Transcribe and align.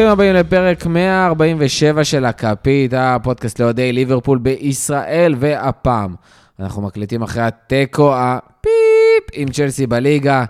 ברוכים 0.00 0.12
הבאים 0.12 0.34
לפרק 0.34 0.86
147 0.86 2.04
של 2.04 2.24
הכפית, 2.24 2.92
הפודקאסט 2.96 3.60
לאוהדי 3.60 3.92
ליברפול 3.92 4.38
בישראל, 4.38 5.34
והפעם 5.38 6.14
אנחנו 6.60 6.82
מקליטים 6.82 7.22
אחרי 7.22 7.42
התיקו 7.42 8.14
האפס 8.16 9.24
עם 9.32 9.48
צ'לסי 9.48 9.86
בליגה. 9.86 10.44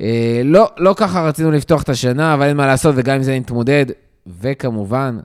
אה, 0.00 0.40
לא, 0.44 0.70
לא 0.78 0.94
ככה 0.96 1.22
רצינו 1.22 1.50
לפתוח 1.50 1.82
את 1.82 1.88
השנה, 1.88 2.34
אבל 2.34 2.46
אין 2.46 2.56
מה 2.56 2.66
לעשות, 2.66 2.94
וגם 2.98 3.16
עם 3.16 3.22
זה 3.22 3.38
נתמודד, 3.38 3.86
וכמובן, 4.40 5.18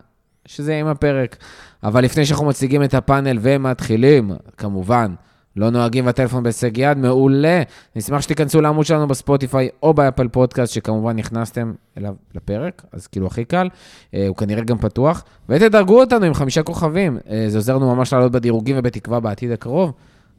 שזה 0.46 0.76
גם 0.76 0.88
הפרק. 0.88 1.38
אבל 1.84 2.04
לפני 2.04 2.26
שאנחנו 2.26 2.46
מציגים 2.46 2.84
את 2.84 2.94
הפאנל 2.94 3.38
ומתחילים, 3.42 4.32
כמובן, 4.58 5.14
לא 5.58 5.70
נוהגים 5.70 6.06
והטלפון 6.06 6.44
בהישג 6.44 6.78
יד, 6.78 6.98
מעולה. 6.98 7.62
נשמח 7.96 8.22
שתיכנסו 8.22 8.62
לעמוד 8.62 8.86
שלנו 8.86 9.08
בספוטיפיי 9.08 9.70
או 9.84 9.94
באפל 9.94 10.28
פודקאסט, 10.28 10.74
שכמובן 10.74 11.16
נכנסתם 11.16 11.74
אליו 11.98 12.14
לפרק, 12.36 12.86
אז 12.92 13.08
כאילו 13.08 13.28
הכי 13.28 13.46
קל, 13.46 13.70
אה, 14.14 14.28
הוא 14.28 14.36
כנראה 14.36 14.64
גם 14.64 14.78
פתוח. 14.78 15.24
ותדרגו 15.50 16.00
אותנו 16.00 16.26
עם 16.26 16.34
חמישה 16.34 16.64
כוכבים, 16.64 17.18
אה, 17.30 17.46
זה 17.48 17.58
עוזר 17.58 17.76
לנו 17.76 17.96
ממש 17.96 18.14
לעלות 18.14 18.32
בדירוגים 18.32 18.76
ובתקווה 18.80 19.20
בעתיד 19.20 19.52
הקרוב. 19.52 19.94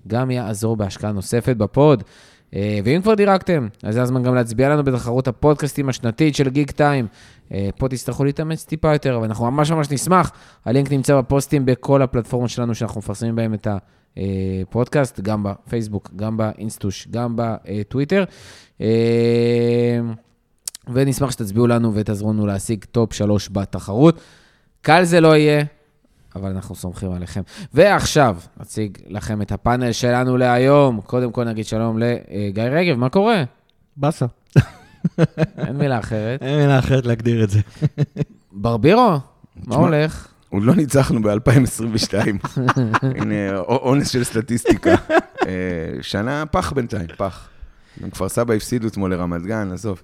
גם 0.09 0.31
יעזור 0.31 0.77
בהשקעה 0.77 1.13
נוספת 1.13 1.57
בפוד. 1.57 2.03
אה, 2.55 2.79
ואם 2.85 3.03
כבר 3.03 3.15
דירקתם, 3.15 3.69
אז 3.83 3.95
זה 3.95 4.03
הזמן 4.03 4.23
גם 4.23 4.35
להצביע 4.35 4.69
לנו 4.69 4.85
בתחרות 4.85 5.29
הפודקאסטים 5.29 5.89
השנתית 5.89 6.35
של 6.35 6.49
גיק 6.49 6.71
טיים. 6.71 7.07
אה, 7.53 7.69
פה 7.79 7.89
תצטרכו 7.89 8.25
להתאמץ 8.25 8.65
טיפה 8.65 8.93
יותר, 8.93 9.17
אבל 9.17 9.25
אנחנו 9.25 9.51
ממש 9.51 9.71
ממש 9.71 9.91
נשמח. 9.91 10.33
הלינק 10.65 10.93
נמצא 10.93 11.19
בפוסטים 11.19 11.67
בכל 11.67 12.03
הפלטפורמות 12.03 12.51
שלנו 12.51 12.75
שאנחנו 12.75 12.99
מפרסמים 12.99 13.37
בהם 13.37 13.55
את 13.55 13.67
הפודקאסט, 14.17 15.21
גם 15.21 15.43
בפייסבוק, 15.43 16.11
גם 16.17 16.37
באינסטוש, 16.37 17.09
גם 17.11 17.35
בטוויטר. 17.37 18.25
אה, 18.81 20.01
ונשמח 20.93 21.31
שתצביעו 21.31 21.67
לנו 21.67 21.95
ותעזרו 21.95 22.33
לנו 22.33 22.47
להשיג 22.47 22.85
טופ 22.85 23.13
3 23.13 23.49
בתחרות. 23.49 24.21
קל 24.83 25.05
זה 25.05 25.21
לא 25.21 25.37
יהיה, 25.37 25.65
אבל 26.37 26.51
אנחנו 26.51 26.75
סומכים 26.75 27.13
עליכם. 27.13 27.41
ועכשיו, 27.75 28.37
נציג 28.61 28.99
לכם 29.07 29.43
את 29.43 29.53
הפאנל 29.53 29.93
שלנו 29.93 30.37
להיום. 30.37 31.01
קודם 31.01 31.33
כל 31.33 31.45
נגיד 31.45 31.65
שלום 31.65 31.99
לגיא 31.99 32.63
רגב, 32.63 32.97
מה 32.97 33.09
קורה? 33.09 33.45
באסה. 33.97 34.27
אין 35.59 35.77
מילה 35.77 35.99
אחרת. 35.99 36.43
אין 36.43 36.61
מילה 36.61 36.79
אחרת 36.79 37.07
להגדיר 37.07 37.45
את 37.45 37.51
זה. 37.51 37.61
ברבירו, 38.53 39.19
מה 39.67 39.77
הולך? 39.77 40.29
עוד 40.51 40.63
לא 40.63 40.75
ניצחנו 40.75 41.23
ב-2022. 41.23 42.15
הנה, 43.03 43.59
אונס 43.59 44.11
של 44.11 44.25
סטטיסטיקה. 44.25 44.95
אה, 45.47 45.53
שנה 46.03 46.47
פח 46.47 46.73
בינתיים, 46.73 47.07
פח. 47.17 47.49
גם 48.03 48.11
כפר 48.11 48.29
סבא 48.29 48.55
הפסידו 48.55 48.89
אתמול 48.89 49.15
לרמת 49.15 49.43
גן, 49.43 49.73
עזוב. 49.73 50.03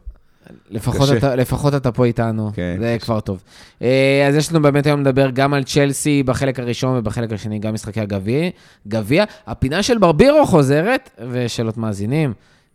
לפחות. 0.71 1.09
אתה, 1.17 1.37
לפחות 1.37 1.75
אתה 1.75 1.93
פה 1.93 2.05
איתנו, 2.05 2.51
כן, 2.55 2.77
זה 2.81 2.97
קשה. 2.99 3.07
כבר 3.07 3.21
טוב. 3.21 3.43
אה, 3.83 4.27
אז 4.29 4.35
יש 4.35 4.53
לנו 4.53 4.63
באמת 4.63 4.87
היום 4.87 5.01
לדבר 5.01 5.31
גם 5.31 5.55
על 5.55 5.65
צ'לסי 5.65 6.23
בחלק 6.23 6.61
הראשון 6.61 6.97
ובחלק 6.97 7.33
השני, 7.33 7.59
גם 7.59 7.75
משחקי 7.75 8.01
הגביע. 8.01 8.51
גביע. 8.89 9.25
הפינה 9.47 9.83
של 9.83 9.99
ברבירו 9.99 10.47
חוזרת, 10.47 11.11
ושאלות 11.31 11.77
מאזינים. 11.77 12.33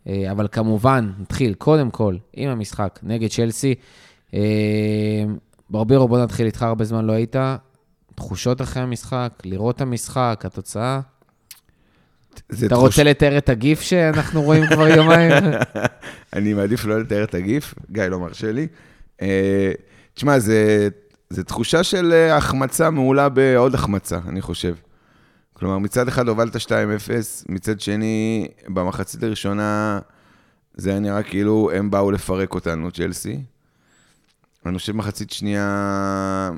אה, 0.08 0.30
אבל 0.30 0.48
כמובן, 0.52 1.10
נתחיל 1.20 1.54
קודם 1.54 1.90
כל 1.90 2.16
עם 2.32 2.50
המשחק 2.50 2.98
נגד 3.02 3.28
צ'לסי. 3.30 3.74
ברבירו, 5.70 6.08
בוא 6.08 6.18
נתחיל 6.18 6.46
איתך, 6.46 6.62
הרבה 6.62 6.84
זמן 6.84 7.04
לא 7.04 7.12
היית. 7.12 7.36
תחושות 8.24 8.60
אחרי 8.62 8.82
המשחק, 8.82 9.32
לראות 9.44 9.76
את 9.76 9.80
המשחק, 9.80 10.42
התוצאה. 10.44 11.00
אתה 12.46 12.68
תחוש- 12.68 12.72
רוצה 12.82 13.02
לתאר 13.04 13.38
את 13.38 13.48
הגיף 13.48 13.80
שאנחנו 13.80 14.42
רואים 14.42 14.66
כבר 14.66 14.88
יומיים? 14.88 15.32
אני 16.36 16.54
מעדיף 16.54 16.84
לא 16.84 17.00
לתאר 17.00 17.24
את 17.24 17.34
הגיף, 17.34 17.74
גיא 17.90 18.02
לא 18.04 18.18
מרשה 18.20 18.52
לי. 18.52 18.66
אה, 19.22 19.72
תשמע, 20.14 20.38
זה, 20.38 20.88
זה 21.30 21.44
תחושה 21.44 21.82
של 21.84 22.12
אה, 22.12 22.36
החמצה 22.36 22.90
מעולה 22.90 23.28
בעוד 23.28 23.74
החמצה, 23.74 24.18
אני 24.28 24.40
חושב. 24.40 24.74
כלומר, 25.52 25.78
מצד 25.78 26.08
אחד 26.08 26.28
הובלת 26.28 26.56
2-0, 26.56 26.68
מצד 27.48 27.80
שני, 27.80 28.48
במחצית 28.68 29.22
הראשונה 29.22 29.98
זה 30.74 30.90
היה 30.90 30.98
נראה 30.98 31.22
כאילו 31.22 31.70
הם 31.74 31.90
באו 31.90 32.10
לפרק 32.10 32.54
אותנו, 32.54 32.90
צ'לסי. 32.90 33.42
אני 34.66 34.78
חושב 34.78 34.92
מחצית 34.96 35.30
שנייה 35.30 36.50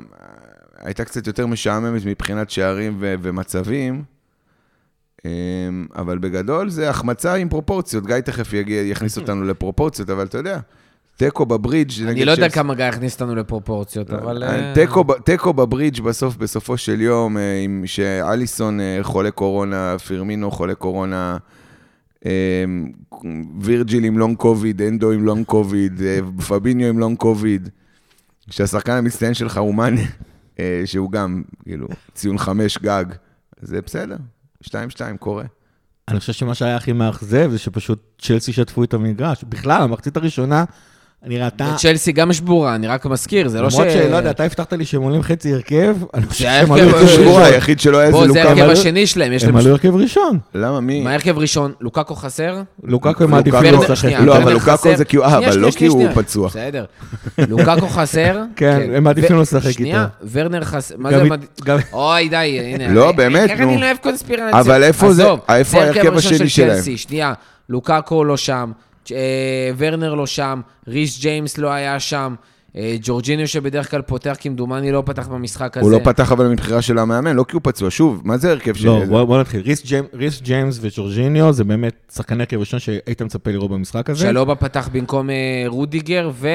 הייתה 0.83 1.05
קצת 1.05 1.27
יותר 1.27 1.47
משעממת 1.47 2.05
מבחינת 2.05 2.49
שערים 2.49 2.95
ו- 2.99 3.15
ומצבים, 3.21 4.03
אמ, 5.25 5.31
אבל 5.95 6.17
בגדול 6.17 6.69
זה 6.69 6.89
החמצה 6.89 7.33
עם 7.33 7.49
פרופורציות. 7.49 8.05
גיא 8.05 8.19
תכף 8.19 8.53
יגיע, 8.53 8.81
יכניס 8.81 9.17
אותנו 9.17 9.43
לפרופורציות, 9.43 10.09
אבל 10.09 10.25
אתה 10.25 10.37
יודע, 10.37 10.59
תיקו 11.17 11.45
בברידג' 11.45 11.91
אני 12.07 12.25
לא 12.25 12.31
יודע 12.31 12.43
צ'לסי. 12.43 12.55
כמה 12.55 12.75
גיא 12.75 12.85
הכניס 12.85 13.13
אותנו 13.13 13.35
לפרופורציות, 13.35 14.09
אבל... 14.09 14.43
אה, 14.43 14.71
תיקו 14.75 15.03
ב- 15.03 15.13
תיקו 15.13 15.53
בברידג' 15.53 16.01
בסוף, 16.01 16.37
בסופו 16.37 16.77
של 16.77 17.01
יום, 17.01 17.37
אה, 17.37 17.59
עם 17.63 17.83
שאליסון 17.85 18.79
אה, 18.79 18.99
חולה 19.01 19.31
קורונה, 19.31 19.95
פירמינו 20.07 20.51
חולה 20.51 20.75
קורונה, 20.75 21.37
אה, 22.25 22.65
וירג'יל 23.61 24.03
עם 24.03 24.17
לונג 24.17 24.37
קוביד, 24.37 24.81
הנדו 24.81 25.11
עם 25.11 25.23
לונג 25.25 25.45
קוביד, 25.45 26.01
אה, 26.01 26.19
פביניו 26.47 26.87
עם 26.89 26.99
לונג 26.99 27.17
קוביד, 27.17 27.69
שהשחקן 28.49 28.91
המצטיין 28.91 29.33
שלך 29.33 29.57
הוא 29.57 29.75
מאנה, 29.75 30.01
אה, 30.01 30.05
שהוא 30.85 31.11
גם, 31.11 31.43
כאילו, 31.63 31.87
ציון 32.13 32.37
חמש 32.37 32.77
גג, 32.77 33.05
זה 33.61 33.81
בסדר, 33.81 34.17
שתיים 34.61 34.89
שתיים 34.89 35.17
קורה. 35.17 35.45
אני 36.07 36.19
חושב 36.19 36.33
שמה 36.33 36.55
שהיה 36.55 36.75
הכי 36.75 36.93
מאכזב 36.93 37.51
זה 37.51 37.57
שפשוט 37.59 37.99
צ'לסי 38.21 38.53
שטפו 38.53 38.83
את 38.83 38.93
המגרש. 38.93 39.43
בכלל, 39.43 39.81
המחצית 39.81 40.17
הראשונה 40.17 40.63
נראתה... 41.25 41.73
צ'לסי 41.77 42.11
גם 42.11 42.33
שבורה, 42.33 42.75
אני 42.75 42.87
רק 42.87 43.05
מזכיר, 43.05 43.47
זה 43.47 43.61
לא 43.61 43.69
ש... 43.69 43.73
למרות 43.73 43.91
שלא 43.93 44.15
יודע, 44.15 44.29
אתה 44.31 44.43
הבטחת 44.43 44.73
לי 44.73 44.85
שהם 44.85 45.01
עולים 45.01 45.21
חצי 45.23 45.53
הרכב, 45.53 45.95
אני 46.13 46.25
חושב 46.25 46.43
שהם 46.43 46.71
הרכב 46.71 46.83
עלו 46.87 46.97
הרכב 46.97 47.03
ראשון. 47.19 47.41
היחיד 47.43 47.79
שלא 47.79 47.97
היה 47.97 48.11
בוא, 48.11 48.27
זה 48.27 48.33
זה 48.33 48.39
לוקה. 48.39 48.49
ההרכב 48.49 48.69
השני 48.69 49.07
שלהם, 49.07 49.31
יש 49.33 49.43
הם 49.43 49.49
להם... 49.49 49.57
עלו 49.57 49.71
הרכב 49.71 49.95
ראשון. 49.95 50.39
למה, 50.55 50.79
מי? 50.79 51.01
מה 51.01 51.09
ההרכב 51.09 51.37
ראשון? 51.37 51.73
לוקקו 51.81 52.15
חסר? 52.15 52.61
לוקקו 52.83 53.23
הם 53.23 53.31
מעדיפים 53.31 53.59
ורנר- 53.59 53.79
לשחק. 53.83 53.95
שנייה, 53.95 54.21
לא, 54.21 54.37
אבל 54.37 54.53
לוקקו 54.53 54.71
חסר. 54.71 54.95
זה 54.97 55.05
כי 55.05 55.17
הוא- 55.17 55.25
אה, 55.25 55.29
שנייה, 55.29 55.47
אבל 55.47 55.51
שנייה, 55.53 55.67
לא 55.67 55.71
כי 55.71 55.85
הוא 55.85 55.93
שנייה. 55.99 56.15
פצוע. 56.15 56.47
בסדר. 56.47 56.85
לוקקו 57.37 57.87
חסר. 57.87 58.41
כן, 58.55 58.89
הם 58.95 59.03
מעדיפים 59.03 59.37
ו- 59.37 59.41
לשחק 59.41 59.71
שנייה, 59.71 60.01
איתו. 60.21 60.31
ורנר 60.31 60.63
חסר, 60.63 60.95
מה 60.97 61.09
זה... 61.09 61.23
אוי, 61.93 62.29
די, 62.29 62.35
הנה. 62.75 62.87
לא, 62.93 63.11
באמת, 63.11 63.49
איך 63.49 63.59
נו. 63.59 63.69
אני 63.71 63.81
לא 63.81 63.85
אוהב 63.85 63.97
קונספירציה? 63.97 64.59
אבל 64.59 64.83
איפה 64.83 65.13
זה- 65.13 65.27
ההרכב 65.73 66.17
השני 66.17 66.37
של 66.37 66.47
שלהם? 66.47 66.97
שנייה, 66.97 67.33
לוקקו 67.69 68.23
לא 68.23 68.37
שם, 68.37 68.71
ורנר 69.77 70.13
לא 70.13 70.27
שם, 70.27 70.61
ריס 70.87 71.19
ג'יימס 71.19 71.57
לא 71.57 71.69
היה 71.71 71.99
שם, 71.99 72.35
אה, 72.75 72.95
ג'ורג'יניו 73.01 73.47
שבדרך 73.47 73.91
כלל 73.91 74.01
פותח, 74.01 74.35
כמדומני 74.39 74.91
לא 74.91 75.03
פתח 75.05 75.27
במשחק 75.27 75.77
הזה. 75.77 75.85
הוא 75.85 75.91
לא 75.91 75.99
פתח 76.03 76.31
אבל 76.31 76.47
מבחירה 76.47 76.81
של 76.81 76.97
המאמן, 76.97 77.35
לא 77.35 77.43
כי 77.47 77.53
הוא 77.55 77.61
פצוע. 77.63 77.91
שוב, 77.91 78.21
מה 78.23 78.37
זה 78.37 78.51
הרכב 78.51 78.73
של... 78.75 78.85
לא, 78.85 79.05
בוא 79.05 79.23
בוא 79.23 79.39
נתחיל. 79.39 79.61
ריס 79.61 79.85
ג'יימ- 79.85 80.15
ריס 80.17 80.41
ג'יימס 80.41 80.79
וג'ורג'יניו 80.81 81.53
זה 81.53 81.63
באמת 81.63 82.11
שחקני 82.15 82.39
הרכב 82.43 82.57
ראשון 82.59 82.79
שהיית 82.79 83.21
מצפה 83.21 83.51
לראות 83.51 83.71
במשחק 83.71 84.09
הזה. 84.09 84.19
שלובה 84.29 84.55
פתח 84.55 84.89
במקום 84.91 85.29
אה, 85.29 85.35
רודיגר 85.67 86.29
ו... 86.33 86.47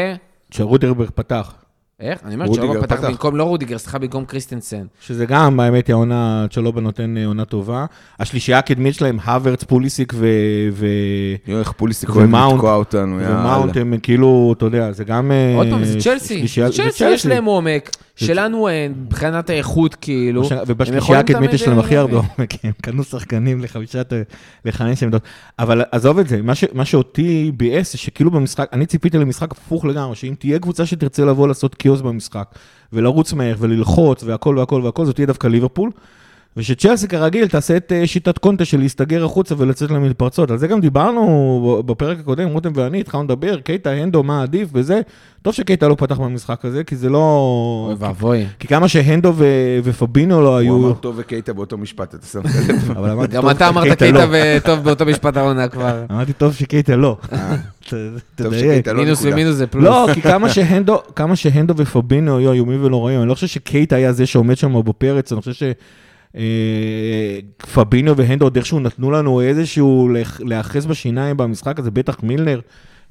שרודיגר 0.50 1.09
פתח. 1.14 1.53
איך? 2.00 2.19
אני 2.25 2.34
אומר, 2.34 2.54
צ'לובה 2.54 2.82
פתח 2.82 2.97
פתח. 2.97 3.09
במקום, 3.09 3.36
לא 3.36 3.44
רודיגר, 3.44 3.78
סליחה, 3.78 3.98
במקום 3.98 4.25
קריסטנסן. 4.25 4.84
שזה 5.00 5.26
גם, 5.26 5.61
האמת 5.61 5.87
היא, 5.87 5.94
העונה, 5.94 6.46
צ'לובה 6.50 6.81
נותן 6.81 7.17
אה, 7.17 7.26
עונה 7.26 7.44
טובה. 7.44 7.87
השלישייה 8.20 8.58
הקדמית 8.58 8.94
שלהם, 8.94 9.19
האברץ, 9.26 9.64
פוליסיק 9.64 10.12
ו... 10.17 10.26
ו... 10.73 10.87
יואו, 11.46 11.61
איך 11.61 11.73
פוליסיק 11.73 12.08
אוהב 12.11 12.34
לתקוע 12.55 12.75
אותנו, 12.75 13.20
יאללה. 13.20 13.40
ומאונט 13.40 13.76
הם 13.76 13.94
כאילו, 14.02 14.55
אתה 14.56 14.64
יודע, 14.64 14.93
זה 14.93 15.05
גם... 15.05 15.31
אה, 15.32 15.55
עוד 15.56 15.67
פעם, 15.70 15.84
זה 15.84 16.00
צ'לסי. 16.00 16.38
שלישייה- 16.38 16.70
זה 16.70 16.82
צ'לסי, 16.82 17.11
יש 17.11 17.26
להם 17.26 17.44
עומק, 17.44 17.90
שלנו 18.26 18.69
אין, 18.69 18.94
מבחינת 19.06 19.50
האיכות, 19.50 19.94
כאילו. 19.94 20.43
ובשלישייה 20.67 21.19
הקדמית 21.19 21.53
יש 21.53 21.69
להם 21.69 21.79
אה, 21.79 21.85
הכי 21.85 21.97
הרבה 21.97 22.12
להביא. 22.15 22.29
עומק, 22.38 22.65
הם 22.65 22.73
קנו 22.82 23.05
שחקנים 23.05 23.61
לחמישת, 23.61 24.12
לחמש 24.65 25.03
עמדות. 25.03 25.23
אבל 25.59 25.82
עזוב 25.93 26.19
את 26.19 26.29
זה, 26.29 26.43
מה 26.43 26.55
ש- 26.55 26.65
מה 26.73 26.85
שאותי 26.85 27.53
ביאס 27.56 27.97
שכאילו 27.97 28.31
במשחק, 28.31 28.69
אני 28.73 28.87
ציפיתי 28.87 29.19
למשחק 29.19 29.53
הפוך 29.53 29.85
לגמרי, 29.85 30.17
שאם 30.17 30.35
תהיה 30.38 30.59
קבוצה 30.59 30.87
שתרצה 30.87 31.25
לבוא 31.25 31.49
לעשות 31.49 31.75
קיוס 31.75 32.00
במשחק, 32.00 32.49
ולרוץ 32.93 33.32
מהר 33.32 33.55
וללחוץ 33.59 34.23
והכל 34.25 34.59
והכל 34.59 34.81
והכל, 34.85 35.06
זאת 35.06 35.14
תהיה 35.14 35.26
דווקא 35.26 35.47
ליברפול. 35.47 35.91
ושצ'לסי 36.58 37.08
כרגיל 37.08 37.49
תעשה 37.49 37.76
את 37.76 37.93
אה, 37.93 38.06
שיטת 38.06 38.38
קונטה 38.38 38.64
של 38.64 38.78
להסתגר 38.78 39.25
החוצה 39.25 39.55
ולצאת 39.58 39.90
למתפרצות. 39.90 40.50
על 40.50 40.58
זה 40.58 40.66
גם 40.66 40.81
דיברנו 40.81 41.82
בפרק 41.87 42.19
הקודם, 42.20 42.49
רותם 42.49 42.70
ואני, 42.75 43.00
התחלנו 43.00 43.25
לדבר, 43.25 43.60
קייטה, 43.60 43.90
הנדו, 43.90 44.22
מה 44.22 44.43
עדיף 44.43 44.69
וזה. 44.72 45.00
טוב 45.43 45.55
שקייטה 45.55 45.88
לא 45.88 45.94
פתח 45.94 46.19
במשחק 46.20 46.64
הזה, 46.64 46.84
כי 46.84 46.96
זה 46.96 47.08
לא... 47.08 47.84
אוי 47.88 47.96
ואבוי. 47.99 48.46
כי 48.58 48.69
כמה 48.69 48.88
שהנדו 48.88 49.32
ו- 49.37 49.78
ופבינו 49.84 50.43
לא 50.43 50.49
הוא 50.49 50.58
היו... 50.58 50.76
אמר 50.76 50.93
טוב 50.93 51.14
וקייטה 51.19 51.52
באותו 51.52 51.78
משפט, 51.78 52.14
אתה 52.14 52.26
שם 52.26 52.40
לב? 52.44 52.90
אבל 52.99 53.11
אמרתי 53.11 53.37
גם 53.37 53.50
אתה 53.50 53.69
אמרת 53.69 53.99
קייטה 53.99 54.26
לא. 54.26 54.56
וטוב 54.56 54.78
באותו 54.84 55.06
משפט 55.06 55.37
העונה 55.37 55.69
כבר. 55.72 56.04
אמרתי 56.11 56.32
טוב 56.32 56.54
שקייטה 56.54 56.96
לא. 56.96 57.16
אה, 57.32 57.56
תדייק. 58.34 58.88
לא 58.88 58.94
מינוס. 58.94 59.20
ומינוס 59.22 59.54
זה 59.54 59.66
פלוס. 59.66 59.84
לא, 59.84 60.06
כי 60.14 60.22
כמה 60.22 60.49
שהנדו, 60.49 60.99
כמה 61.16 61.37
שהנדו 61.37 61.75
ופבינו 61.76 62.38
היו 62.38 62.52
איומים 62.52 62.84
ולא 62.84 63.06
רעים, 63.06 63.20
אני 63.20 63.28
לא 63.28 63.34
חושב 63.34 63.46
שקייטה 63.46 63.96
היה 63.96 64.12
זה 64.12 64.26
שעומד 64.26 64.56
שם 64.56 64.82
בפרץ, 64.84 65.32
אני 65.32 65.40
חושב 65.40 65.52
ש... 65.52 65.62
אה, 66.38 67.38
פבינו 67.75 68.17
והנדו 68.17 68.44
עוד 68.46 68.56
איכשהו 68.56 68.81
נתנו 68.81 69.11
לנו 69.11 69.40
איזשהו 69.40 70.08
להיאחז 70.40 70.87
בשיניים 70.87 71.37
במשחק 71.37 71.79
הזה, 71.79 71.90
בטח 71.90 72.23
מילנר 72.23 72.61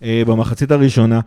אה, 0.03 0.23
במחצית 0.27 0.71
הראשונה. 0.71 1.19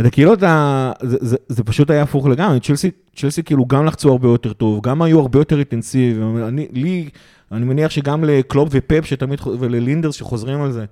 אתה 0.00 0.10
כאילו, 0.10 0.34
אתה, 0.34 0.92
זה, 1.02 1.16
זה, 1.20 1.36
זה 1.48 1.64
פשוט 1.64 1.90
היה 1.90 2.02
הפוך 2.02 2.26
לגמרי, 2.26 2.60
צ'לסי, 2.60 2.90
צ'לסי 3.16 3.42
כאילו 3.42 3.66
גם 3.66 3.86
לחצו 3.86 4.10
הרבה 4.10 4.28
יותר 4.28 4.52
טוב, 4.52 4.80
גם 4.82 5.02
היו 5.02 5.20
הרבה 5.20 5.38
יותר 5.38 5.56
אינטנסיביים, 5.58 6.36
אני, 6.36 6.66
לי, 6.72 7.08
אני 7.52 7.64
מניח 7.64 7.90
שגם 7.90 8.24
לקלופ 8.24 8.68
ופפ 8.72 9.04
שתמיד, 9.04 9.40
וללינדרס 9.58 10.14
שחוזרים 10.14 10.62
על 10.62 10.72
זה, 10.72 10.84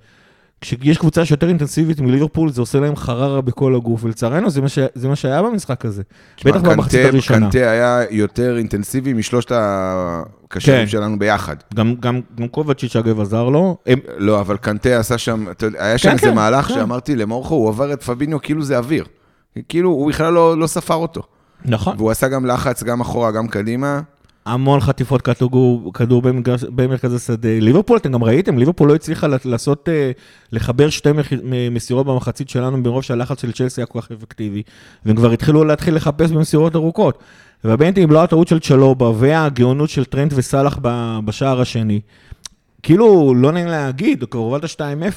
כשיש 0.63 0.99
קבוצה 0.99 1.25
שיותר 1.25 1.49
אינטנסיבית 1.49 2.01
מליברפול, 2.01 2.53
זה 2.53 2.61
עושה 2.61 2.81
להם 2.81 2.97
חררה 2.97 3.41
בכל 3.41 3.75
הגוף, 3.75 4.05
ולצערנו 4.05 4.51
זה, 4.51 4.69
ש- 4.69 4.79
זה 4.95 5.09
מה 5.09 5.17
שהיה 5.17 5.43
במשחק 5.43 5.85
הזה. 5.85 6.03
בטח 6.45 6.57
תשמע, 6.61 6.73
במחצית 6.75 7.07
הראשונה. 7.07 7.41
קנטה 7.51 7.59
היה 7.71 8.01
יותר 8.11 8.57
אינטנסיבי 8.59 9.13
משלושת 9.13 9.53
הקשרים 9.55 10.81
כן. 10.81 10.87
שלנו 10.87 11.19
ביחד. 11.19 11.57
גם, 11.75 11.95
גם, 12.01 12.21
גם 12.41 12.49
קובצ'יץ' 12.49 12.97
אגב 12.97 13.21
עזר 13.21 13.49
לו. 13.49 13.77
הם, 13.87 13.99
לא, 14.17 14.41
אבל 14.41 14.57
קנטה 14.57 14.99
עשה 14.99 15.19
שם, 15.19 15.45
היה 15.79 15.99
שם 15.99 16.09
כן, 16.09 16.15
איזה 16.15 16.27
כן, 16.27 16.35
מהלך 16.35 16.67
כן. 16.69 16.75
שאמרתי 16.75 17.17
למורכו, 17.17 17.55
הוא 17.55 17.69
עבר 17.69 17.93
את 17.93 18.03
פביניו 18.03 18.43
כאילו 18.43 18.63
זה 18.63 18.79
אוויר. 18.79 19.05
כאילו, 19.69 19.91
הוא 19.91 20.09
בכלל 20.09 20.33
לא 20.33 20.59
לא 20.59 20.67
ספר 20.67 20.95
אותו. 20.95 21.23
נכון. 21.65 21.95
והוא 21.99 22.11
עשה 22.11 22.29
גם 22.29 22.47
לחץ, 22.47 22.83
גם 22.83 23.01
אחורה, 23.01 23.31
גם 23.31 23.49
קדימה. 23.49 24.01
המון 24.47 24.81
חטיפות 24.81 25.23
כדור, 25.23 25.93
כדור 25.95 26.23
במרכז 26.69 27.15
השדה. 27.15 27.49
ליברפול, 27.61 27.97
אתם 27.97 28.13
גם 28.13 28.25
ראיתם, 28.25 28.59
ליברפול 28.59 28.89
לא 28.89 28.95
הצליחה 28.95 29.27
לעשות, 29.45 29.89
אה, 29.89 30.11
לחבר 30.53 30.91
שתי 30.91 31.11
מסירות 31.71 32.07
במחצית 32.07 32.49
שלנו, 32.49 32.79
מרוב 32.79 33.03
שהלחץ 33.03 33.43
של 33.43 33.53
צ'לסי 33.53 33.81
היה 33.81 33.87
כל 33.87 34.01
כך 34.01 34.13
אפקטיבי, 34.13 34.63
והם 35.07 35.17
כבר 35.17 35.33
התחילו 35.33 35.65
להתחיל 35.65 35.95
לחפש 35.95 36.31
במסירות 36.31 36.77
ארוכות. 36.77 37.19
ובאמת, 37.65 37.99
אם 37.99 38.11
לא 38.11 38.23
הטעות 38.23 38.49
של 38.49 38.61
צ'לובה 38.61 39.11
והגאונות 39.17 39.91
של 39.91 40.05
טרנט 40.05 40.33
וסאלח 40.37 40.79
בשער 41.25 41.61
השני, 41.61 42.01
כאילו, 42.83 43.35
לא 43.37 43.53
נעים 43.53 43.67
להגיד, 43.67 44.25
כבר 44.25 44.41
הובלת 44.41 44.65
2-0 44.65 44.77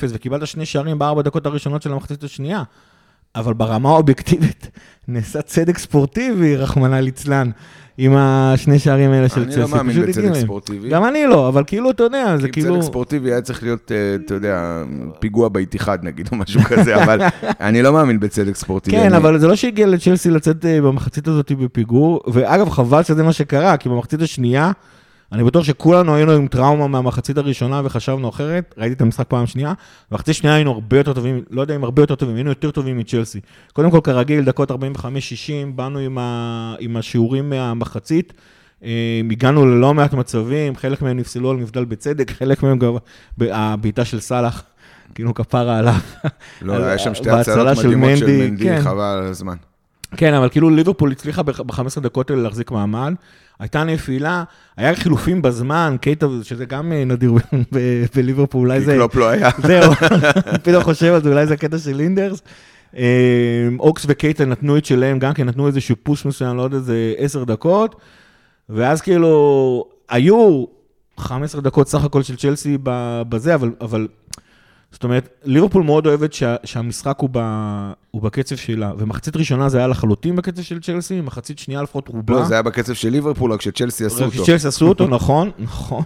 וקיבלת 0.10 0.48
שני 0.48 0.66
שערים 0.66 1.00
בארבע 1.00 1.22
דקות 1.22 1.46
הראשונות 1.46 1.82
של 1.82 1.92
המחצית 1.92 2.24
השנייה, 2.24 2.64
אבל 3.36 3.54
ברמה 3.54 3.90
האובייקטיבית 3.90 4.70
נעשה 5.08 5.42
צדק 5.42 5.78
ספורטיבי, 5.78 6.56
רחמנא 6.58 6.96
ליצלן, 6.96 7.50
עם 7.98 8.16
השני 8.18 8.80
שערים 8.80 9.12
האלה 9.12 9.30
של 9.30 9.42
אני 9.42 9.50
צלסי. 9.52 9.60
לא 9.72 9.78
מאמין 9.78 10.02
בצדק. 10.06 10.34
ספורטיבי. 10.34 10.90
גם 10.90 11.06
אני 11.06 11.28
לא, 11.28 11.48
אבל 11.48 11.64
כאילו, 11.68 11.90
אתה 11.92 12.04
יודע, 12.04 12.38
זה 12.38 12.50
כאילו... 12.50 12.74
צדק 12.76 12.84
ספורטיבי 12.86 13.32
היה 13.32 13.42
צריך 13.42 13.64
להיות, 13.64 13.92
אה, 13.92 14.16
אתה 14.26 14.34
יודע, 14.34 14.84
פיגוע 15.20 15.50
באיתיחד 15.50 15.98
נגיד, 16.04 16.30
או 16.32 16.38
משהו 16.38 16.62
כזה, 16.62 17.04
אבל 17.04 17.22
אני 17.68 17.82
לא 17.82 17.94
מאמין 17.94 18.20
בצדק 18.20 18.56
ספורטיבי. 18.56 18.98
כן, 18.98 19.06
אני- 19.06 19.18
אבל 19.18 19.40
זה 19.40 19.48
לא 19.48 19.56
שהגיע 19.56 19.88
לצ'לסי 19.88 20.30
לצאת 20.30 20.66
אה, 20.66 20.82
במחצית 20.82 21.28
הזאת 21.28 21.52
בפיגור, 21.52 22.22
ואגב, 22.28 22.70
חבל 22.70 23.04
שזה 23.04 23.24
מה 23.24 23.34
שקרה, 23.34 23.78
כי 23.78 23.90
במחצית 23.90 24.22
השנייה, 24.22 24.72
אני 25.32 25.44
בטוח 25.44 25.64
שכולנו 25.64 26.16
היינו 26.16 26.32
עם 26.32 26.48
טראומה 26.48 26.88
מהמחצית 26.88 27.38
הראשונה 27.38 27.82
וחשבנו 27.84 28.30
אחרת, 28.30 28.76
ראיתי 28.78 28.94
את 28.96 29.02
המשחק 29.02 29.28
פעם 29.28 29.46
שנייה, 29.48 29.74
במחצית 30.12 30.30
השנייה 30.36 30.56
היינו 30.56 30.72
הרבה 30.72 30.98
יותר 30.98 31.14
טובים, 31.14 31.44
לא 31.50 31.62
יודע 31.62 31.76
אם 31.76 31.84
הרבה 31.84 32.02
יותר 32.02 32.16
טובים, 32.16 32.36
היינו 32.36 32.50
יותר 32.50 32.72
טובים 32.72 32.98
מצ'לסי. 32.98 33.40
קודם 33.74 33.92
כל, 33.92 34.00
כרגיל, 34.04 34.44
דקות 34.46 34.72
45-60, 34.72 34.76
באנו 35.76 36.00
עם, 36.00 36.18
ה... 36.18 36.76
עם 36.80 36.98
השיעורים 36.98 37.50
מהמחצית, 37.50 38.34
אה, 38.84 38.90
הגענו 39.32 39.66
ללא 39.66 39.94
מעט 39.94 40.14
מצבים, 40.14 40.76
חלק 40.76 41.02
מהם 41.02 41.18
נפסלו 41.18 41.50
על 41.52 41.58
מבדל 41.58 41.86
בצדק, 41.86 42.32
חלק 42.32 42.64
מהם 42.64 42.80
גם 42.80 42.94
הבעיטה 43.42 44.06
של 44.06 44.20
סאלח, 44.20 44.64
כאילו 45.16 45.34
כפרה 45.34 45.78
עליו. 45.78 45.94
לא, 46.62 46.76
על- 46.76 46.84
היה 46.84 46.98
שם 47.00 47.16
שתי 47.16 47.30
הצלות 47.30 47.78
מדהימות 47.78 48.10
של 48.18 48.26
מנדי, 48.26 48.50
מנדי, 48.50 48.64
כן. 48.64 48.82
חבל 48.82 49.02
על 49.04 49.24
הזמן. 49.24 49.56
כן, 50.18 50.34
אבל 50.34 50.50
כאילו 50.50 50.70
ליברפול 50.70 51.12
הצליחה 51.12 51.44
ב-15 51.44 52.00
דקות 52.02 52.30
האלה 52.30 52.42
להחזיק 52.42 52.72
מעמד. 52.72 53.14
הייתה 53.60 53.84
נפילה, 53.84 54.44
היה 54.78 54.96
חילופים 54.96 55.42
בזמן, 55.42 55.96
קייטה, 56.02 56.28
שזה 56.44 56.66
גם 56.66 56.92
אה, 56.92 57.06
נדיר 57.06 57.34
בליברפול, 58.16 58.62
אולי 58.62 58.80
כי 58.80 58.86
זה... 58.86 58.94
קלופ 58.94 59.16
לא 59.16 59.30
היה. 59.30 59.50
זהו, 59.58 59.94
פתאום 60.64 60.84
חושב 60.84 61.14
על 61.14 61.24
זה, 61.24 61.30
אולי 61.30 61.48
זה 61.48 61.54
הקטע 61.54 61.78
של 61.78 61.96
ליינדרס. 61.96 62.42
אה, 62.98 63.68
אוקס 63.80 64.06
וקייטה 64.08 64.46
נתנו 64.46 64.78
את 64.78 64.86
שלהם, 64.86 65.20
גם 65.20 65.34
כן 65.34 65.48
נתנו 65.48 65.68
איזשהו 65.68 65.96
push 66.04 66.26
מסוים 66.26 66.58
לעוד 66.58 66.74
איזה 66.74 67.14
10 67.18 67.44
דקות, 67.44 67.96
ואז 68.70 69.02
כאילו, 69.02 69.86
היו 70.10 70.66
15 71.18 71.62
דקות 71.62 71.88
סך 71.88 72.04
הכל 72.04 72.24
של 72.24 72.36
צ'לסי 72.36 72.78
בזה, 73.30 73.56
אבל, 73.56 73.72
אבל 73.82 74.08
זאת 74.92 75.04
אומרת, 75.04 75.30
ליברפול 75.46 75.84
מאוד 75.84 76.08
אוהבת 76.08 76.34
שה, 76.34 76.56
שהמשחק 76.64 77.16
הוא, 77.20 77.30
ב, 77.32 77.40
הוא 78.12 78.22
בקצב 78.22 78.56
שלה, 78.56 78.92
ומחצית 78.98 79.36
ראשונה 79.36 79.70
זה 79.70 79.78
היה 79.78 79.88
לחלוטין 79.88 80.36
בקצב 80.36 80.62
של 80.62 80.80
צ'לסי, 80.80 81.22
מחצית 81.22 81.60
שנייה 81.60 81.82
לפחות 81.84 82.08
רובה. 82.08 82.34
לא, 82.34 82.44
זה 82.46 82.54
היה 82.54 82.62
בקצב 82.64 82.94
של 82.94 83.10
ליברפול, 83.10 83.52
רק 83.54 83.62
שצ'לסי 83.62 84.06
עשו 84.06 84.26
אותו. 84.26 84.44
שצ'לסי 84.46 84.68
עשו 84.68 84.88
אותו, 84.88 85.08
נכון, 85.18 85.50
נכון. 85.60 86.04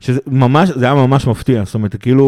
שזה 0.00 0.20
ממש, 0.26 0.68
זה 0.68 0.84
היה 0.84 0.94
ממש 0.94 1.26
מפתיע, 1.26 1.64
זאת 1.64 1.74
אומרת, 1.74 1.96
כאילו, 1.96 2.26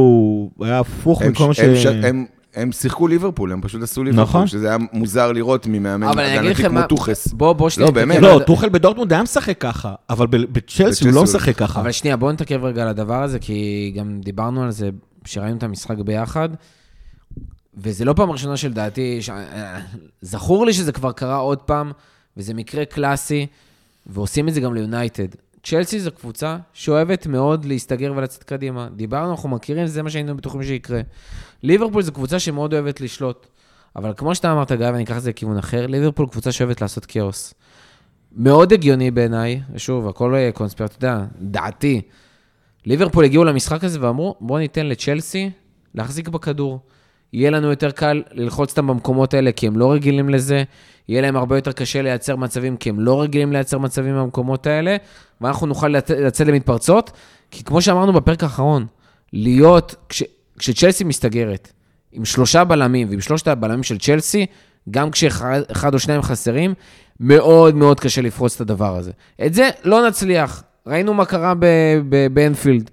היה 0.61 0.79
הפוך 0.79 1.23
הם- 1.23 1.31
מכל 1.33 1.47
מה 1.47 1.55
ש... 1.55 1.61
הם 1.61 1.77
ש- 1.77 1.87
הם- 1.87 2.25
הם 2.55 2.73
שיחקו 2.73 3.09
ליברפול, 3.09 3.53
הם 3.53 3.61
פשוט 3.61 3.83
עשו 3.83 4.05
ליברפול, 4.05 4.23
נכון. 4.23 4.47
שזה 4.47 4.69
היה 4.69 4.77
מוזר 4.93 5.33
לראות 5.33 5.67
ממאמן 5.67 6.03
אבל 6.09 6.19
אני 6.25 6.39
אגיד 6.39 6.51
הגנתי 6.51 6.63
כמו 6.63 6.75
מה... 6.75 6.87
טוחס. 6.87 7.33
בוא, 7.33 7.53
בוא 7.53 7.69
שנייה. 7.71 7.89
לא, 7.91 7.95
באמת. 7.95 8.21
לא, 8.23 8.41
טוחל 8.47 8.69
בדורטמונד 8.69 9.13
היה 9.13 9.23
משחק 9.23 9.59
ככה, 9.61 9.95
אבל 10.11 10.27
ב- 10.27 10.37
בצ'לסי 10.53 11.05
הוא 11.05 11.13
לא 11.15 11.23
משחק 11.23 11.57
ככה. 11.57 11.81
אבל 11.81 11.93
שנייה, 11.93 12.17
בואו 12.17 12.33
נתעכב 12.33 12.65
רגע 12.65 12.83
על 12.83 12.89
הדבר 12.89 13.23
הזה, 13.23 13.39
כי 13.39 13.93
גם 13.97 14.21
דיברנו 14.25 14.63
על 14.63 14.71
זה 14.71 14.91
כשראינו 15.25 15.57
את 15.57 15.63
המשחק 15.63 15.99
ביחד, 15.99 16.49
וזה 17.77 18.05
לא 18.05 18.13
פעם 18.13 18.31
ראשונה 18.31 18.57
שלדעתי, 18.57 19.23
ש... 19.23 19.31
זכור 20.21 20.67
לי 20.67 20.73
שזה 20.73 20.93
כבר 20.93 21.13
קרה 21.13 21.37
עוד 21.37 21.63
פעם, 21.63 21.93
וזה 22.37 22.55
מקרה 22.55 22.85
קלאסי, 22.85 23.47
ועושים 24.07 24.49
את 24.49 24.55
זה 24.55 24.61
גם 24.61 24.75
ליונייטד. 24.75 25.29
צ'לסי 25.63 26.01
זו 26.01 26.11
קבוצה 26.13 26.57
שאוהבת 26.73 27.27
מאוד 27.27 27.65
להסתגר 27.65 28.13
ולצאת 28.17 28.43
קדימה. 28.43 28.89
דיברנו, 28.97 29.31
אנחנו 29.31 29.49
מכירים, 29.49 29.87
זה 29.87 30.03
מה 30.03 30.11
שהיינו 30.11 30.37
בטוחים 30.37 30.63
שיקרה. 30.63 31.01
ליברפול 31.63 32.03
זו 32.03 32.13
קבוצה 32.13 32.39
שמאוד 32.39 32.75
אוהבת 32.75 33.01
לשלוט. 33.01 33.47
אבל 33.97 34.13
כמו 34.17 34.35
שאתה 34.35 34.53
אמרת, 34.53 34.73
גיא, 34.73 34.87
ואני 34.87 35.05
אקח 35.05 35.17
את 35.17 35.23
זה 35.23 35.31
לכיוון 35.31 35.59
אחר, 35.59 35.87
ליברפול 35.87 36.27
קבוצה 36.29 36.53
שאוהבת 36.53 36.81
לעשות 36.81 37.07
כאוס. 37.07 37.55
מאוד 38.37 38.73
הגיוני 38.73 39.11
בעיניי, 39.11 39.61
ושוב, 39.73 40.09
הכל 40.09 40.35
אה, 40.35 40.51
קונספירט, 40.55 40.97
אתה 40.97 41.07
יודע, 41.07 41.25
דעתי. 41.41 42.01
ליברפול 42.87 43.25
הגיעו 43.25 43.45
למשחק 43.45 43.85
הזה 43.85 43.99
ואמרו, 44.03 44.35
בואו 44.41 44.59
ניתן 44.59 44.87
לצ'לסי 44.87 45.51
להחזיק 45.95 46.29
בכדור. 46.29 46.81
יהיה 47.33 47.51
לנו 47.51 47.71
יותר 47.71 47.91
קל 47.91 48.23
ללחוץ 48.33 48.71
אותם 48.71 48.87
במקומות 48.87 49.35
האלה, 49.35 49.53
כי 49.53 49.67
הם 49.67 49.77
לא 49.77 49.93
רגילים 49.93 50.29
לזה. 50.29 50.63
יהיה 51.09 51.23
להם 51.23 51.37
הרבה 51.37 51.57
יותר 51.59 51.73
קשה 51.73 52.03
לייצר 52.03 52.37
מצבים, 52.37 52.77
כי 52.77 52.89
הם 52.91 53.01
לא 53.01 53.23
רגילים 53.23 53.53
לייצר 53.53 53.79
מצבים 53.79 54.15
במקומות 54.17 54.67
האלה, 54.67 54.97
ואנחנו 55.41 55.67
נוכל 55.67 55.89
לצ- 55.89 56.13
לצאת 56.13 56.47
למתפרצות. 56.47 57.11
כי 57.51 57.65
כמו 57.65 57.83
שאמרנו 57.83 58.13
בפרק 58.13 58.43
האחרון, 58.43 58.87
להיות, 59.33 59.95
כש, 60.09 60.23
כשצ'לסי 60.59 61.05
מסתגרת, 61.05 61.73
עם 62.13 62.25
שלושה 62.25 62.65
בלמים 62.65 63.09
ועם 63.11 63.21
שלושת 63.21 63.49
הבלמים 63.49 63.83
של 63.83 63.99
צ'לסי, 63.99 64.47
גם 64.91 65.11
כשאחד 65.11 65.61
אחד 65.73 65.95
או 65.95 65.99
שניים 65.99 66.23
חסרים, 66.23 66.75
מאוד 67.21 67.75
מאוד 67.75 68.01
קשה 68.01 68.21
לפרוץ 68.23 68.55
את 68.55 68.61
הדבר 68.61 68.97
הזה. 68.97 69.11
את 69.47 69.55
זה 69.55 69.71
לא 69.85 70.09
נצליח. 70.09 70.63
ראינו 70.87 71.15
מה 71.15 71.25
קרה 71.25 71.55
באנפילד. 72.33 72.91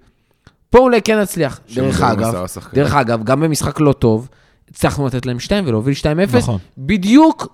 פה 0.70 0.78
אולי 0.78 1.02
כן 1.02 1.18
נצליח. 1.18 1.60
דרך 1.74 2.00
אגב. 2.02 2.32
דרך 2.74 2.94
אגב, 2.94 3.24
גם 3.24 3.40
במשחק 3.40 3.80
לא 3.80 3.92
טוב, 3.92 4.28
הצלחנו 4.70 5.06
לתת 5.06 5.26
להם 5.26 5.38
2 5.40 5.64
ולהוביל 5.66 5.94
2-0, 5.94 6.06
נכון. 6.36 6.58
בדיוק 6.78 7.46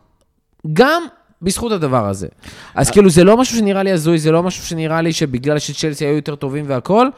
גם 0.72 1.02
בזכות 1.42 1.72
הדבר 1.72 2.08
הזה. 2.08 2.26
אז 2.74 2.90
כאילו, 2.90 3.10
זה 3.10 3.24
לא 3.24 3.36
משהו 3.36 3.56
שנראה 3.58 3.82
לי 3.82 3.92
הזוי, 3.92 4.18
זה 4.18 4.30
לא 4.32 4.42
משהו 4.42 4.66
שנראה 4.66 5.00
לי 5.02 5.12
שבגלל 5.12 5.58
שצ'לסי 5.58 6.04
היו 6.06 6.16
יותר 6.16 6.34
טובים 6.34 6.64
והכול. 6.68 7.10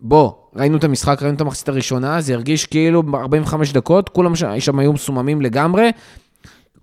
בוא, 0.00 0.32
ראינו 0.56 0.76
את 0.76 0.84
המשחק, 0.84 1.22
ראינו 1.22 1.36
את 1.36 1.40
המחצית 1.40 1.68
הראשונה, 1.68 2.20
זה 2.20 2.34
הרגיש 2.34 2.66
כאילו 2.66 3.02
45 3.14 3.72
דקות, 3.72 4.08
כולם 4.08 4.36
ש- 4.36 4.44
שם 4.58 4.78
היו 4.78 4.92
מסוממים 4.92 5.40
לגמרי. 5.42 5.90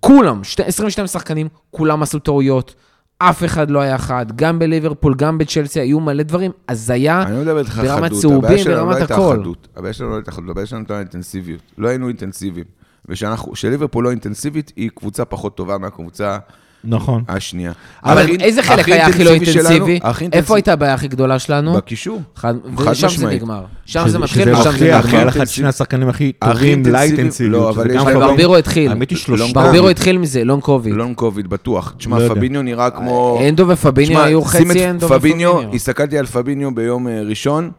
כולם, 0.00 0.44
שתי- 0.44 0.62
22 0.64 1.06
שחקנים, 1.06 1.48
כולם 1.70 2.02
עשו 2.02 2.18
טעויות. 2.18 2.74
אף 3.18 3.44
אחד 3.44 3.70
לא 3.70 3.80
היה 3.80 3.98
חד, 3.98 4.26
גם 4.36 4.58
בליברפול, 4.58 5.14
גם 5.14 5.38
בצ'לסי, 5.38 5.80
היו 5.80 6.00
מלא 6.00 6.22
דברים. 6.22 6.50
הזיה, 6.68 7.24
לא 7.44 7.62
ברמת 7.82 8.12
צהובים, 8.12 8.66
לא 8.68 8.74
ברמת 8.74 8.96
הייתה 8.96 9.14
הכל. 9.14 9.42
הבעיה 9.76 9.92
שלנו 9.92 10.10
לא 10.10 10.14
הייתה 10.16 10.32
חדות, 10.32 10.50
הבעיה 10.50 10.66
שלנו 10.66 10.80
הייתה 10.80 10.98
אינטנסיביות. 10.98 11.60
לא 11.78 11.88
היינו 11.88 12.08
אינטנסיביים. 12.08 12.66
וכשליברפול 13.08 14.04
לא 14.04 14.10
אינטנסיבית, 14.10 14.72
היא 14.76 14.90
קבוצה 14.94 15.24
פחות 15.24 15.56
טובה 15.56 15.78
מהקבוצה 15.78 16.38
נכון. 16.84 17.22
השנייה. 17.28 17.72
אבל 18.04 18.22
הכי- 18.22 18.36
איזה 18.40 18.62
חלק 18.62 18.78
הכי 18.78 18.92
היה 18.92 19.06
הכי 19.06 19.24
לא 19.24 19.30
אינטנסיבי 19.30 20.00
איפה 20.32 20.56
הייתה 20.56 20.72
הבעיה 20.72 20.94
הכי 20.94 21.08
גדולה 21.08 21.38
שלנו? 21.38 21.72
בקישור. 21.74 22.22
חד- 22.36 22.54
חד 22.76 22.90
ושם 22.90 22.94
זה 22.94 23.06
משמעית. 23.06 23.42
נגמר. 23.42 23.64
שם 23.86 24.08
זה 24.08 24.18
מתחיל 24.18 24.52
ושם 24.54 24.62
זה 24.72 24.78
כי 24.78 24.84
היה 25.16 25.24
לך 25.24 25.36
את. 25.42 25.48
שני 25.48 25.68
השחקנים 25.68 26.08
הכי 26.08 26.32
טובים 26.32 26.56
אינטנסיבי- 26.84 26.90
לאינטנסיביות. 26.92 27.52
לא, 27.62 27.70
אבל 27.70 27.84
שזה 27.84 27.94
יש 27.94 28.00
אבל 28.02 28.14
ברבירו 28.14 28.56
התחיל. 28.56 28.90
האמת 28.90 29.10
היא 29.10 29.18
שלושה. 29.18 29.52
ברבירו. 29.54 29.88
התחיל 29.88 30.18
מזה, 30.18 30.44
לונג 30.44 30.62
קוביד. 30.62 30.94
לונג 30.94 31.14
קוביד, 31.16 31.46
בטוח. 31.50 31.94
תשמע, 31.98 32.18
לא. 32.18 32.28
פביניו 32.28 32.62
נראה 32.62 32.90
כמו... 32.90 33.40
אנדו 33.48 33.68
ופביניו 33.68 34.20
היו 34.20 34.42
חצי 34.42 34.90
אנדו 34.90 35.08
פביניו, 35.08 35.50
ופביניו. 35.50 35.74
הסתכלתי 35.74 36.18
על 36.18 36.26
פביניו 36.26 36.74
ביום 36.74 37.08
אה, 37.08 37.22
ראשון, 37.22 37.70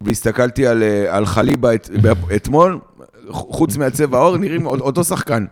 והסתכלתי 0.00 0.66
על, 0.66 0.82
אה, 0.82 1.26
חליבה 1.26 1.74
את- 1.74 1.90
אתמול, 2.36 2.78
חוץ 3.30 3.76
מהצבע 3.76 4.18
העור, 4.18 4.36
נראים 4.36 4.66
אותו 4.66 5.04
שחקן. 5.04 5.44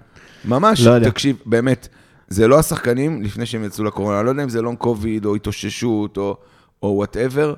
ממש, 0.45 0.81
לא. 0.87 0.99
תקשיב, 0.99 1.37
באמת, 1.47 1.89
זה 2.29 2.49
לא 2.49 2.59
השחקנים 2.59 3.23
לפני 3.23 3.47
שהם 3.47 3.65
יצאו 3.65 3.85
לקורונה, 3.85 4.19
אני 4.19 4.27
לא 4.27 4.31
יודע 4.31 4.43
אם 4.43 4.49
זה 4.49 4.63
לונג 4.63 4.79
קוביד, 4.79 5.25
או 5.25 5.35
התאוששות, 5.35 6.17
או 6.17 6.37
whatever. 6.83 7.55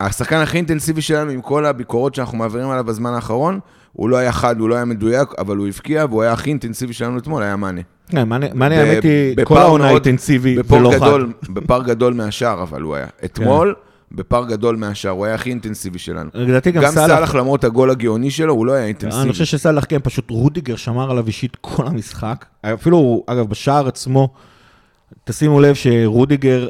השחקן 0.00 0.36
הכי 0.36 0.56
אינטנסיבי 0.56 1.02
שלנו, 1.02 1.30
עם 1.30 1.40
כל 1.40 1.66
הביקורות 1.66 2.14
שאנחנו 2.14 2.38
מעבירים 2.38 2.70
עליו 2.70 2.84
בזמן 2.84 3.12
האחרון, 3.12 3.60
הוא 3.92 4.08
לא 4.08 4.16
היה 4.16 4.32
חד, 4.32 4.60
הוא 4.60 4.68
לא 4.68 4.74
היה 4.74 4.84
מדויק, 4.84 5.28
אבל 5.38 5.56
הוא 5.56 5.68
הבקיע, 5.68 6.04
והוא 6.08 6.22
היה 6.22 6.32
הכי 6.32 6.50
אינטנסיבי 6.50 6.92
שלנו 6.92 7.18
אתמול, 7.18 7.42
היה 7.42 7.56
מאנה. 7.56 7.80
כן, 8.08 8.28
מאנה, 8.28 8.80
האמת 8.80 9.02
היא, 9.02 9.36
כל 9.44 9.58
העונה 9.58 9.90
אינטנסיבי 9.90 10.56
ולא 10.68 10.90
חד. 10.90 10.96
גדול, 10.96 11.32
בפער 11.48 11.82
גדול 11.82 12.14
מהשאר, 12.14 12.62
אבל 12.62 12.82
הוא 12.82 12.94
היה. 12.94 13.06
אתמול, 13.24 13.74
בפער 14.12 14.44
גדול 14.44 14.76
מהשאר, 14.76 15.10
הוא 15.10 15.26
היה 15.26 15.34
הכי 15.34 15.50
אינטנסיבי 15.50 15.98
שלנו. 15.98 16.30
לדעתי 16.34 16.70
גם 16.70 16.82
גם 16.82 16.92
סאלח, 16.92 17.06
סאלח, 17.06 17.34
למרות 17.34 17.64
הגול 17.64 17.90
הגאוני 17.90 18.30
שלו, 18.30 18.54
הוא 18.54 18.66
לא 18.66 18.72
היה 18.72 18.86
אינטנסיבי. 18.86 19.22
אני 19.22 19.32
חושב 19.32 19.44
שסאלח 19.44 19.84
כן, 19.88 19.98
פשוט 20.02 20.30
רודיגר 20.30 20.76
שמר 20.76 21.10
עליו 21.10 21.26
אישית 21.26 21.56
כל 21.60 21.86
המשחק. 21.86 22.44
אפילו, 22.62 23.24
אגב, 23.26 23.48
בשער 23.48 23.88
עצמו, 23.88 24.28
תשימו 25.24 25.60
לב 25.60 25.74
שרודיגר, 25.74 26.68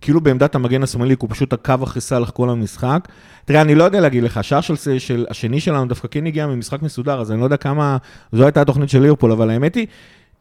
כאילו 0.00 0.20
בעמדת 0.20 0.54
המגן 0.54 0.82
השמאלי, 0.82 1.16
הוא 1.18 1.30
פשוט 1.30 1.52
עקב 1.52 1.82
אחרי 1.82 2.00
סאלח 2.00 2.30
כל 2.30 2.50
המשחק. 2.50 3.08
תראה, 3.44 3.60
אני 3.60 3.74
לא 3.74 3.84
יודע 3.84 4.00
להגיד 4.00 4.22
לך, 4.22 4.36
השער 4.36 4.60
של, 4.60 4.98
של 4.98 5.26
השני 5.30 5.60
שלנו 5.60 5.88
דווקא 5.88 6.08
כן 6.10 6.26
הגיע 6.26 6.46
ממשחק 6.46 6.82
מסודר, 6.82 7.20
אז 7.20 7.32
אני 7.32 7.40
לא 7.40 7.44
יודע 7.44 7.56
כמה, 7.56 7.96
זו 8.32 8.44
הייתה 8.44 8.60
התוכנית 8.60 8.88
של 8.88 9.00
ליברפול, 9.00 9.32
אבל 9.32 9.50
האמת 9.50 9.74
היא, 9.74 9.86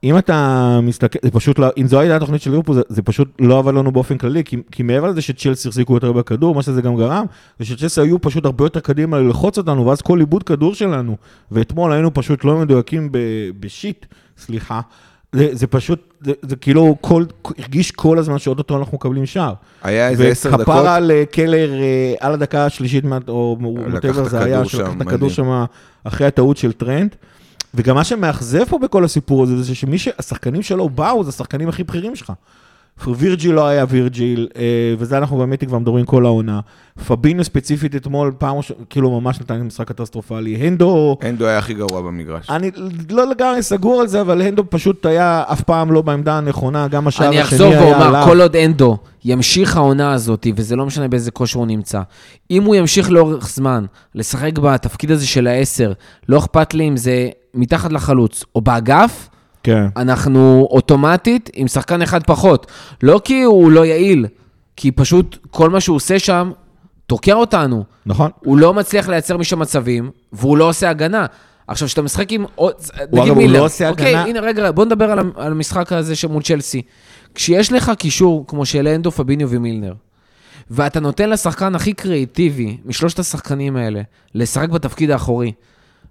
אם 0.03 0.17
אתה 0.17 0.79
מסתכל, 0.84 1.20
זה 1.22 1.31
פשוט 1.31 1.60
לא, 1.60 1.67
אם 1.77 1.88
זו 1.88 2.00
הייתה 2.00 2.15
התוכנית 2.15 2.41
של 2.41 2.51
ליברפול, 2.51 2.75
זה, 2.75 2.81
זה 2.89 3.01
פשוט 3.01 3.27
לא 3.39 3.60
עבד 3.60 3.74
לנו 3.74 3.91
באופן 3.91 4.17
כללי, 4.17 4.43
כי, 4.43 4.58
כי 4.72 4.84
מעבר 4.84 5.08
לזה 5.08 5.22
שצ'לסי 5.22 5.67
החזיקו 5.67 5.93
יותר 5.93 6.12
בכדור, 6.12 6.55
מה 6.55 6.62
שזה 6.62 6.81
גם 6.81 6.96
גרם, 6.96 7.25
זה 7.60 7.65
שצ'לסי 7.65 8.01
היו 8.01 8.22
פשוט 8.22 8.46
הרבה 8.46 8.65
יותר 8.65 8.79
קדימה 8.79 9.20
ללחוץ 9.20 9.58
אותנו, 9.58 9.86
ואז 9.86 10.01
כל 10.01 10.20
עיבוד 10.20 10.43
כדור 10.43 10.75
שלנו, 10.75 11.17
ואתמול 11.51 11.93
היינו 11.93 12.13
פשוט 12.13 12.46
לא 12.46 12.58
מדויקים 12.58 13.12
ב, 13.12 13.17
ב 13.60 13.67
shit, 13.67 14.05
סליחה, 14.38 14.81
זה, 15.31 15.50
זה 15.51 15.67
פשוט, 15.67 16.13
זה, 16.22 16.31
זה 16.41 16.55
כאילו 16.55 16.96
כל, 17.01 17.25
הרגיש 17.58 17.91
כל 17.91 18.17
הזמן 18.17 18.39
שאו-טו-טו 18.39 18.77
אנחנו 18.77 18.98
מקבלים 18.98 19.25
שער. 19.25 19.53
היה 19.84 20.10
איזה 20.10 20.27
עשר 20.27 20.50
דקות, 20.50 20.62
וכפרה 20.62 20.96
על 20.96 21.12
אה, 21.12 21.24
קלהר 21.31 21.74
אה, 21.74 22.13
על 22.20 22.34
הדקה 22.34 22.65
השלישית, 22.65 23.03
או 23.27 23.58
לקח 23.88 24.20
את 24.20 24.29
זה 24.29 24.43
היה, 24.43 24.65
שלקח 24.65 24.91
שם, 24.91 25.01
את 25.01 25.08
הכדור. 25.08 25.29
שם 25.29 25.63
אחרי 26.03 26.27
הטעות 26.27 26.58
של 26.58 26.72
טרנט. 26.72 27.15
וגם 27.74 27.96
מה 27.96 28.04
שמאכזב 28.04 28.63
פה 28.66 28.78
בכל 28.80 29.04
הסיפור 29.04 29.44
הזה, 29.44 29.63
זה 29.63 29.75
שמי 29.75 29.98
שהשחקנים 29.98 30.62
שלו 30.62 30.90
באו, 30.90 31.24
זה 31.24 31.30
השחקנים 31.30 31.70
הכי 31.70 31.84
בכירים 31.84 32.16
שלך. 32.16 32.32
וירג'יל 33.08 33.51
לא 33.51 33.68
היה 33.68 33.86
וירג'יל, 33.90 34.48
אה, 34.56 34.63
וזה 34.98 35.18
אנחנו 35.18 35.38
באמת 35.38 35.63
כבר 35.63 35.80
מדברים 35.80 36.06
כל 36.06 36.25
העונה. 36.25 36.60
פבינו 37.08 37.44
ספציפית 37.44 37.96
אתמול, 37.96 38.32
פעם, 38.38 38.58
ראש- 38.58 38.72
כאילו 38.90 39.22
ממש 39.22 39.40
נתן 39.42 39.56
לי 39.56 39.62
משחק 39.63 39.88
קטסטרופלי. 39.88 40.56
הנדו, 40.56 41.18
אנדו 41.30 41.46
היה 41.48 41.58
הכי 41.58 41.74
גרוע 41.74 42.01
במגרש. 42.01 42.50
אני 42.50 42.72
לא 43.10 43.28
לגמרי 43.30 43.63
סגור 43.63 44.01
על 44.01 44.08
זה, 44.08 44.22
אבל 44.22 44.42
הנדו 44.42 44.63
פשוט 44.70 45.06
היה 45.06 45.44
אף 45.51 45.62
פעם 45.62 45.92
לא 45.92 46.01
בעמדה 46.01 46.38
הנכונה, 46.38 46.88
גם 46.88 47.08
השער 47.08 47.28
אני 47.28 47.40
השני 47.42 47.56
אחזור 47.56 47.74
היה 47.74 47.82
ואומר, 47.82 48.08
עליו. 48.08 48.24
כל 48.25 48.42
עוד 48.42 48.56
אנדו 48.56 48.98
ימשיך 49.25 49.78
העונה 49.78 50.13
הזאת, 50.13 50.48
וזה 50.56 50.75
לא 50.75 50.86
משנה 50.86 51.08
באיזה 51.08 51.32
כושר 51.32 51.60
הוא 51.60 51.68
נמצא, 51.68 52.01
אם 52.51 52.63
הוא 52.63 52.75
ימשיך 52.75 53.12
לאורך 53.12 53.50
זמן 53.50 53.86
לשחק 54.16 54.60
בתפקיד 54.60 55.12
הזה 55.12 55.28
של 55.28 55.48
העשר, 55.48 55.94
לא 56.30 56.38
אכפת 56.38 56.74
לי 56.74 56.88
אם 56.88 56.98
זה 56.98 57.30
מתחת 57.53 57.91
לחלוץ 57.91 58.43
או 58.55 58.62
באגף, 58.62 59.29
כן. 59.63 59.86
אנחנו 59.98 60.67
אוטומטית 60.72 61.50
עם 61.53 61.67
שחקן 61.67 62.01
אחד 62.01 62.24
פחות. 62.24 62.72
לא 63.03 63.22
כי 63.24 63.41
הוא 63.43 63.72
לא 63.72 63.86
יעיל, 63.86 64.27
כי 64.75 64.91
פשוט 64.91 65.38
כל 65.51 65.70
מה 65.70 65.79
שהוא 65.81 65.96
עושה 65.96 66.20
שם 66.20 66.51
תוקע 67.08 67.34
אותנו. 67.34 67.84
נכון. 68.05 68.31
הוא 68.39 68.58
לא 68.58 68.74
מצליח 68.74 69.10
לייצר 69.10 69.38
משם 69.38 69.60
מצבים, 69.60 70.10
והוא 70.34 70.58
לא 70.58 70.70
עושה 70.70 70.89
הגנה. 70.89 71.25
עכשיו, 71.67 71.88
כשאתה 71.88 72.01
משחק 72.01 72.31
עם... 72.31 72.46
עוד- 72.55 72.74
נגיד 73.12 73.31
אגב, 73.31 73.38
הוא. 73.38 73.50
לא 73.50 73.65
עושה 73.65 73.89
אוקיי, 73.89 74.08
הגנה. 74.08 74.24
הנה, 74.24 74.39
רגע, 74.39 74.72
בוא 74.72 74.86
נדבר 74.86 75.12
על 75.12 75.51
המשחק 75.51 75.93
הזה 75.93 76.15
שמול 76.15 76.43
צ'לסי. 76.43 76.81
כשיש 77.36 77.72
לך 77.72 77.91
קישור 77.98 78.46
כמו 78.48 78.65
של 78.65 78.88
אנדו, 78.88 79.12
פביניו 79.12 79.50
ומילנר, 79.50 79.93
ואתה 80.72 81.00
נותן 81.00 81.29
לשחקן 81.29 81.75
הכי 81.75 81.93
קריאיטיבי 81.93 82.77
משלושת 82.86 83.20
השחקנים 83.20 83.75
האלה 83.75 84.01
לשחק 84.36 84.70
בתפקיד 84.70 85.12
האחורי, 85.12 85.51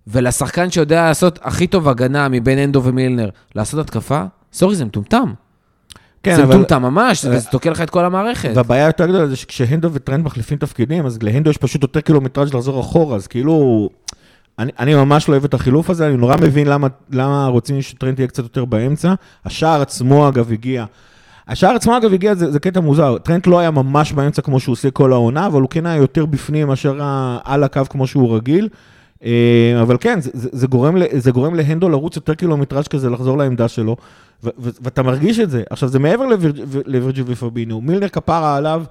ולשחקן 0.07 0.71
שיודע 0.71 1.05
לעשות 1.05 1.39
הכי 1.43 1.67
טוב 1.67 1.89
הגנה 1.89 2.29
מבין 2.29 2.59
הנדו 2.59 2.83
ומילנר, 2.85 3.29
לעשות 3.55 3.81
התקפה, 3.81 4.23
sorry, 4.53 4.75
זה 4.77 4.85
מטומטם. 4.85 5.33
כן, 6.23 6.37
זה 6.37 6.43
אבל- 6.43 6.51
מטומטם 6.55 6.83
ממש, 6.83 7.25
אה, 7.25 7.31
וזה 7.31 7.49
תוקע 7.51 7.71
לך 7.71 7.81
את 7.81 7.91
כל 7.91 8.05
המערכת. 8.05 8.51
והבעיה 8.55 8.85
היותר 8.87 9.07
גדולה 9.07 9.27
זה 9.27 9.37
שכשהנדו 9.37 9.89
וטרנט 9.93 10.25
מחליפים 10.25 10.59
תפקידים, 10.59 11.07
אז 11.07 11.19
להנדו 11.23 11.51
יש 11.51 11.57
פשוט 11.57 11.83
יותר 11.83 12.01
קילומטראז' 12.01 12.55
לחזור 12.55 12.81
אחורה, 12.81 13.17
אז 13.17 13.27
כאילו... 13.27 13.89
אני, 14.59 14.73
אני 14.79 14.95
ממש 14.95 15.29
לא 15.29 15.33
אוהב 15.35 15.45
את 15.45 15.55
החילוף 15.55 15.91
הזה, 15.91 16.07
אני 16.07 16.17
נורא 16.17 16.37
מבין 16.37 16.67
למה, 16.67 16.87
למה 17.11 17.47
רוצים 17.47 17.83
שטרנט 17.83 18.19
יהיה 18.19 18.29
קצת 18.29 18.43
יותר 18.43 18.65
באמצע. 18.65 19.15
השער 19.45 19.83
עצמו, 19.83 20.29
אגב, 20.29 20.53
הגיע. 20.53 20.85
השער 21.49 21.75
עצמו, 21.75 21.97
אגב, 21.97 22.13
הגיע, 22.13 22.35
זה, 22.35 22.53
זה 22.53 22.59
קטע 22.61 22.81
מוזר. 22.81 23.19
טרנט 23.19 23.47
לא 23.47 23.59
היה 23.59 23.71
ממש 23.71 24.13
באמצע 24.13 24.43
כמו 24.43 24.61
שהוא 24.61 24.73
עושה 24.73 24.91
כל 24.91 25.13
העונה, 25.13 25.47
אבל 25.47 25.61
הוא 25.61 25.69
כן 25.71 25.87
היה 25.87 25.97
יותר 25.97 26.27
בפנים 26.27 26.69
מאשר 26.69 26.99
על 27.45 27.65
הקו 27.65 27.83
כמו 27.91 28.07
שהוא 28.07 28.37
רגיל. 28.37 28.69
אה, 29.25 29.79
אבל 29.83 29.97
כן, 30.01 30.21
זה, 30.21 30.31
זה, 30.35 30.49
זה, 31.19 31.31
גורם, 31.33 31.55
להנדו 31.55 31.89
לרוץ 31.89 32.17
יותר 32.17 32.35
קילומטראז' 32.35 32.89
כזה, 32.89 33.11
לחזור 33.11 33.39
לעמדה 33.39 33.69
שלו, 33.69 33.97
ואתה 34.59 35.03
מרגיש 35.03 35.39
את 35.39 35.51
זה. 35.51 35.63
עכשיו, 35.71 35.89
זה 35.89 35.99
מעבר 35.99 36.25
לווירג'יל 36.87 37.25
ופבינו. 37.27 37.81
מילנר 37.81 38.09
כפרה 38.09 38.57
עליו, 38.57 38.83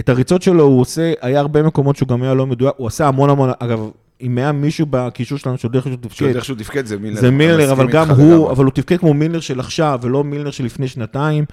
את 0.00 0.08
הריצות 0.08 0.42
שלו 0.42 0.64
הוא 0.64 0.80
עושה, 0.80 1.12
היה 1.20 1.40
הרבה 1.40 1.62
מקומות 1.62 1.96
שהוא 1.96 2.08
גם 2.08 2.22
היה 2.22 2.34
לא 2.34 2.46
מדויק, 2.46 2.74
הוא 2.76 2.86
עשה 2.86 3.08
המון 3.08 3.30
המון, 3.30 3.50
אגב, 3.58 3.90
אם 4.20 4.38
היה 4.38 4.52
מישהו 4.52 4.86
בקישור 4.90 5.38
שלנו 5.38 5.58
שעוד 5.58 5.74
איכשהו 5.74 5.96
תפקד, 5.96 6.14
שעוד 6.14 6.36
איכשהו 6.36 6.54
תפקד 6.54 6.86
זה 6.86 6.98
מילר. 6.98 7.20
זה 7.20 7.30
מילנר, 7.30 7.72
אבל 7.72 7.88
גם. 7.88 8.10
הוא, 8.10 8.50
אבל 8.50 8.64
הוא 8.64 8.72
תפקד 8.72 8.96
כמו 8.96 9.14
מילנר 9.14 9.40
של 9.40 9.60
עכשיו, 9.60 9.98
ולא 10.02 10.24
מילנר 10.24 10.50
של 10.50 10.64
לפני 10.64 10.88
שנתיים. 10.88 11.44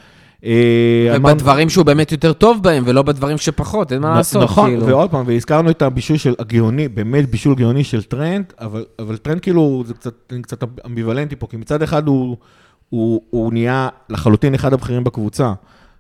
אה, 0.44 1.16
ובדברים 1.18 1.70
שהוא 1.70 1.86
באמת 1.86 2.12
יותר 2.12 2.34
טוב 2.34 2.64
בהם, 2.64 2.84
ולא 2.88 3.02
בדברים 3.02 3.38
שפחות, 3.38 3.92
אין 3.92 4.02
מה 4.02 4.16
לעשות, 4.16 4.44
נכון, 4.44 4.70
כאילו. 4.70 4.88
ועוד 4.88 5.12
פעם, 5.12 5.24
והזכרנו 5.28 5.70
את 5.70 5.82
הבישול 5.82 6.18
של 6.18 6.36
הגאוני, 6.40 6.88
באמת 6.88 7.30
בישול 7.30 7.56
גאוני 7.56 7.84
של 7.84 8.04
טרנט, 8.04 8.54
אבל, 8.60 9.18
טרנט 9.18 9.40
כאילו, 9.40 9.84
זה 9.86 9.94
קצת, 10.42 10.64
אמביוולנטי 10.86 11.36
פה, 11.36 11.48
כי 11.48 11.58
מצד 11.58 11.82
אחד 11.82 12.08
הוא, 12.08 13.54
נהיה 13.54 13.90
לחלוטין 14.10 14.54
אחד 14.54 14.74
הבכירים 14.74 15.04
בקבוצה. 15.04 15.54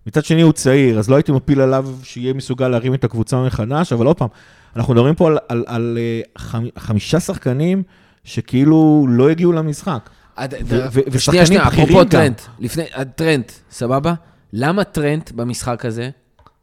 מצד 0.08 0.26
שני 0.26 0.42
הוא 0.42 0.54
צעיר, 0.54 1.00
אז 1.00 1.10
לא 1.10 1.16
הייתי 1.16 1.32
מפיל 1.32 1.62
עליו 1.62 1.88
שיהיה 2.04 2.34
מסוגל 2.34 2.68
להרים 2.68 2.94
את 2.94 3.04
הקבוצה 3.04 3.44
מחדש, 3.44 3.94
אבל 3.94 4.06
עוד 4.06 4.18
פעם, 4.18 4.28
אנחנו 4.76 4.94
מדברים 4.94 5.16
פה 5.16 5.28
על, 5.28 5.38
על, 5.50 5.64
על 5.68 5.98
אה, 6.02 6.22
חמ, 6.38 6.66
חמישה 6.78 7.20
שחקנים 7.20 7.84
שכאילו 8.24 9.06
לא 9.10 9.30
הגיעו 9.30 9.52
למשחק. 9.52 10.10
עד- 10.36 10.54
ו- 10.66 10.86
ו- 10.92 11.00
ושחקנים 11.12 11.46
שנייה, 11.46 11.68
אפרופו. 11.68 12.04
טרנט, 12.06 12.42
לפני, 12.60 12.84
טרנט, 13.16 13.52
סבבה? 13.72 14.14
למה 14.54 14.84
טרנט 14.84 15.32
במשחק 15.32 15.86
הזה 15.86 16.10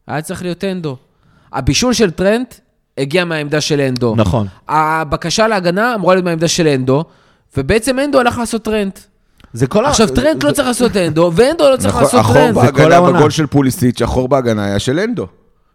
היה 0.07 0.23
צריך 0.23 0.43
להיות 0.43 0.65
הנדו? 0.65 0.97
הבישול 1.53 1.93
של 1.93 2.11
טרנט 2.11 2.55
הגיע 2.99 3.25
מהעמדה 3.25 3.61
של 3.61 3.81
הנדו. 3.81 4.15
נכון. 4.17 4.47
הבקשה 4.69 5.49
להגנה 5.49 5.95
אמורה 5.95 6.15
להיות 6.15 6.25
מהעמדה 6.25 6.49
של 6.49 6.67
הנדו, 6.67 7.05
ובעצם 7.57 7.99
הנדו 7.99 8.21
הלך 8.21 8.39
לעשות 8.39 8.63
טרנט. 8.65 8.99
זה 9.53 9.67
כל 9.67 9.85
ה- 9.85 9.89
עכשיו, 9.89 10.09
טרנט 10.09 10.43
זה- 10.43 10.49
לא 10.49 10.53
צריך 10.53 10.69
לעשות 10.69 10.97
הנדו, 10.97 11.33
והנדו 11.35 11.71
לא 11.71 11.77
צריך 11.77 11.89
נכון, 11.89 12.03
לעשות 12.03 12.21
החור 12.21 12.35
טרנט. 12.35 12.55
זה 12.55 12.61
כל 12.61 12.79
בהגנה 12.79 12.95
העונה. 12.95 13.19
בגול 13.19 13.31
של 13.31 13.47
פוליסיק, 13.47 14.03
החור 14.03 14.29
בהגנה 14.29 14.65
היה 14.65 14.79
של 14.79 14.99
הנדו. 14.99 15.27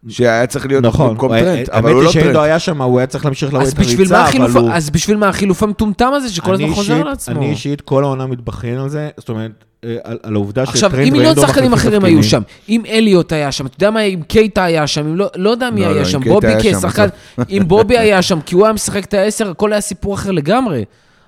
שהיה 0.09 0.47
צריך 0.47 0.65
להיות 0.65 0.83
נכון, 0.83 1.09
במקום 1.09 1.33
הוא- 1.33 1.39
טרנט, 1.41 1.69
אבל 1.69 1.77
האמת 1.77 1.89
הוא 1.91 1.99
היא 1.99 2.05
לא 2.07 2.33
טרנט. 2.33 2.35
היה 2.45 2.59
שם, 2.59 2.81
הוא 2.81 2.99
היה 2.99 3.07
צריך 3.07 3.25
להמשיך 3.25 3.53
להוריד 3.53 3.67
אז 3.67 3.73
את 3.73 3.79
הריצה, 3.79 4.25
אבל 4.45 4.59
הוא... 4.59 4.71
אז 4.71 4.89
בשביל 4.89 5.17
מה 5.17 5.29
החילוף 5.29 5.63
המטומטם 5.63 6.11
הזה 6.15 6.29
שכל 6.29 6.53
הזמן 6.53 6.65
אני 6.65 6.75
חוזר 6.75 6.93
אישית- 6.93 7.05
לעצמו? 7.05 7.35
אני 7.37 7.49
אישית 7.49 7.81
כל 7.81 8.03
העונה 8.03 8.25
מתבכיין 8.25 8.77
על 8.77 8.89
זה, 8.89 9.09
זאת 9.17 9.29
אומרת, 9.29 9.51
אה, 9.85 9.95
על, 10.03 10.17
על 10.23 10.35
העובדה 10.35 10.63
עכשיו, 10.63 10.89
שטרנד 10.89 11.07
אם 11.07 11.13
מיליון 11.13 11.25
ואנדו 11.25 11.41
שחקנים 11.41 11.71
מחליפים 11.71 11.97
אחרים. 11.99 12.15
היו 12.15 12.23
שם, 12.23 12.41
אם 12.69 12.83
אליוט 12.89 13.33
היה 13.33 13.51
שם, 13.51 13.65
אתה 13.65 13.75
יודע 13.75 13.91
מה, 13.91 14.01
אם 14.01 14.21
קייטה 14.27 14.63
היה 14.63 14.87
שם, 14.87 15.07
אם 15.07 15.15
לא, 15.15 15.27
לא 15.35 15.49
יודע 15.49 15.69
מי 15.71 15.81
לא, 15.81 15.87
לא, 15.87 15.91
היה 15.93 16.01
אם 16.01 16.05
שם, 16.05 16.19
בובי 16.23 16.47
כשחקן, 16.61 17.07
אם 17.49 17.63
בובי 17.67 17.97
היה 17.97 18.21
שם, 18.21 18.41
כי 18.41 18.55
הוא 18.55 18.65
היה 18.65 18.73
משחק 18.73 19.03
את 19.05 19.13
העשר, 19.13 19.49
הכל 19.49 19.71
היה 19.73 19.81
סיפור 19.81 20.13
אחר 20.13 20.31
לגמרי. 20.31 20.85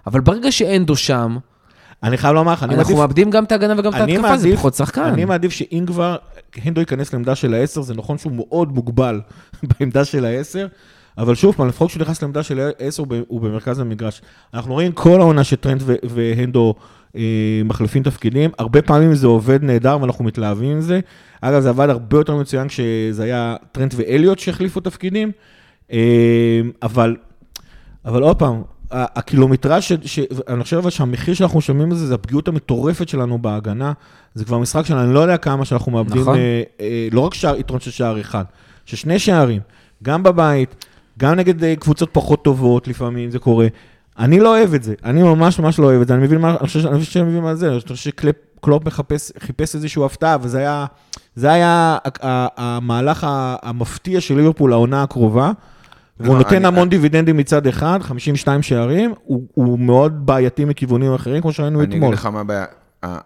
אבל 0.07 0.19
ברגע 0.19 0.51
שאנדו 0.51 0.95
שם, 0.95 1.37
אני 2.03 2.17
חייב 2.17 2.33
לומר 2.33 2.53
לך, 2.53 2.63
אני 2.63 2.75
אנחנו 2.75 2.83
מעדיף... 2.83 2.99
מאבדים 2.99 3.29
גם 3.29 3.43
את 3.43 3.51
ההגנה 3.51 3.73
וגם 3.77 3.91
את 3.91 3.97
אני 3.97 4.15
ההתקפה, 4.15 4.37
זה 4.37 4.55
פחות 4.55 4.73
שחקן. 4.73 5.01
אני 5.01 5.25
מעדיף 5.25 5.51
שאם 5.51 5.83
כבר 6.51 6.61
הנדו 6.65 6.79
ייכנס 6.79 7.13
לעמדה 7.13 7.35
של 7.35 7.53
העשר, 7.53 7.81
זה 7.81 7.93
נכון 7.93 8.17
שהוא 8.17 8.33
מאוד 8.35 8.73
מוגבל 8.73 9.21
בעמדה 9.69 10.05
של 10.05 10.25
העשר, 10.25 10.67
אבל 11.17 11.35
שוב 11.35 11.55
פעם, 11.55 11.67
לפחות 11.67 11.89
כשהוא 11.89 12.01
נכנס 12.01 12.21
לעמדה 12.21 12.43
של 12.43 12.59
העשר, 12.59 13.03
הוא 13.27 13.41
במרכז 13.41 13.79
המגרש. 13.79 14.21
אנחנו 14.53 14.73
רואים 14.73 14.91
כל 14.91 15.21
העונה 15.21 15.43
שטרנט 15.43 15.83
והנדו 16.03 16.75
אה, 17.15 17.61
מחליפים 17.65 18.03
תפקידים, 18.03 18.49
הרבה 18.57 18.81
פעמים 18.81 19.15
זה 19.15 19.27
עובד 19.27 19.63
נהדר 19.63 19.97
ואנחנו 20.01 20.25
מתלהבים 20.25 20.71
עם 20.71 20.81
זה. 20.81 20.99
אגב, 21.41 21.61
זה 21.61 21.69
עבד 21.69 21.89
הרבה 21.89 22.17
יותר 22.17 22.35
מצוין 22.35 22.67
כשזה 22.67 23.23
היה 23.23 23.55
טרנט 23.71 23.93
ואליוט 23.97 24.39
שהחליפו 24.39 24.79
תפקידים, 24.79 25.31
אה, 25.91 26.61
אבל 26.83 27.15
אבל 28.05 28.21
עוד 28.21 28.39
פעם, 28.39 28.61
הקילומטראז' 28.91 29.83
ש... 29.83 29.93
ש... 30.05 30.19
אני 30.47 30.63
חושב 30.63 30.77
אבל 30.77 30.89
שהמחיר 30.89 31.33
שאנחנו 31.33 31.57
משלמים 31.57 31.91
על 31.91 31.97
זה, 31.97 32.15
הפגיעות 32.15 32.47
המטורפת 32.47 33.09
שלנו 33.09 33.39
בהגנה. 33.39 33.93
זה 34.33 34.45
כבר 34.45 34.57
משחק 34.57 34.85
שלנו, 34.85 35.03
אני 35.03 35.13
לא 35.13 35.19
יודע 35.19 35.37
כמה 35.37 35.65
שאנחנו 35.65 35.91
מאבדים, 35.91 36.21
נכון. 36.21 36.37
אה, 36.37 36.63
אה, 36.81 37.07
לא 37.11 37.21
רק 37.21 37.33
שער, 37.33 37.59
יתרון 37.59 37.79
של 37.79 37.91
שער 37.91 38.21
אחד, 38.21 38.43
ששני 38.85 39.19
שערים, 39.19 39.61
גם 40.03 40.23
בבית, 40.23 40.85
גם 41.19 41.35
נגד 41.35 41.63
אה, 41.63 41.75
קבוצות 41.75 42.09
פחות 42.11 42.43
טובות, 42.43 42.87
לפעמים 42.87 43.31
זה 43.31 43.39
קורה. 43.39 43.67
אני 44.19 44.39
לא 44.39 44.57
אוהב 44.57 44.73
את 44.73 44.83
זה, 44.83 44.93
אני 45.03 45.23
ממש 45.23 45.59
ממש 45.59 45.79
לא 45.79 45.85
אוהב 45.85 46.01
את 46.01 46.07
זה, 46.07 46.13
אני 46.13 46.23
מבין 46.23 46.41
מה, 46.41 46.49
אני 46.49 46.67
חושב, 46.67 46.87
אני 46.87 46.99
חושב 46.99 47.11
שאני 47.11 47.29
מבין 47.29 47.43
מה 47.43 47.55
זה, 47.55 47.69
אני 47.71 47.79
חושב 47.79 47.95
שקלופ 47.95 48.85
מחפש, 48.85 49.31
חיפש 49.39 49.75
איזושהי 49.75 50.05
הפתעה, 50.05 50.37
וזה 50.41 50.57
היה, 50.57 50.85
זה 51.35 51.51
היה 51.51 51.97
המהלך 52.57 53.27
המפתיע 53.61 54.21
של 54.21 54.35
ליברפול 54.35 54.69
לעונה 54.69 55.03
הקרובה. 55.03 55.51
והוא 56.19 56.33
לא, 56.33 56.39
נותן 56.43 56.55
אני- 56.55 56.67
המון 56.67 56.89
דיבידנדים 56.89 57.37
מצד 57.37 57.67
אחד, 57.67 57.99
52 58.01 58.61
שערים, 58.61 59.13
הוא, 59.23 59.43
הוא 59.53 59.79
מאוד 59.79 60.25
בעייתי 60.25 60.65
מכיוונים 60.65 61.13
אחרים, 61.13 61.41
כמו 61.41 61.51
שראינו 61.53 61.79
אני 61.79 61.87
אגיד 61.87 61.97
אתמול. 61.97 62.13
לך 62.13 62.25
מה 62.25 62.39
הבעיה. 62.39 62.65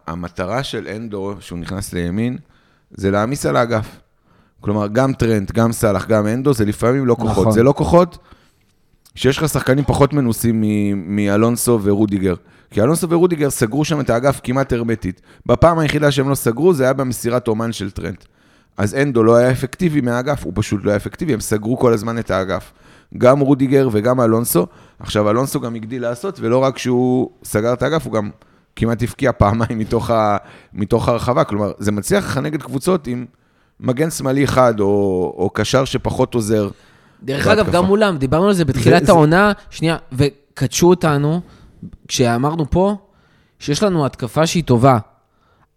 המטרה 0.07 0.63
של 0.63 0.87
אנדו, 0.95 1.33
שהוא 1.39 1.59
נכנס 1.59 1.93
לימין, 1.93 2.37
זה 2.91 3.11
להעמיס 3.11 3.45
על 3.45 3.55
האגף. 3.55 3.99
כלומר, 4.61 4.87
גם 4.87 5.13
טרנט, 5.13 5.51
גם 5.51 5.71
סאלח, 5.71 6.07
גם 6.07 6.27
אנדו, 6.27 6.53
זה 6.53 6.65
לפעמים 6.65 7.05
לא 7.05 7.15
כוחות. 7.15 7.31
נכון. 7.31 7.51
זה 7.51 7.63
לא 7.63 7.73
כוחות 7.77 8.17
שיש 9.15 9.37
לך 9.37 9.49
שחקנים 9.49 9.83
פחות 9.83 10.13
מנוסים 10.13 10.63
מאלונסו 10.95 11.79
ורודיגר. 11.83 12.35
כי 12.71 12.81
אלונסו 12.81 13.09
ורודיגר 13.09 13.49
סגרו 13.49 13.85
שם 13.85 13.99
את 13.99 14.09
האגף 14.09 14.39
כמעט 14.43 14.73
הרמטית. 14.73 15.21
בפעם 15.45 15.79
היחידה 15.79 16.11
שהם 16.11 16.29
לא 16.29 16.35
סגרו, 16.35 16.73
זה 16.73 16.83
היה 16.83 16.93
במסירת 16.93 17.47
אומן 17.47 17.71
של 17.71 17.91
טרנט. 17.91 18.23
אז 18.77 18.95
אנדו 18.95 19.23
לא 19.23 19.35
היה 19.35 19.51
אפקטיבי 19.51 20.01
מהאגף, 20.01 20.43
הוא 20.45 20.53
פשוט 20.55 20.85
לא 20.85 20.89
היה 20.89 20.97
אפקטיבי, 20.97 21.33
הם 21.33 21.39
סגרו 21.39 21.77
כל 21.77 21.93
הזמן 21.93 22.17
את 22.17 22.31
האגף. 22.31 22.71
גם 23.17 23.39
רודיגר 23.39 23.89
וגם 23.91 24.21
אלונסו. 24.21 24.67
עכשיו, 24.99 25.29
אלונסו 25.29 25.59
גם 25.59 25.75
הגדיל 25.75 26.01
לעשות, 26.01 26.39
ולא 26.39 26.57
רק 26.57 26.77
שהוא 26.77 27.29
סגר 27.43 27.73
את 27.73 27.83
האגף, 27.83 28.05
הוא 28.05 28.13
גם 28.13 28.29
כמעט 28.75 29.03
הבקיע 29.03 29.31
פעמיים 29.31 29.79
מתוך, 29.79 30.09
ה, 30.09 30.37
מתוך 30.73 31.09
הרחבה. 31.09 31.43
כלומר, 31.43 31.71
זה 31.77 31.91
מצליח 31.91 32.25
לך 32.25 32.37
נגד 32.37 32.61
קבוצות 32.63 33.07
עם 33.07 33.25
מגן 33.79 34.09
שמאלי 34.09 34.43
אחד, 34.43 34.79
או, 34.79 34.85
או 35.37 35.49
קשר 35.53 35.85
שפחות 35.85 36.33
עוזר. 36.35 36.69
דרך. 37.23 37.47
אגב, 37.47 37.71
גם 37.71 37.85
מולם, 37.85 38.17
דיברנו 38.17 38.47
על 38.47 38.53
זה 38.53 38.65
בתחילת 38.65 39.05
זה- 39.05 39.11
העונה, 39.11 39.51
שנייה, 39.69 39.97
וקדשו 40.11 40.89
אותנו, 40.89 41.41
כשאמרנו 42.07 42.69
פה, 42.69 42.95
שיש 43.59 43.83
לנו 43.83 44.05
התקפה 44.05 44.47
שהיא 44.47 44.63
טובה, 44.63 44.97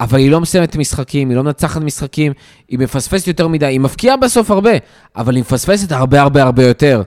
אבל 0.01 0.19
היא 0.19 0.31
לא 0.31 0.41
מסיימת 0.41 0.77
משחקים, 0.77 1.29
היא 1.29 1.37
לא 1.37 1.43
מנצחת 1.45 1.81
משחקים, 1.83 2.33
היא 2.69 2.79
מפספסת 2.79 3.27
יותר 3.27 3.49
מדי, 3.49 3.67
היא 3.67 3.81
מפקיעה 3.81 4.17
בסוף 4.17 4.51
הרבה, 4.51 4.71
אבל 5.17 5.35
היא 5.35 5.41
מפספסת 5.41 5.93
הרבה 5.93 6.23
הרבה 6.23 6.43
הרבה 6.43 6.65
יותר. 6.67 7.03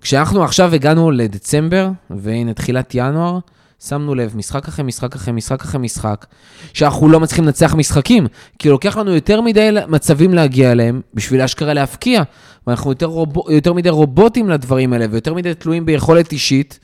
כשאנחנו 0.00 0.44
עכשיו 0.44 0.74
הגענו 0.74 1.10
לדצמבר, 1.10 1.88
והנה 2.10 2.54
תחילת 2.54 2.90
ינואר, 2.94 3.38
שמנו 3.84 4.14
לב, 4.14 4.36
משחק 4.36 4.68
אחרי 4.68 4.84
משחק 4.84 5.14
אחרי 5.14 5.32
משחק 5.32 5.62
אחרי 5.62 5.80
משחק, 5.80 6.26
שאנחנו 6.72 7.08
לא 7.08 7.20
מצליחים 7.20 7.44
לנצח 7.44 7.74
משחקים, 7.74 8.26
כי 8.58 8.68
לוקח 8.68 8.96
לנו 8.96 9.14
יותר 9.14 9.40
מדי 9.40 9.70
מצבים 9.88 10.34
להגיע 10.34 10.72
אליהם, 10.72 11.00
בשביל 11.14 11.42
אשכרה 11.42 11.74
להפקיע, 11.74 12.22
ואנחנו 12.66 12.90
יותר, 12.90 13.06
רוב... 13.06 13.34
יותר 13.50 13.72
מדי 13.72 13.90
רובוטים 13.90 14.50
לדברים 14.50 14.92
האלה, 14.92 15.06
ויותר 15.10 15.34
מדי 15.34 15.54
תלויים 15.54 15.86
ביכולת 15.86 16.32
אישית. 16.32 16.78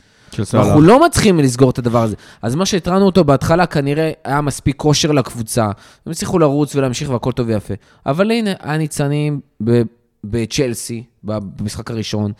ואנחנו 0.52 0.80
לא 0.80 1.06
מצליחים 1.06 1.38
לסגור 1.38 1.70
את 1.70 1.78
הדבר 1.78 2.02
הזה. 2.02 2.16
אז 2.42 2.54
מה 2.54 2.66
שהתרענו 2.66 3.06
אותו 3.06 3.24
בהתחלה, 3.24 3.66
כנראה 3.66 4.12
היה 4.24 4.40
מספיק 4.40 4.76
כושר 4.76 5.12
לקבוצה. 5.12 5.64
הם 6.06 6.12
הצליחו 6.12 6.38
לרוץ 6.38 6.76
ולהמשיך 6.76 7.10
והכל 7.10 7.32
טוב 7.32 7.48
ויפה. 7.48 7.74
אבל 8.06 8.30
הנה, 8.30 8.50
היה 8.60 8.78
ניצנים 8.78 9.40
ב- 9.64 9.82
בצ'לסי, 10.24 11.04
במשחק 11.24 11.90
הראשון, 11.90 12.32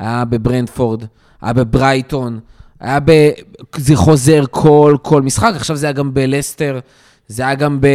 היה 0.00 0.24
בברנדפורד, 0.24 1.04
היה 1.42 1.52
בברייטון, 1.52 2.38
היה 2.80 3.00
ב... 3.04 3.30
זה 3.76 3.96
חוזר 3.96 4.44
כל, 4.50 4.96
כל 5.02 5.22
משחק, 5.22 5.52
עכשיו 5.56 5.76
זה 5.76 5.86
היה 5.86 5.92
גם 5.92 6.14
בלסטר, 6.14 6.78
זה 7.28 7.42
היה 7.42 7.54
גם 7.54 7.80
ב... 7.80 7.86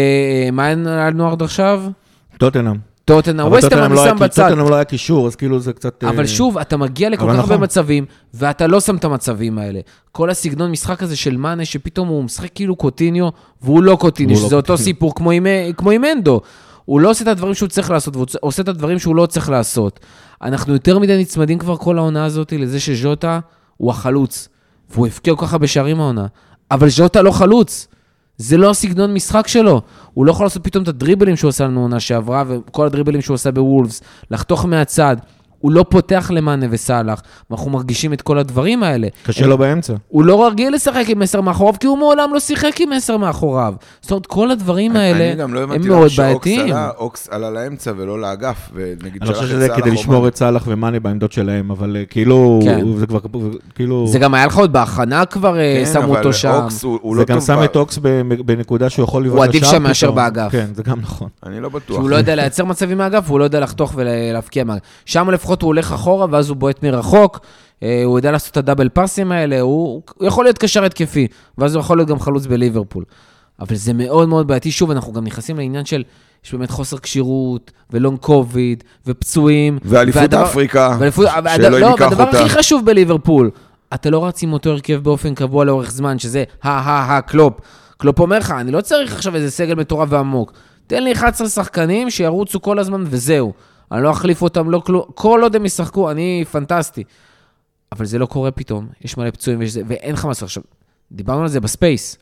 מה 0.51 0.65
היה 0.65 0.75
לנו 1.09 1.31
עד 1.31 1.41
עכשיו? 1.41 1.83
טוטנאם. 2.37 2.75
טוטנאם, 3.05 3.47
ווסטר 3.47 3.85
אני 3.85 3.93
לא 3.95 4.03
היה- 4.03 4.09
שם 4.09 4.19
בצד. 4.19 4.49
טוטנהאם 4.49 4.69
לא 4.69 4.75
היה 4.75 4.83
קישור, 4.83 5.27
אז 5.27 5.35
כאילו 5.35 5.59
זה 5.59 5.73
קצת... 5.73 6.03
אבל 6.03 6.19
אה, 6.19 6.27
שוב, 6.27 6.57
אתה 6.57 6.77
מגיע 6.77 7.09
לכל 7.09 7.23
כך 7.23 7.35
הרבה 7.39 7.41
נכון. 7.53 7.63
מצבים, 7.63 8.05
ואתה 8.33 8.67
לא 8.67 8.79
שם 8.79 8.95
את 8.95 9.05
המצבים 9.05 9.57
האלה. 9.57 9.79
כל 10.11 10.29
הסגנון 10.29 10.71
משחק 10.71 11.03
הזה 11.03 11.15
של 11.15 11.37
מאנה, 11.37 11.65
שפתאום 11.65 12.07
הוא 12.07 12.23
משחק 12.23 12.49
כאילו 12.55 12.75
קוטיניו, 12.75 13.27
והוא 13.61 13.83
לא 13.83 13.95
קוטיניו, 13.95 14.35
לא 14.39 14.45
שזה 14.45 14.55
אותו. 14.55 14.77
סיפור 14.77 15.15
כמו 15.15 15.31
עם 15.91 16.03
אנדו. 16.11 16.41
הוא 16.85 16.99
לא 16.99 17.09
עושה 17.09 17.23
את 17.23 17.27
הדברים 17.27 17.53
שהוא 17.53 17.69
צריך 17.69 17.91
לעשות, 17.91 18.15
והוא 18.15 18.27
עושה 18.41 18.61
את 18.61 18.67
הדברים 18.67 18.99
שהוא 18.99 19.15
לא 19.15 19.25
צריך 19.25 19.49
לעשות. 19.49 19.99
אנחנו 20.41 20.73
יותר 20.73 20.99
מדי 20.99 21.17
נצמדים 21.17 21.59
כבר 21.59 21.77
כל 21.77 21.97
העונה 21.97 22.25
הזאת 22.25 22.53
לזה 22.57 22.79
שז'וטה 22.79 23.39
הוא 23.77 23.91
החלוץ, 23.91 24.49
והוא 24.89 25.07
הבקיע 25.07 25.35
כל 25.35 25.45
כך 25.45 25.53
הרבה 25.53 25.67
שערים 25.67 25.99
העונה. 25.99 26.25
אבל 26.71 26.89
ז'וטה 26.89 27.21
לא 27.21 27.31
חלוץ. 27.31 27.87
זה 28.37 28.57
לא 28.57 28.69
הסגנון 28.69 29.13
משחק 29.13 29.47
שלו. 29.47 29.81
הוא 30.13 30.25
לא 30.25 30.31
יכול 30.31 30.45
לעשות 30.45 30.63
פתאום 30.63 30.83
את 30.83 30.87
הדריבלים 30.87 31.35
שהוא 31.35 31.49
עשה 31.49 31.63
לנו 31.63 31.81
עונה 31.81 31.99
שעברה, 31.99 32.43
וכל 32.47 32.85
הדריבלים 32.85 33.21
שהוא 33.21 33.35
עשה 33.35 33.51
בוולפס, 33.51 34.01
לחתוך 34.31 34.65
מהצד. 34.65 35.17
הוא 35.59 35.71
לא 35.71 35.85
פותח 35.89 36.31
למאנה 36.33 36.65
וסאלח, 36.69 37.21
ואנחנו 37.49 37.71
מרגישים 37.71 38.13
את 38.13 38.21
כל 38.21 38.37
הדברים 38.37 38.83
האלה. 38.83 39.07
קשה 39.23 39.45
לו 39.47 39.57
באמצע. 39.57 39.93
הוא 40.07 40.25
לא 40.25 40.47
רגיל 40.47 40.73
לשחק 40.75 41.03
עם 41.07 41.21
עשר 41.21 41.41
מאחוריו, 41.41 41.73
כי 41.79 41.87
הוא 41.87 41.97
מעולם 41.97 42.33
לא 42.33 42.39
שיחק 42.39 42.81
עם 42.81 42.91
עשר 42.91 43.17
מאחוריו. 43.17 43.73
זאת 44.01 44.11
אומרת, 44.11 44.25
כל 44.25 44.51
הדברים 44.51 44.95
האלה 44.95 45.25
אני 45.31 45.35
גם 45.35 45.53
לא 45.53 45.59
הם 45.63 45.71
הבנתי 45.71 45.87
מאוד 45.87 45.99
למה 45.99 46.09
שאוקס 46.09 46.19
בעייתיים. 46.47 46.61
עלה, 46.75 46.89
אוקס 46.97 47.27
עלה 47.31 47.49
לאמצע 47.51 47.91
ולא 47.97 48.21
לאגף, 48.21 48.69
ונגיד 48.73 49.21
אני 49.21 49.27
שלח 49.27 49.37
חושב 49.37 49.43
את 49.43 49.49
שזה 49.49 49.67
סאלח 49.67 49.77
כדי 49.79 49.89
או 49.89 49.93
לשמור 49.95 50.15
מאנה. 50.17 50.27
את 50.27 50.35
סאלח 50.35 50.63
ומאנה 50.67 50.99
בעמדות 50.99 51.31
שלהם, 51.31 51.71
אבל 51.71 51.97
אה, 51.99 52.05
כאילו, 52.05 52.59
כן. 52.63 52.85
זה 52.97 53.07
כבר, 53.07 53.19
כאילו, 53.75 54.07
זה 54.07 54.19
גם 54.19 54.33
היה 54.33 54.45
לך 54.45 54.57
עוד 54.57 54.73
בהכנה 54.73 55.25
כבר, 55.25 55.59
אה, 55.59 55.83
כן, 55.85 55.93
שמו 55.93 56.17
אותו 56.17 56.33
שם. 56.33 56.51
אוקס 56.63 56.83
הוא 56.83 56.99
הוא 57.01 57.15
זה 57.15 57.21
לא 57.21 57.25
גם. 57.25 57.41
שם 57.41 57.55
ב- 57.59 57.63
את 57.63 57.75
אוקס 57.75 57.97
בנקודה 58.45 58.89
שהוא 58.89 59.03
יכול 59.03 59.23
לבעוט 59.25 59.37
הוא 59.37 59.45
עדיף 59.45 59.63
שם 59.65 59.83
מאשר. 59.83 60.11
באגף. 60.11 60.51
כן, 60.51 60.65
זה 60.73 60.83
גם 60.83 60.99
נכון. 61.01 61.29
אני 61.45 61.59
לא 61.59 61.69
בטוח. 61.69 61.97
שהוא 61.97 62.09
לא 62.09 62.15
יודע 62.15 62.35
לייצר 62.35 62.65
מצבים 62.65 62.97
מהאגף, 62.97 63.23
והוא 63.27 63.39
לא 63.39 63.43
יודע 63.43 63.59
לחתוך 63.59 63.93
ולהבקיע 63.95 64.63
מהאגף. 64.63 64.81
שם 65.05 65.29
לפחות 65.29 65.54
הוא 65.61 65.67
הולך 65.67 65.91
אחורה, 65.91 66.27
ואז 66.31 66.49
הוא 66.49 66.57
בועט 66.57 66.83
מרחוק, 66.83 67.39
אה, 67.83 68.01
הוא 68.05 68.19
יודע 68.19 68.31
לעשות 68.31 68.51
את 68.51 68.57
הדאבל 68.57 68.89
פאסים 68.89 69.31
האלה, 69.31 69.61
הוא, 69.61 70.01
הוא 70.15 70.27
יכול 70.27 70.45
להיות 70.45 70.57
קשר 70.57 70.83
התקפי, 70.85 71.27
ואז 71.57 71.75
הוא 71.75 71.79
יכול 71.79 71.97
להיות 71.97 72.09
גם 72.09 72.19
חלוץ 72.19 72.45
בליברפול. 72.45 73.03
אבל 73.59 73.75
זה 73.75 73.93
מאוד 73.93 74.29
מאוד 74.29 74.47
בעייתי. 74.47 74.71
שוב, 74.71 74.91
אנחנו 74.91 75.13
גם 75.13 75.23
נכנסים 75.23 75.57
לעניין 75.57 75.85
של, 75.85 76.03
יש 76.45 76.51
באמת 76.53 76.71
חוסר 76.71 76.97
כשירות, 76.97 77.71
ו 77.91 77.97
long 77.97 78.19
COVID, 78.19 78.83
ופצועים. 79.07 79.79
ואליפות 79.83 80.21
והדבר- 80.21 80.43
אפריקה, 80.45 80.97
ואליפות- 80.99 81.27
שאלוהים 81.55 81.85
לא, 81.85 81.89
ייקח 81.89 82.01
והדבר 82.05 82.23
אותה. 82.27 82.39
הכי 82.45 82.49
חשוב 82.49 82.85
בליברפול, 82.85 83.49
אתה 83.93 84.09
לא 84.09 84.25
רץ 84.25 84.43
עם 84.43 84.53
אותו 84.53 84.69
הרכב 84.69 84.99
באופן 85.03 85.33
קבוע 85.35 85.65
לאורך 85.65 85.91
זמן, 85.91 86.19
שזה 86.19 86.43
ה-ה-ה 86.63 87.21
קלופ. 87.21 87.53
קלופ 87.97 88.19
אומר 88.19 88.37
לך, 88.39 88.51
אני 88.51 88.71
לא 88.71 88.81
צריך 88.81 89.13
עכשיו 89.15 89.35
איזה 89.35 89.51
סגל 89.51 89.75
מטורף 89.75 90.07
ועמוק. 90.11 90.53
תן 90.87 91.03
לי 91.03 91.11
11 91.13 91.47
שחקנים 91.49 92.09
שירוצו 92.09 92.61
כל 92.61 92.79
הזמן 92.79 93.03
וזהו. 93.07 93.53
אני 93.95 94.03
לא 94.03 94.11
אחליף 94.11 94.41
אותם, 94.41 94.69
לא 94.69 94.79
כלום. 94.79 95.03
כל 95.15 95.39
עוד 95.43 95.55
הם 95.55 95.65
ישחקו, 95.65 96.11
אני 96.11 96.45
פנטסטי. 96.51 97.03
אבל 97.91 98.05
זה 98.05 98.19
לא 98.19 98.25
קורה 98.25 98.51
פתאום, 98.51 98.87
יש 99.01 99.17
מלא 99.17 99.29
פצועים 99.29 99.59
ויש 99.59 99.71
זה, 99.71 99.81
ואין 99.87 100.13
לך 100.13 100.25
מה 100.25 100.31
לעשות. 100.31 100.43
עכשיו, 100.43 100.63
דיברנו 101.11 101.41
על 101.41 101.47
זה 101.47 101.59
ב 101.59 101.68
Space. 101.68 102.17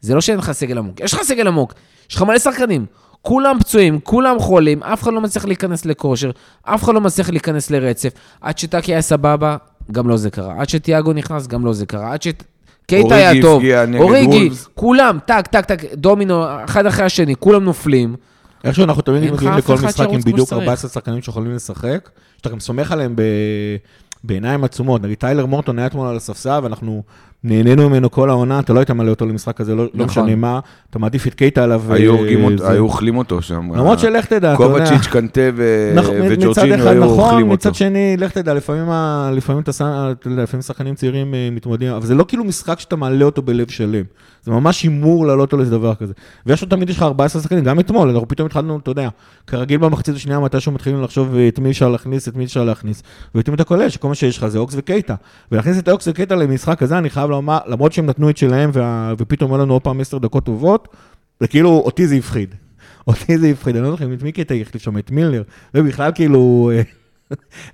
זה 0.00 0.14
לא 0.14 0.20
שאין 0.20 0.38
לך 0.38 0.52
סגל 0.52 0.78
עמוק, 0.78 1.00
יש 1.00 1.14
לך 1.14 1.22
סגל 1.22 1.46
עמוק, 1.48 1.74
יש 2.10 2.16
לך 2.16 2.22
מלא 2.22 2.38
שחקנים. 2.38 2.86
כולם 3.22 3.58
פצועים, 3.60 4.00
כולם 4.00 4.38
חולים, 4.38 4.82
אף 4.82 5.02
אחד 5.02 5.12
לא 5.12 5.20
מצליח 5.20 5.44
להיכנס 5.44 5.84
לכושר, 5.84 6.30
אף 6.62 6.84
אחד 6.84 6.94
לא 6.94 7.00
מצליח 7.00 7.30
להיכנס 7.30 7.70
לרצף. 7.70 8.10
עד 8.40 8.58
שטאקי 8.58 8.92
היה 8.92 9.02
סבבה, 9.02 9.56
גם 9.92 10.08
לא 10.08 10.16
זה 10.16 10.30
קרה. 10.30 10.60
עד 10.60 10.68
שתיאגו 10.68 11.12
נכנס, 11.12 11.46
גם 11.46 11.66
לא 11.66 11.72
זה 11.72 11.86
קרה. 11.86 12.12
עד 12.12 12.22
שקייטה 12.22 13.14
היה 13.14 13.42
טוב. 13.42 13.62
אוריגי. 13.98 14.50
כולם, 14.74 15.18
טק, 15.26 15.46
טק, 15.46 15.64
טק, 15.64 15.94
דומינו, 15.94 16.64
אחד 16.64 16.86
אחרי 16.86 17.04
השני, 17.04 17.36
כולם 17.36 17.64
נופלים. 17.64 18.16
איכשהו 18.64 18.84
אנחנו 18.84 19.02
תמיד 19.02 19.32
מגיעים 19.32 19.54
לכל 19.54 19.74
משחק 19.74 20.06
עם 20.10 20.20
בדיוק 20.20 20.46
שצריך. 20.46 20.62
14 20.62 20.90
שחקנים 20.90 21.22
שיכולים 21.22 21.54
לשחק, 21.54 22.10
שאתה 22.36 22.48
גם 22.48 22.60
סומך 22.60 22.92
עליהם. 22.92 23.16
בעיניים 24.24 24.64
עצומות. 24.64 25.02
נגיד 25.02 25.18
טיילר 25.18 25.46
מורטון 25.46 25.78
היה 25.78 25.86
אתמול 25.86 26.08
על 26.08 26.16
הספסל, 26.16 26.60
ואנחנו 26.62 27.02
נהנינו 27.44 27.88
ממנו 27.90 28.10
כל 28.10 28.30
העונה, 28.30 28.58
אתה 28.58 28.72
לא 28.72 28.78
היית 28.78 28.90
מעלה 28.90 29.10
אותו 29.10 29.26
למשחק 29.26 29.60
הזה, 29.60 29.74
לא, 29.74 29.84
לא 29.84 29.90
נכון. 29.94 30.04
משנה 30.24 30.36
מה, 30.36 30.60
אתה 30.90 30.98
מעדיף 30.98 31.26
את 31.26 31.34
קייטה 31.34 31.64
עליו. 31.64 31.82
היו 31.92 32.12
אה, 32.14 32.18
הורגים 32.18 32.44
אותו- 32.44 32.56
זה. 32.58 32.70
היו 32.70 32.82
אוכלים 32.82 33.16
אותו 33.16 33.42
שם. 33.42 33.70
למרות 33.74 33.98
שלך 33.98 34.26
תדע, 34.26 34.54
אתה 34.54 34.62
יודע. 34.62 34.78
קובצ'יץ', 34.86 35.06
קנטה 35.06 35.40
ו- 35.56 35.92
נכון, 35.94 36.14
וג'ורג'ינו 36.30 36.88
היו 36.88 37.04
נכון, 37.04 37.18
אוכלים 37.18 37.50
אותו. 37.50 37.54
מצד 37.54 37.74
שני, 37.74 38.16
לך 38.18 38.32
תדע, 38.32 38.54
לפעמים, 38.54 38.86
שחקנים 40.60 40.94
צעירים 40.94 41.34
אה, 41.34 41.48
מתמודדים, 41.52 41.92
אבל 41.92 42.06
זה 42.06 42.14
לא 42.14 42.24
כאילו 42.28 42.44
משחק 42.44 42.80
שאתה 42.80 42.96
מעלה 42.96 43.24
אותו 43.24 43.42
בלב 43.42 43.70
שלם. 43.70 44.04
זה 44.42 44.50
ממש 44.50 44.82
הימור 44.82 45.26
לעלות 45.26 45.52
אותו 45.52 45.62
לדבר 45.62 45.94
כזה. 45.94 46.12
ויש 46.46 46.62
לו 46.62 46.68
תמיד, 46.68 46.90
יש 46.90 46.96
לך 46.96 47.02
14 47.02 47.42
שחקנים, 47.42 47.64
גם 47.64 47.80
אתמול, 47.80 48.08
אנחנו 48.10 48.28
פתאום 48.28 48.46
התחלנו, 48.46 48.78
אתה 48.78 48.90
יודע, 48.90 49.08
כרגיל 49.46 49.78
במחצית 49.78 50.14
השנייה, 50.16 50.40
מתישהו 50.40 50.72
מתחילים 50.72 51.02
לחשוב 51.02 51.34
אה, 51.34 51.48
את 51.48 51.58
מי 51.58 51.70
אפשר 51.70 51.88
להכניס, 51.88 52.28
את 52.28 52.36
מי 52.36 52.44
אפשר 52.44 52.64
להכניס, 52.64 53.02
ופתאום 53.34 53.54
אתה 53.54 53.64
קולט 53.64 53.90
שכל 53.90 54.08
מה 54.08 54.14
שיש 54.14 54.38
לך 54.38 54.46
זה 54.46 54.58
אוקס 54.58 54.74
וקייטה. 54.76 55.14
ולהכניס 55.52 55.78
את 55.78 55.88
אוקס 55.88 56.08
וקייטה 56.08 56.34
למשחק 56.34 56.82
הזה, 56.82 56.98
אני 56.98 57.10
חייב 57.10 57.29
לומר, 57.30 57.58
למרות 57.66 57.92
שהם 57.92 58.06
נתנו 58.06 58.30
את 58.30 58.36
שלהם, 58.36 58.70
וה- 58.72 59.12
ופתאום 59.18 59.52
היו 59.52 59.60
לנו 59.60 59.72
עוד 59.72 59.82
פעם 59.82 60.00
10 60.00 60.18
דקות 60.18 60.44
טובות, 60.44 60.88
זה 61.40 61.46
כאילו, 61.46 61.70
אותי 61.84 62.06
זה 62.06 62.14
הפחיד. 62.14 62.54
אותי 63.06 63.38
זה 63.38 63.46
הפחיד, 63.48 63.76
אני 63.76 63.84
לא 63.84 63.90
זוכר 63.90 64.04
את 64.14 64.22
מי 64.22 64.32
קייטה 64.32 64.54
החליף 64.54 64.82
שם, 64.82 64.98
את 64.98 65.10
מילר, 65.10 65.42
ובכלל 65.74 66.10
כאילו... 66.14 66.70
אה, 66.74 66.82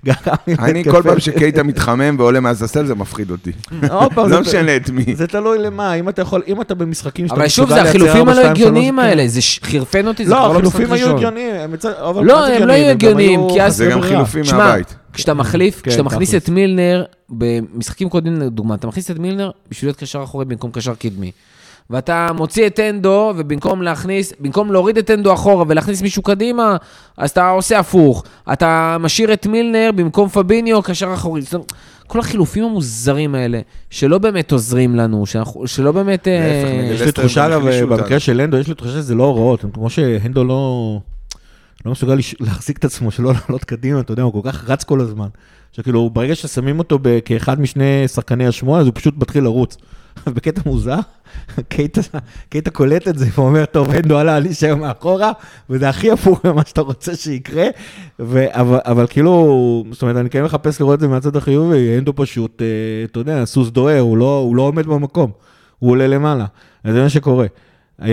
אני 0.59 0.83
כל 0.83 1.01
פעם 1.03 1.19
שקייטה 1.19 1.63
מתחמם 1.63 2.15
ועולה 2.19 2.39
מהספסל 2.39 2.85
זה 2.85 2.95
מפחיד 2.95 3.31
אותי. 3.31 3.51
לא 4.17 4.27
זה- 4.29 4.39
משנה 4.39 4.75
את 4.75 4.89
מי. 4.89 5.15
זה 5.15 5.27
תלוי 5.27 5.57
למה, 5.59 5.93
אם 5.93 6.09
אתה 6.09 6.21
יכול, 6.21 6.41
אם 6.47 6.61
אתה 6.61 6.75
במשחקים 6.75 7.27
שאתה 7.27 7.35
אבל 7.39 7.47
שוב, 7.47 7.65
מסוגל 7.65 7.75
זה 7.83 7.83
לייצר 7.83 7.99
החילופים 8.05 8.29
הלא 8.29 8.41
הגיוניים. 8.49 8.99
האלה, 8.99 9.27
זה 9.27 9.39
חירפן 9.63 10.07
אותי, 10.07 10.25
זה 10.25 10.31
לא, 10.33 10.37
כבר 10.37 10.47
לא 10.47 10.59
משחק 10.59 10.67
החילופים 10.73 10.93
היו 10.93 11.05
ראשון. 11.05 11.17
הגיוניים, 11.17 11.55
הם 11.55 11.71
מצד- 11.71 11.93
אבל 11.93 12.25
לא, 12.25 12.45
הם 12.47 12.67
לא 12.67 12.73
היו 12.73 12.89
הגיוניים, 12.89 13.39
היו 13.39 13.49
כי 13.49 13.61
אז- 13.61 13.75
זה 13.75 13.89
גם. 13.91 14.01
חילופים 14.01 14.43
מהבית. 14.51 14.95
כשאתה 15.17 15.33
מחליף, 15.33 15.81
כן, 15.81 15.89
כשאתה 15.91 16.03
מכניס. 16.03 16.35
את 16.35 16.49
מילנר, 16.49 17.03
במשחקים 17.29 18.09
קודמים 18.09 18.41
לדוגמה, 18.41 18.75
אתה 18.75 18.87
מכניס 18.87 19.11
את 19.11 19.19
מילנר 19.19 19.51
בשביל 19.69 19.87
להיות 19.87 19.97
קשר 19.97 20.23
אחורי 20.23 20.45
במקום 20.45 20.71
קשר 20.71 20.95
קדמי. 20.95 21.31
ואתה 21.89 22.27
מוציא 22.35 22.67
את 22.67 22.79
אנדו, 22.79 23.33
ובמקום 23.37 23.81
להכניס, 23.81 24.33
במקום 24.39 24.71
להוריד 24.71 24.97
את 24.97 25.11
אנדו 25.11 25.33
אחורה 25.33 25.65
ולהכניס 25.67 26.01
מישהו 26.01 26.21
קדימה, 26.21 26.77
אז 27.17 27.29
אתה 27.29 27.49
עושה 27.49 27.79
הפוך. 27.79 28.23
אתה 28.53 28.97
משאיר 28.99 29.33
את 29.33 29.47
מילנר 29.47 29.89
במקום 29.95 30.29
פביניו 30.29 30.81
קשר 30.81 31.13
אחורי. 31.13 31.41
זאת 31.41 31.53
אומרת, 31.53 31.73
כל 32.07 32.19
החילופים 32.19 32.63
המוזרים 32.63 33.35
האלה, 33.35 33.59
שלא 33.89 34.17
באמת 34.17 34.51
עוזרים 34.51 34.95
לנו, 34.95 35.25
שאנחנו, 35.25 35.67
שלא 35.67 35.91
באמת... 35.91 36.27
אה, 36.27 36.89
יש 36.93 37.01
לי 37.01 37.11
תחושה, 37.11 37.45
אגב, 37.45 37.61
במקרה. 37.89 38.19
של 38.19 38.39
הנדו, 38.39 38.57
יש 38.57 38.67
לי 38.67 38.75
תחושה 38.75 38.91
שזה 38.91 39.15
לא 39.15 39.23
הוראות, 39.23 39.65
כמו 39.73 39.89
שהנדו 39.89 40.43
לא... 40.43 40.99
לא 41.85 41.91
מסוגל 41.91 42.19
להחזיק 42.39 42.77
את 42.77 42.85
עצמו, 42.85 43.11
שלא 43.11 43.33
לעלות 43.33 43.63
קדימה, 43.63 43.99
אתה 43.99 44.11
יודע, 44.11 44.23
הוא 44.23 44.33
כל 44.33 44.51
כך 44.51 44.69
רץ 44.69 44.83
כל 44.83 45.01
הזמן. 45.01 45.27
שכאילו, 45.71 46.09
ברגע 46.09 46.35
ששמים 46.35 46.79
אותו 46.79 46.99
כאחד 47.25 47.61
משני 47.61 48.07
שחקני 48.07 48.47
השמונה, 48.47 48.81
אז 48.81 48.85
הוא 48.85 48.93
פשוט 48.95 49.17
מתחיל 49.17 49.43
לרוץ. 49.43 49.77
בקטע 50.35 50.61
מוזר, 50.65 50.99
קייטה, 52.49 52.71
קולט 52.73 53.07
את 53.07 53.17
זה 53.17 53.25
ואומר, 53.35 53.65
טוב, 53.65 53.89
הנדו 53.89 54.17
עלה, 54.17 54.37
אני 54.37 54.51
אשאר 54.51 54.75
מאחורה, 54.75 55.31
וזה 55.69 55.89
הכי 55.89 56.11
הפוך 56.11 56.45
ממה 56.45 56.61
שאתה 56.65 56.81
רוצה 56.81 57.15
שיקרה. 57.15 57.67
ו- 58.19 58.45
אבל, 58.49 58.79
אבל 58.85 59.07
כאילו, 59.07 59.85
זאת 59.91 60.01
אומרת, 60.01 60.15
אני 60.15 60.29
כן 60.29 60.43
מחפש 60.43 60.81
לראות 60.81 60.95
את 60.95 60.99
זה 60.99 61.07
מהצד 61.07 61.35
החיובי, 61.35 61.97
הנדו 61.97 62.13
פשוט, 62.15 62.61
אה, 62.61 62.67
אתה 63.11 63.19
יודע, 63.19 63.45
סוס 63.45 63.69
דוהר, 63.69 63.99
הוא 63.99 64.17
לא, 64.17 64.37
הוא 64.37 64.55
לא 64.55 64.61
עומד 64.61 64.85
במקום, 64.85 65.31
הוא 65.79 65.91
עולה 65.91 66.07
למעלה. 66.07 66.45
אז 66.83 66.93
זה 66.93 67.01
מה 67.01 67.09
שקורה. 67.09 67.45
אה, 68.01 68.07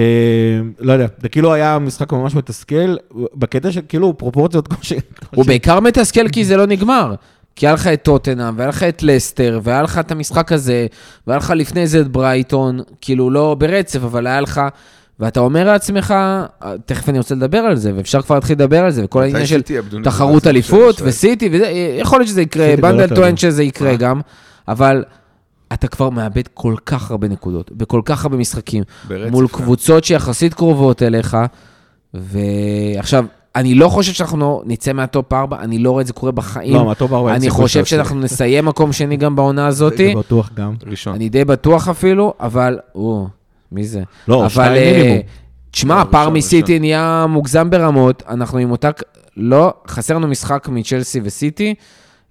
לא 0.79 0.93
יודע, 0.93 1.07
זה 1.23 1.29
כאילו 1.29 1.53
היה 1.53 1.79
משחק 1.79 2.13
ממש 2.13 2.35
מתסכל, 2.35 2.97
בקטע 3.35 3.73
של 3.73 3.81
כאילו 3.89 4.19
פרופורציות 4.19 4.69
כמו 4.69 4.79
ש... 4.83 4.93
הוא 5.35 5.45
בעיקר 5.45 5.81
מתסכל 5.81 6.29
כי 6.29 6.45
זה 6.45 6.57
לא 6.57 6.67
נגמר. 6.67 7.15
כי 7.57 7.67
היה 7.67 7.75
לך 7.75 7.87
את 7.87 8.03
טוטנאם, 8.03 8.55
והיה 8.57 8.69
לך 8.69 8.83
את 8.83 9.03
לסטר, 9.03 9.61
והיה 9.63 9.83
לך 9.83 9.99
את 9.99 10.11
המשחק 10.11 10.53
הזה, 10.53 10.87
והיה 11.27 11.39
לך 11.39 11.53
לפני 11.57 11.87
זה 11.87 12.01
את 12.01 12.09
ברייטון, 12.09 12.81
כאילו 13.01 13.31
לא 13.31 13.57
ברצף, 13.59 14.05
אבל 14.05 14.27
היה 14.27 14.41
לך... 14.41 14.61
ואתה 15.21 15.41
אומר 15.41 15.65
לעצמך, 15.65 16.15
תכף 16.87 17.09
אני 17.09 17.19
רוצה 17.19 17.35
לדבר 17.35 17.59
על 17.59 17.77
זה, 17.77 17.93
ואפשר 17.97 18.23
כבר 18.23 18.35
להתחיל 18.35 18.57
לדבר 18.57 18.85
על 18.85 18.91
זה, 18.91 19.05
וכל 19.05 19.23
העניין 19.23 19.47
של 19.47 19.63
תחרות 20.05 20.47
אליפות 20.47 21.01
וסיטי, 21.05 21.49
וזה, 21.53 21.67
יכול 22.01 22.19
להיות 22.19 22.29
שזה 22.29 22.43
יקרה, 22.43 22.77
בנדל 22.77 23.15
טוען. 23.15 23.37
שזה 23.37 23.63
יקרה 23.63 23.91
אה. 23.91 23.97
גם, 23.97 24.21
אבל 24.69 25.05
אתה 25.75 25.89
כבר 25.89 26.11
מאבד 26.11 26.49
כל 26.55 26.75
כך 26.87 27.11
הרבה 27.11 27.29
נקודות, 27.29 27.73
בכל 27.73 28.01
כך 28.05 28.25
הרבה 28.25 28.37
משחקים, 28.37 28.85
ברצף, 29.09 29.33
מול 29.33 29.49
כן. 29.49 29.53
קבוצות 29.55 30.05
שיחסית 30.05 30.55
קרובות 30.55 31.03
אליך, 31.03 31.37
ועכשיו, 32.15 33.25
אני 33.57 33.75
לא 33.75 33.89
חושב 33.89 34.13
שאנחנו 34.13 34.39
לא 34.39 34.63
נצא 34.67 34.93
מה 34.93 35.09
top 35.09 35.33
4, 35.33 35.61
אני 35.61 35.79
לא 35.79 35.91
רואה 35.91 36.03
את 36.03 36.07
זה 36.07 36.13
קורה 36.13 36.33
בחיים. 36.33 36.75
לא, 36.75 36.85
מה 36.85 36.96
top 36.96 37.13
ארבע 37.13 37.29
אין 37.29 37.37
אני 37.37 37.45
סיכוי 37.45 37.63
חושב 37.63 37.85
שאנחנו 37.85 38.21
נסיים 38.21 38.65
מקום 38.65 38.93
שני 38.93 39.17
גם 39.17 39.37
בעונה 39.37 39.67
הזאת, 39.67 39.97
זה 39.97 40.13
בטוח 40.17 40.51
גם. 40.55 40.75
ראשון. 40.87 41.15
אני 41.15 41.29
די 41.29 41.45
בטוח 41.45 41.89
אפילו, 41.89 42.35
אבל, 42.41 42.79
או, 42.95 43.27
מי 43.73 43.85
זה? 43.85 44.03
לא, 44.29 44.41
אבל, 44.41 44.49
שתיים 44.51 44.73
אה, 44.77 44.93
מינימום. 44.93 45.23
תשמע, 45.71 45.95
לא, 45.95 46.01
הפער 46.01 46.21
ראשון, 46.21 46.35
מסיטי. 46.35 46.79
נהיה 46.79 47.27
מוגזם 47.29 47.71
ברמות, 47.71 48.23
אנחנו 48.29 48.59
עם 48.59 48.71
אותה... 48.71 48.91
לא, 49.37 49.75
חסר 49.89 50.15
לנו 50.15 50.29
משחק 50.29 50.69
מצ'לסי 50.69 51.21
וסיטי, 51.25 51.75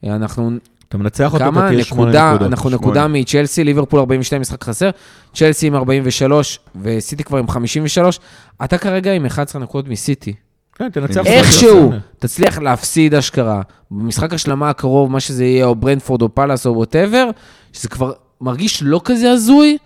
אנחנו 0.04 0.52
אתה 0.94 1.02
מנצח 1.02 1.34
אותו? 1.34 1.44
אתה 1.50 1.68
תהיה 1.68 1.84
שמונה 1.84 2.10
נקודה, 2.12 2.30
נקודות. 2.34 2.48
אנחנו 2.52 2.70
שמונה. 2.70 2.76
נקודה 2.82 3.08
מצ'לסי, 3.08 3.64
ליברפול 3.64 4.00
42 4.00 4.42
משחק 4.42 4.64
חסר, 4.64 4.90
צ'לסי 5.34 5.68
עם 5.68 5.76
43 5.76 6.60
וסיטי 6.82 7.24
כבר 7.24 7.38
עם 7.38 7.48
53, 7.48 8.20
אתה 8.64 8.78
כרגע 8.78 9.14
עם 9.14 9.26
11 9.26 9.62
נקודות 9.62 9.88
מסיטי. 9.92 10.34
כן, 10.76 10.90
תנצח. 10.90 11.26
איכשהו. 11.26 11.92
תצליח 12.20 12.58
להפסיד 12.58 13.14
אשכרה. 13.14 13.62
במשחק 13.92 14.34
השלמה 14.34 14.70
הקרוב, 14.70 15.12
מה 15.12 15.20
שזה 15.20 15.46
יהיה, 15.46 15.66
או 15.66 15.76
ברנדפורד 15.76 16.22
או 16.22 16.36
פאלאס 16.36 16.66
או 16.66 16.76
ווטאבר, 16.76 17.30
שזה 17.74 17.90
כבר 17.90 18.12
מרגיש 18.42 18.84
לא 18.84 19.02
כזה 19.06 19.32
הזוי, 19.32 19.78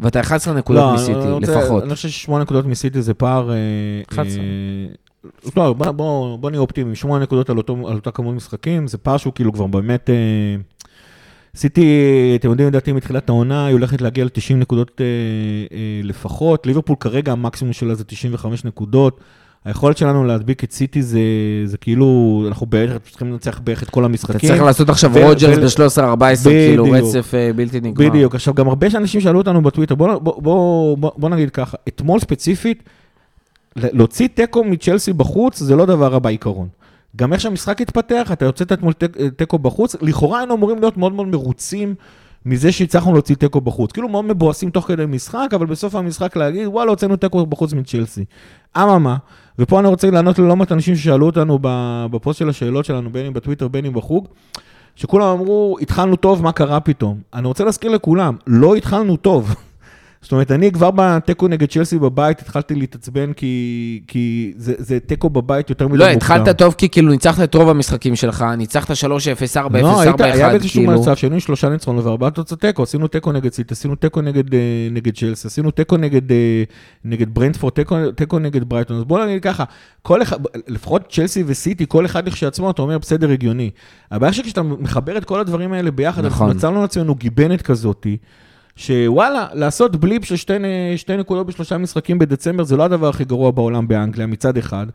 ואתה 0.00 0.20
11 0.20 0.54
נקודות 0.54 0.82
לא, 0.82 0.94
מסיטי, 0.94 1.12
אני 1.12 1.30
רוצה- 1.30 1.60
לפחות. 1.60 1.82
אני 1.82 1.94
חושב 1.94 2.08
ששמונה 2.08 2.42
נקודות 2.44 2.66
מסיטי 2.66 3.02
זה 3.02 3.14
פער... 3.14 3.50
אה, 3.50 3.56
11. 4.10 4.42
אה, 4.42 4.46
לא, 5.56 5.72
בוא- 5.72 5.90
בוא 5.90 6.38
בוא 6.38 6.50
נהיה 6.50 6.60
אופטימיים, 6.60 6.94
שמונה 6.94 7.22
נקודות 7.22 7.50
על 7.50 7.56
אותו- 7.56 7.88
על 7.88 7.94
אותה 7.96 8.10
כמות 8.10 8.34
משחקים, 8.34 8.86
זה 8.86 8.98
פער 8.98 9.16
שהוא 9.16 9.32
כאילו 9.32 9.52
כבר 9.52 9.66
באמת... 9.66 10.10
אה, 10.10 10.14
סיטי, 11.56 11.86
אתם 12.40 12.50
יודעים, 12.50 12.68
לדעתי 12.68 12.92
מתחילת 12.92 13.28
העונה, 13.28 13.66
היא 13.66 13.72
הולכת 13.72 14.00
להגיע 14.00 14.24
ל-90 14.24 14.54
נקודות 14.54 15.00
אה, 15.00 15.06
אה, 15.76 16.00
לפחות. 16.02 16.66
ליברפול 16.66 16.96
כרגע 17.00 17.32
המקסימום 17.32 17.72
שלה 17.72 17.94
זה 17.94 18.04
95 18.04 18.64
נקודות. 18.64 19.20
היכולת 19.64 19.96
שלנו 19.96 20.24
להדביק 20.24 20.64
את 20.64 20.72
סיטי 20.72 21.02
זה, 21.02 21.20
זה 21.64 21.78
כאילו, 21.78 22.44
אנחנו 22.48 22.66
בערך 22.66 22.98
צריכים 23.10 23.32
לנצח 23.32 23.60
בערך 23.64 23.82
את 23.82 23.90
כל 23.90 24.00
אתה 24.00 24.06
המשחקים. 24.06 24.50
צריך 24.50 24.62
לעשות 24.62 24.88
עכשיו 24.88 25.10
ו- 25.14 25.26
רוג'רס 25.26 25.78
ו- 25.78 25.84
ב-13-14, 25.86 26.44
כאילו 26.44 26.84
בדיוק. 26.84 26.96
רצף 27.16 27.34
אה, 27.34 27.50
בלתי 27.56 27.80
נגמר. 27.80 28.08
בדיוק, 28.08 28.34
עכשיו 28.34 28.54
גם 28.54 28.68
הרבה 28.68 28.86
אנשים 28.94 29.20
שאלו 29.20 29.38
אותנו 29.38 29.62
בטוויטר, 29.62 29.94
בוא, 29.94 30.14
בוא, 30.18 30.42
בוא, 30.42 30.96
בוא, 30.96 31.10
בוא 31.16 31.28
נגיד 31.28 31.50
ככה, 31.50 31.76
אתמול 31.88 32.20
ספציפית, 32.20 32.82
להוציא 33.76 34.28
תיקו 34.34 34.64
מצ'לסי 34.64 35.12
בחוץ 35.12 35.58
זה 35.58 35.76
לא 35.76 35.86
דבר 35.86 36.12
רע 36.12 36.18
בעיקרון. 36.18 36.68
גם 37.16 37.32
איך 37.32 37.40
שהמשחק 37.40 37.80
התפתח, 37.80 38.30
אתה 38.32 38.44
יוצאת 38.44 38.72
אתמול 38.72 38.92
תיקו 39.36 39.58
בחוץ, 39.58 39.96
לכאורה 40.00 40.38
היינו 40.38 40.54
אמורים 40.54 40.78
להיות 40.78 40.96
מאוד 40.96 41.12
מאוד 41.12 41.26
מרוצים 41.26 41.94
מזה 42.46 42.72
שהצלחנו 42.72 43.12
להוציא 43.12 43.34
תיקו 43.34 43.60
בחוץ. 43.60 43.92
כאילו 43.92 44.08
מאוד 44.08 44.24
מבואסים 44.24 44.70
תוך 44.70 44.86
כדי 44.86 45.06
משחק, 45.06 45.48
אבל 45.54 45.66
בסוף 45.66 45.94
המשחק 45.94 46.36
להגיד, 46.36 46.66
וואלה, 46.66 46.90
הוצאנו 46.90 47.16
תיקו 47.16 47.46
בחוץ 47.46 47.72
מצ'לסי. 47.72 48.24
אממה, 48.76 49.16
ופה 49.58 49.80
אני 49.80 49.88
רוצה 49.88 50.10
לענות 50.10 50.38
ללא 50.38 50.56
מעט 50.56 50.72
אנשים 50.72 50.96
ששאלו 50.96 51.26
אותנו 51.26 51.58
בפוסט 52.10 52.38
של 52.38 52.48
השאלות 52.48 52.84
שלנו, 52.84 53.10
בין 53.12 53.26
אם 53.26 53.32
בטוויטר, 53.32 53.68
בין 53.68 53.84
אם 53.84 53.92
בחוג, 53.92 54.28
שכולם 54.96 55.26
אמרו, 55.26 55.76
התחלנו 55.80 56.16
טוב, 56.16 56.42
מה 56.42 56.52
קרה 56.52 56.80
פתאום? 56.80 57.18
אני 57.34 57.46
רוצה 57.46 57.64
להזכיר 57.64 57.90
לכולם, 57.90 58.36
לא 58.46 58.74
התחלנו 58.74 59.16
טוב. 59.16 59.54
זאת 60.22 60.32
אומרת, 60.32 60.50
אני 60.50 60.72
כבר 60.72 60.90
בתיקו 60.94 61.48
נגד 61.48 61.68
צ'לסי 61.68 61.98
בבית 61.98 62.40
התחלתי 62.40 62.74
להתעצבן 62.74 63.32
כי, 63.32 64.02
כי 64.06 64.52
זה, 64.56 64.74
זה 64.78 65.00
תיקו 65.00 65.30
בבית 65.30 65.70
יותר 65.70 65.88
מדי 65.88 65.98
לא, 65.98 66.04
מוקדם. 66.04 66.16
התחלת 66.16 66.58
טוב 66.58 66.74
כי 66.78 66.88
כאילו 66.88 67.10
ניצחת 67.10 67.42
את 67.44 67.54
רוב 67.54 67.68
המשחקים 67.68 68.16
שלך, 68.16 68.44
ניצחת 68.58 68.90
3-0, 68.90 68.94
4-0, 68.94 68.96
4-1, 69.56 69.72
לא, 69.72 70.00
היית, 70.00 70.20
היה 70.20 70.48
באיזשהו 70.48 70.82
כאילו. 70.82 71.00
מצב 71.00 71.16
שהיינו 71.16 71.34
עם 71.34 71.40
שלושה 71.40 71.68
ניצחונות 71.68 72.04
וארבעה 72.04 72.30
תוצאות 72.30 72.60
תיקו, 72.60 72.82
עשינו 72.82 73.08
תיקו 73.08 73.32
נגד 73.32 73.52
סיט, 73.52 73.72
עשינו 73.72 73.94
תיקו 73.94 74.20
נגד, 74.20 74.54
אה, 74.54 74.58
נגד 74.90 75.14
צ'לסי, 75.16 75.46
עשינו 75.46 75.70
תיקו 75.70 75.96
נגד, 75.96 76.32
אה, 76.32 76.62
נגד 77.04 77.34
ברנדפורד, 77.34 77.72
תיקו, 78.14 78.38
נגד 78.38 78.68
ברייטון, 78.68 78.96
אז 78.96 79.04
בוא 79.04 79.24
נגיד 79.24 79.42
ככה, 79.42 79.64
כל 80.02 80.22
אחד, 80.22 80.36
לפחות 80.68 81.12
צ'לסי 81.12 81.44
וסיטי, 81.46 81.84
כל 81.88 82.06
אחד 82.06 82.26
לכשעצמו, 82.26 82.70
אתה 82.70 82.82
אומר, 82.82 82.98
בסדר, 82.98 83.30
הגיוני. 83.30 83.70
הבעיה 84.10 84.32
שכשאתה 84.32 84.62
מחבר 84.62 85.16
את 85.16 85.24
כל 85.24 85.40
הדברים 85.40 85.72
האלה 85.72 85.90
ביחד, 85.90 86.24
נכון. 86.24 86.46
אנחנו 86.46 86.58
מצאנו 86.58 86.82
לעצמנו 86.82 87.14
גיבנת 87.14 87.62
כזאתי, 87.62 88.16
שוואלה, 88.80 89.46
לעשות 89.52 89.96
בליפ 89.96 90.24
של 90.24 90.36
שתי, 90.36 90.52
שתי 90.96 91.16
נקודות 91.16 91.46
בשלושה 91.46 91.78
משחקים 91.78 92.18
בדצמבר, 92.18 92.64
זה 92.64 92.76
לא 92.76 92.82
הדבר 92.82 93.08
הכי 93.08 93.24
גרוע 93.24 93.50
בעולם 93.50 93.88
באנגליה, 93.88 94.26
מצד 94.26 94.56
אחד. 94.56 94.86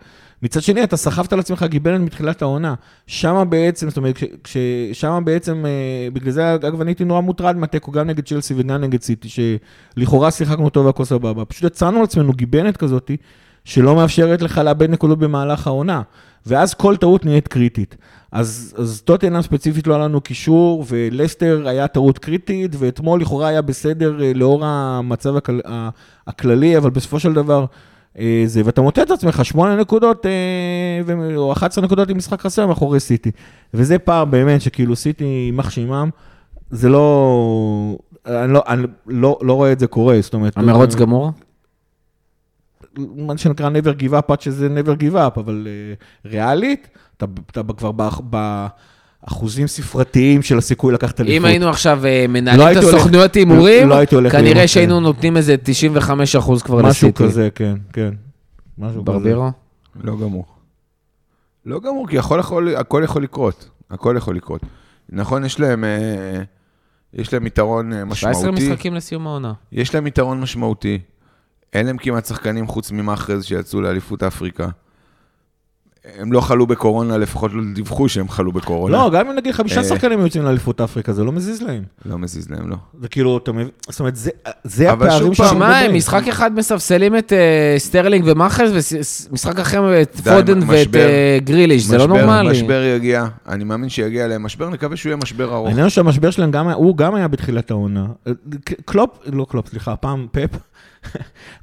מצד 0.43 0.61
שני, 0.61 0.83
אתה 0.83 0.97
סחבת 0.97 1.33
על 1.33 1.39
עצמך 1.39 1.63
גיבנת 1.63 2.01
מתחילת 2.01 2.41
העונה. 2.41 2.73
שמה 3.07 3.45
בעצם, 3.45 3.89
זאת 3.89 3.97
אומרת, 3.97 4.19
ששמה 4.47 5.21
בעצם, 5.21 5.65
אה, 5.65 6.07
בגלל 6.13 6.31
זה, 6.31 6.55
אגב, 6.55 6.81
אני 6.81 6.89
הייתי 6.89 7.05
נורא 7.05 7.21
מוטרד 7.21 7.55
מהתיקו, 7.55 7.91
גם 7.91 8.07
נגד 8.07 8.25
צ'לסי 8.25 8.53
וגם 8.57 8.81
נגד 8.81 9.01
סיטי, 9.01 9.27
שלכאורה 9.29 10.31
שיחקנו 10.31 10.69
טוב 10.69 10.85
והכל 10.85 11.05
סבבה. 11.05 11.45
פשוט 11.45 11.63
יצרנו 11.63 12.01
לעצמנו 12.01 12.33
גיבנת 12.33 12.77
כזאת, 12.77 13.11
שלא 13.65 13.95
מאפשרת 13.95 14.41
לך 14.41 14.57
לאבד 14.57 14.89
נקודות 14.89 15.19
במהלך 15.19 15.67
העונה. 15.67 16.01
ואז 16.45 16.73
כל 16.73 16.95
טעות 16.95 17.25
נהיית 17.25 17.47
קריטית. 17.47 17.95
אז, 18.31 18.73
אז 18.77 19.01
טוטנאם 19.05 19.41
ספציפית 19.41 19.87
לא 19.87 19.95
היה 19.95 20.03
לנו 20.03 20.21
קישור, 20.21 20.85
ולסטר 20.87 21.63
היה 21.65 21.87
טעות 21.87 22.19
קריטית, 22.19 22.75
ואתמול 22.79 23.21
לכאורה 23.21 23.47
היה 23.47 23.61
בסדר 23.61 24.23
אה, 24.23 24.31
לאור 24.35 24.65
המצב 24.65 25.35
הכל, 25.35 25.59
הכללי, 26.27 26.77
אבל 26.77 26.89
בסופו 26.89 27.19
של 27.19 27.33
דבר 27.33 27.65
אה, 28.19 28.43
זה, 28.45 28.61
ואתה 28.65 28.81
מוצא 28.81 29.01
את 29.01 29.11
עצמך 29.11 29.45
שמונה 29.45 29.75
נקודות, 29.75 30.25
אה, 30.25 31.35
או 31.35 31.51
11 31.51 31.83
נקודות 31.83 32.09
עם 32.09 32.17
משחק 32.17 32.41
חסר 32.41 32.67
מאחורי 32.67 32.99
סיטי. 32.99 33.31
וזה 33.73 33.99
פער 33.99 34.25
באמת 34.25 34.61
שכאילו 34.61 34.95
סיטי 34.95 35.23
יימח 35.23 35.69
שמם, 35.69 36.09
זה 36.71 36.89
לא, 36.89 37.97
אני 38.25 38.53
לא, 38.53 38.63
אני 38.67 38.87
לא, 39.07 39.39
לא 39.41 39.53
רואה 39.53 39.71
את 39.71 39.79
זה 39.79 39.87
קורה, 39.87 40.21
זאת 40.21 40.33
אומרת... 40.33 40.57
המרוץ 40.57 40.95
גמור? 40.95 41.31
מה 42.97 43.37
שנקרא 43.37 43.69
never 43.69 44.01
give 44.01 44.11
up 44.11 44.33
עד 44.33 44.41
שזה 44.41 44.67
never 44.81 45.01
give 45.01 45.13
up, 45.15 45.39
אבל 45.39 45.67
uh, 45.67 46.27
ריאלית, 46.29 46.87
אתה, 47.17 47.25
אתה 47.51 47.61
כבר 47.77 47.91
באח- 47.91 48.21
באחוזים 49.23 49.67
ספרתיים 49.67 50.41
של 50.41 50.57
הסיכוי 50.57 50.93
לקחת 50.93 51.19
אליפות. 51.21 51.37
אם 51.37 51.45
היינו 51.45 51.69
עכשיו 51.69 51.99
לא 52.03 52.27
מנהלים 52.27 52.61
את 52.61 52.67
הייתי 52.67 52.85
הולך- 52.85 52.95
הסוכנויות 52.95 53.33
הימורים, 53.35 53.89
לא 53.89 53.95
הייתי 53.95 54.15
הולך 54.15 54.33
לאימון, 54.33 54.49
כנראה 54.49 54.63
כן. 54.63 54.67
שהיינו 54.67 54.99
נותנים 54.99 55.37
איזה 55.37 55.55
95% 55.55 56.63
כבר 56.63 56.75
משהו 56.75 56.87
לסיטי. 56.87 57.11
כזה, 57.23 57.49
כן, 57.55 57.75
כן. 57.93 58.13
משהו 58.77 58.93
כזה. 58.93 59.11
ברבירו? 59.11 59.51
לא 60.03 60.17
גמור. 60.17 60.45
לא 61.65 61.79
גמור, 61.79 62.07
כי 62.07 62.15
יכול, 62.15 62.39
יכול, 62.39 62.75
הכל 62.75 63.01
יכול 63.05 63.23
לקרות. 63.23 63.69
הכל 63.91 64.15
יכול 64.17 64.35
לקרות. 64.35 64.61
נכון, 65.09 65.45
יש 65.45 65.59
להם, 65.59 65.83
אה, 65.83 66.41
יש 67.13 67.33
להם 67.33 67.47
יתרון 67.47 67.93
אה, 67.93 67.97
17 68.15 68.31
משמעותי. 68.31 68.69
משחקים 68.69 68.95
לסיום 68.95 69.27
העונה. 69.27 69.53
יש 69.71 69.95
להם 69.95 70.07
יתרון 70.07 70.41
משמעותי. 70.41 70.99
אין 71.75 71.85
להם 71.85 71.97
כמעט 71.97 72.25
שחקנים 72.25 72.67
חוץ 72.67 72.91
ממאחרז 72.91 73.43
שיצאו 73.45 73.81
לאליפות 73.81 74.23
אפריקה. 74.23 74.67
הם 76.19 76.33
לא 76.33 76.41
חלו 76.41 76.67
בקורונה, 76.67 77.17
לפחות 77.17 77.51
לא 77.53 77.61
דיווחו 77.73 78.09
שהם 78.09 78.29
חלו 78.29 78.51
בקורונה. 78.51 78.97
לא, 78.97 79.09
גם 79.13 79.29
אם 79.29 79.35
נגיד 79.35 79.53
חמישה 79.53 79.77
אה. 79.79 79.83
שחקנים 79.83 80.19
יוצאים 80.19 80.43
לאליפות 80.43 80.81
אפריקה, 80.81 81.13
זה 81.13 81.23
לא 81.23 81.31
מזיז 81.31 81.61
להם. 81.61 81.83
לא 82.05 82.17
מזיז 82.17 82.49
להם, 82.49 82.69
לא. 82.69 82.75
זה 83.01 83.07
כאילו, 83.07 83.37
אתה 83.37 83.51
מבין, 83.51 83.67
זאת 83.89 83.99
אומרת, 83.99 84.15
זה- 84.15 84.29
זה 84.63 84.91
אבל 84.91 85.07
הפערים 85.07 85.33
שאנחנו 85.33 85.49
פעם, 85.51 85.57
שמע, 85.57 85.69
מדברים. 85.69 85.89
הם 85.91 85.97
משחק 85.97 86.27
אחד 86.27 86.51
מספסלים 86.55 87.17
את 87.17 87.33
אה, 87.33 87.75
סטרלינג 87.77 88.23
ומאחרז, 88.27 88.71
ומשחק 89.29 89.59
אחר 89.59 90.01
את 90.01 90.15
פודן 90.15 90.59
ואת. 90.67 90.95
אה, 90.95 91.37
גריליש, 91.43 91.83
זה 91.83 91.97
לא 91.97 92.07
נורמלי. 92.07 92.51
משבר 92.51 92.83
יגיע, 92.83 93.25
אני 93.47 93.63
מאמין 93.63 93.89
שיגיע 93.89 94.25
אליהם 94.25 94.43
משבר, 94.43 94.69
נקווה 94.69 94.97
שהוא 94.97 95.09
יהיה 95.09 95.17
משבר 95.17 95.53
ארוך. 95.53 95.67
העניין 95.67 95.89
שהמשבר 95.89 96.31
שלהם 96.31 96.51
הוא 96.55 96.97
גם 96.97 97.15
היה 97.15 97.27
בתחילת 97.27 97.71
העונה. 97.71 98.05
קלופ, 98.85 99.09
לא 99.25 99.45
קלופ, 99.49 99.69
סליחה, 99.69 99.91
הפעם 99.93 100.27
פפ. 100.31 100.49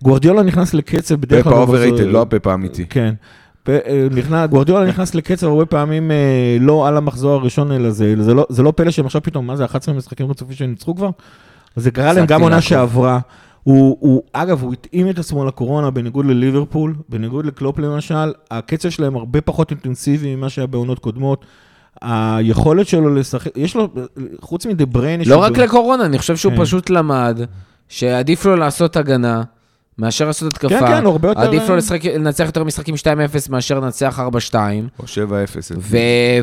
גוורדיולה 0.04 0.42
נכנס 0.42 0.74
לקצב 0.74 1.14
בדרך 1.14 1.44
כלל. 1.44 1.52
ה 1.52 1.56
overrated, 1.56 1.92
במחזור- 1.96 2.12
לא 2.12 2.22
הפפ 2.22 2.46
האמיתי. 2.46 2.84
כן. 2.86 3.14
פ- 3.62 3.68
אה, 3.68 4.06
נכנס, 4.14 4.50
גוורדיולה 4.50 4.84
נכנס 4.84 5.14
לקצב 5.14 5.46
הרבה 5.46 5.66
פעמים 5.66 6.10
אה, 6.10 6.16
לא 6.60 6.88
על 6.88 6.96
המחזור 6.96 7.32
הראשון, 7.32 7.72
אלא 7.72 7.90
זה, 7.90 8.14
זה, 8.20 8.34
לא, 8.34 8.46
זה 8.48 8.62
לא 8.62 8.72
פלא 8.76 8.90
שהם 8.90 9.06
עכשיו 9.06 9.22
פתאום, 9.22 9.46
מה 9.46 9.56
זה, 9.56 9.64
11 9.64 9.94
משחקים 9.94 10.30
רצופים 10.30 10.56
שהם 10.56 10.70
ניצחו 10.70 10.96
כבר? 10.96 11.10
זה 11.76 11.90
קרה 11.90 12.12
להם 12.12 12.26
גם 12.26 12.42
עונה. 12.42 12.60
שעברה. 12.60 13.18
הוא, 13.62 13.96
הוא, 14.00 14.22
אגב, 14.32 14.62
הוא 14.62 14.72
התאים 14.72 15.10
את 15.10 15.18
עצמו 15.18 15.44
לקורונה, 15.44 15.90
בניגוד 15.90 16.26
לליברפול, 16.26 16.94
בניגוד 17.08 17.46
לקלופ 17.46 17.78
למשל, 17.78 18.32
הקצב 18.50 18.88
שלהם 18.90 19.16
הרבה 19.16 19.40
פחות 19.40 19.70
אינטנסיבי 19.70 20.36
ממה 20.36 20.48
שהיה 20.48 20.66
בעונות 20.66 20.98
קודמות. 20.98 21.44
היכולת 22.02 22.86
שלו 22.86 23.14
לשחק, 23.14 23.50
יש 23.56 23.76
לו, 23.76 23.88
חוץ 24.40 24.66
מדה 24.66 24.86
בריינה... 24.86 25.24
לא 25.26 25.36
רק 25.36 25.58
לקורונה, 25.58 26.04
אני 26.06 26.18
חושב 26.18 26.36
שהוא 26.36 26.52
כן. 26.52 26.60
פשוט 26.62 26.90
למד 26.90 27.40
שעדיף 27.96 28.44
לו 28.44 28.56
לעשות 28.56 28.96
הגנה 28.96 29.42
מאשר 29.98 30.26
לעשות 30.26 30.52
התקפה. 30.52 30.68
כן, 30.68 30.86
כן, 30.86 31.06
הרבה 31.06 31.28
יותר- 31.28 31.40
עדיף 31.40 31.68
לו 31.68 31.76
לשחק- 31.76 32.04
לנצח 32.04 32.44
יותר 32.46 32.64
משחקים 32.64 32.94
2-0 32.96 33.06
מאשר 33.50 33.80
לנצח 33.80 34.18
4-2. 34.20 34.54
או 34.98 35.04
7-0. 35.06 35.72
ו- 35.78 35.96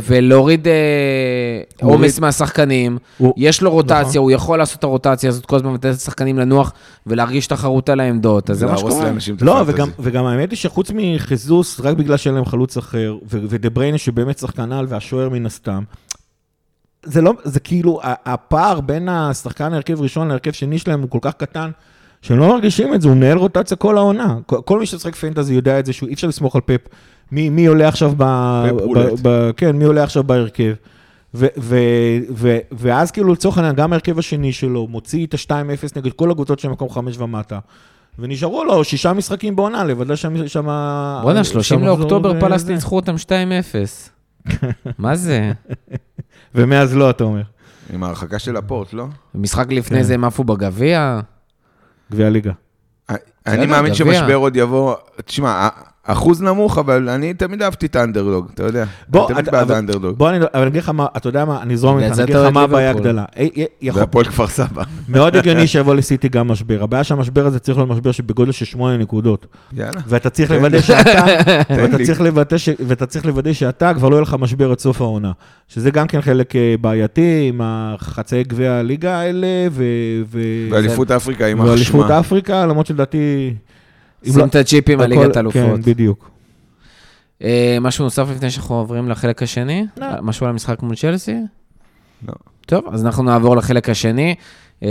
ולהוריד 0.08 0.68
אה, 0.68 0.74
עומס 1.82 2.20
מהשחקנים. 2.20 2.98
הוא- 3.18 3.34
יש 3.38 3.62
לו 3.62 3.72
רוטציה, 3.72 4.00
נכון. 4.02 4.18
הוא 4.18 4.32
יכול 4.32 4.58
לעשות 4.60 4.80
את 4.80 4.84
הרוטציה 4.84 5.30
הזאת 5.30 5.46
כל 5.46 5.56
הזמן 5.56 5.70
ולתת 5.70 5.86
לשחקנים 5.86 6.40
לנוח 6.40 6.72
ולהרגיש 7.08 7.48
תחרות 7.48 7.90
על 7.90 8.00
העמדות, 8.00 8.50
אז 8.50 8.58
זה 8.60 8.66
מה 8.66 8.78
שקורה. 8.78 9.12
לא. 9.42 9.64
וגם, 9.68 9.90
וגם 10.00 10.26
האמת 10.26 10.52
היא 10.52 10.58
שחוץ 10.58 10.92
מחיזוס, 10.96 11.80
רק 11.80 11.98
בגלל 11.98 12.18
שאין 12.18 12.36
להם 12.36 12.46
חלוץ 12.46 12.78
אחר, 12.78 13.16
ו- 13.32 13.40
ודה 13.50 13.70
בריינה 13.70 13.98
שבאמת 13.98 14.38
שחקן 14.38 14.72
על 14.72 14.86
והשוער 14.90 15.30
מן 15.30 15.46
הסתם, 15.46 15.84
זה 17.04 17.22
לא, 17.22 17.34
זה 17.44 17.60
כאילו, 17.60 18.00
הפער 18.04 18.80
בין 18.82 19.10
השחקן 19.10 19.74
ההרכב 19.74 20.02
ראשון 20.02 20.28
להרכב 20.28 20.52
שני 20.52 20.80
שלהם 20.80 21.02
הוא 21.02 21.10
כל 21.10 21.18
כך 21.22 21.34
קטן, 21.34 21.70
שהם 22.22 22.40
לא 22.40 22.48
מרגישים 22.50 22.94
את 22.94 23.02
זה, 23.02 23.08
הוא 23.08 23.18
מנהל 23.18 23.38
רוטציה 23.38 23.78
כל 23.78 23.98
העונה. 23.98 24.38
כל, 24.46 24.58
כל 24.66 24.80
מי 24.80 24.86
ששחק 24.86 25.16
פנטזי 25.16 25.54
יודע 25.54 25.80
את 25.80 25.86
זה, 25.86 25.94
שאי 25.94 26.14
אפשר 26.14 26.28
לסמוך 26.28 26.56
על 26.56 26.62
פפ. 26.66 26.82
מי, 27.32 27.50
מי 27.50 27.66
עולה 27.66 27.88
עכשיו 27.88 28.12
ב... 28.18 28.24
ב, 28.24 28.70
רולט. 28.82 29.20
ב 29.22 29.52
כן, 29.58 29.76
מי 29.76 29.84
עולה 29.86 30.04
עכשיו 30.04 30.24
בהרכב. 30.24 30.74
ו, 31.36 31.48
ו, 31.58 31.78
ו, 32.34 32.58
ואז 32.72 33.12
כאילו 33.12 33.34
לצורך 33.34 33.58
העניין, 33.58 33.76
גם 33.76 33.94
ההרכב 33.94 34.20
השני 34.20 34.54
שלו 34.54 34.88
מוציא 34.88 35.26
את 35.26 35.34
ה-2-0 35.34 35.88
נגד 35.96 36.12
כל 36.14 36.32
הקבוצות 36.32 36.60
של 36.60 36.70
מקום 36.70 36.90
5 36.90 37.18
ומטה. 37.18 37.60
ונשארו 38.20 38.64
לו 38.64 38.84
שישה 38.84 39.14
משחקים 39.14 39.56
בעונה, 39.56 39.84
לוודא 39.84 40.16
שם... 40.16 40.34
בואנה, 41.24 41.44
שם 41.44 41.52
30 41.54 41.80
מחזור 41.80 41.98
לאוקטובר 41.98 42.34
זה- 42.34 42.40
פלס 42.40 42.62
זה. 42.62 42.74
ניצחו 42.74 42.96
אותם 42.96 43.16
2-0. 43.16 43.28
מה 44.98 45.16
זה? 45.16 45.52
ומאז 46.56 46.96
לא, 46.96 47.10
אתה 47.10 47.24
אומר. 47.24 47.42
עם 47.94 48.04
ההרחקה 48.04 48.40
של 48.40 48.58
הפורט, 48.58 48.94
לא? 48.94 49.08
משחק 49.36 49.72
לפני 49.72 49.98
כן. 49.98 50.04
זה 50.04 50.14
הם 50.14 50.24
עפו 50.24 50.44
בגביע? 50.44 51.20
גביע 52.12 52.28
הליגה. 52.28 52.52
אני 53.48 53.66
מאמין. 53.66 53.94
שמשבר 53.94 54.36
עוד 54.36 54.56
יבוא, 54.56 54.96
תשמע, 55.26 55.68
אחוז 56.04 56.42
נמוך, 56.42 56.78
אבל 56.78 57.10
אני 57.10 57.34
תמיד 57.34 57.62
אהבתי 57.62 57.86
את 57.86 57.96
האנדרדוג, 57.96 58.48
אתה 58.54 58.64
יודע. 58.64 58.86
בוא, 59.08 59.26
אני 59.26 59.34
תמיד 59.34 59.48
אתה- 59.48 59.52
בעד 59.58 59.72
האנדרדוג. 59.72 60.18
בוא, 60.18 60.30
אני 60.30 60.38
אבל 60.38 60.48
אני 60.62 60.68
אגיד 60.68 60.82
לך 60.82 60.90
מה, 60.90 61.06
אתה 61.18 61.30
יודע 61.30 61.46
מה, 61.46 61.62
אני 61.62 61.74
אזרום 61.74 62.00
איתך, 62.00 62.14
אני 62.16 62.24
אגיד 62.24 62.36
לך 62.36 62.54
מה 62.54 62.62
הבעיה 62.62 62.92
יכול- 63.82 64.02
והפועל 64.02 64.26
כפר 64.26 64.48
סבא. 64.48 64.84
מאוד 65.10 65.36
הגיוני 65.36 65.68
שיבוא 65.72 65.96
לסיטי 65.96 66.30
גם 66.30 66.48
משבר. 66.48 66.84
הבעיה 66.84 67.04
שהמשבר 67.04 67.46
הזה 67.46 67.60
צריך 67.60 67.78
להיות 67.78 67.90
משבר 67.90 68.12
שבגודל 68.12 68.52
של 68.52 68.66
שמונה 68.66 68.98
נקודות. 68.98 69.46
יאללה. 69.74 70.02
ואתה 70.08 70.30
צריך 70.30 70.50
תן 70.52 70.56
לוודא. 70.56 70.82
שאתה, 70.82 71.26
ואתה. 72.88 73.06
צריך 73.06 73.26
לוודא 73.26 73.54
שאתה, 73.54 73.94
כבר 73.94 74.10
לא 74.10 74.16
יהיה 74.16 74.22
לך 74.22 74.36
משבר 74.40 74.72
עד 74.72 74.80
סוף 74.80 75.02
העונה. 75.02 75.32
שזה 75.68 75.92
גם 75.92 76.08
כן 76.08 76.22
חלק 76.22 76.56
אה, 76.56 76.76
בעייתי 76.82 77.46
עם 77.50 77.62
החצאי 77.64 78.44
גביע 78.44 78.72
הליגה 78.74 79.20
האלה, 79.20 79.48
ו... 79.72 79.84
ואליפות 80.70 81.12
אפריקה, 81.12 81.46
יימח 81.48 81.66
ואליפות 81.66 82.06
שמה. 82.08 82.20
אפריקה, 82.20 82.66
למרות 82.66 82.86
שלדעתי... 82.86 83.54
שים 84.26 84.38
לא- 84.38 84.46
את 84.46 84.56
הצ'יפים 84.56 85.00
על 85.00 85.10
ליגת 85.10 85.38
אלופות. 85.38 85.62
כן, 85.62 85.82
בדיוק. 85.92 86.30
אה, 87.44 87.78
משהו 87.82 88.04
נוסף 88.04 88.28
לפני 88.36 88.52
שאנחנו 88.52 88.76
עוברים 88.76 89.10
לחלק 89.10 89.44
השני? 89.44 89.86
לא. 89.98 90.08
משהו 90.22 90.46
על 90.46 90.50
המשחק 90.52 90.82
מול 90.84 90.96
צ'לסי? 90.96 91.36
לא. 92.28 92.34
טוב, 92.66 92.84
אז 92.92 93.06
אנחנו 93.06 93.24
נעבור 93.24 93.58
לחלק 93.58 93.90
השני, 93.90 94.36
אה, 94.84 94.90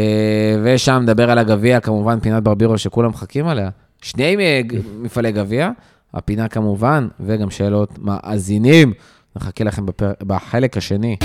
ושם 0.64 0.98
נדבר 1.02 1.30
על 1.30 1.38
הגביע, 1.38 1.80
כמובן 1.80 2.20
פינת 2.20 2.42
ברבירו 2.42 2.78
שכולם 2.78 3.10
מחכים 3.10 3.46
עליה. 3.46 3.70
שני 4.02 4.36
אה, 4.40 4.60
מפעלי 5.00 5.32
גביע, 5.32 5.70
הפינה 6.14 6.48
כמובן, 6.48 7.08
וגם 7.20 7.50
שאלות 7.50 7.98
מאזינים. 7.98 8.92
נחכה 9.36 9.64
לכם 9.64 9.86
בפר... 9.86 10.12
בחלק 10.26 10.76
השני. 10.76 11.16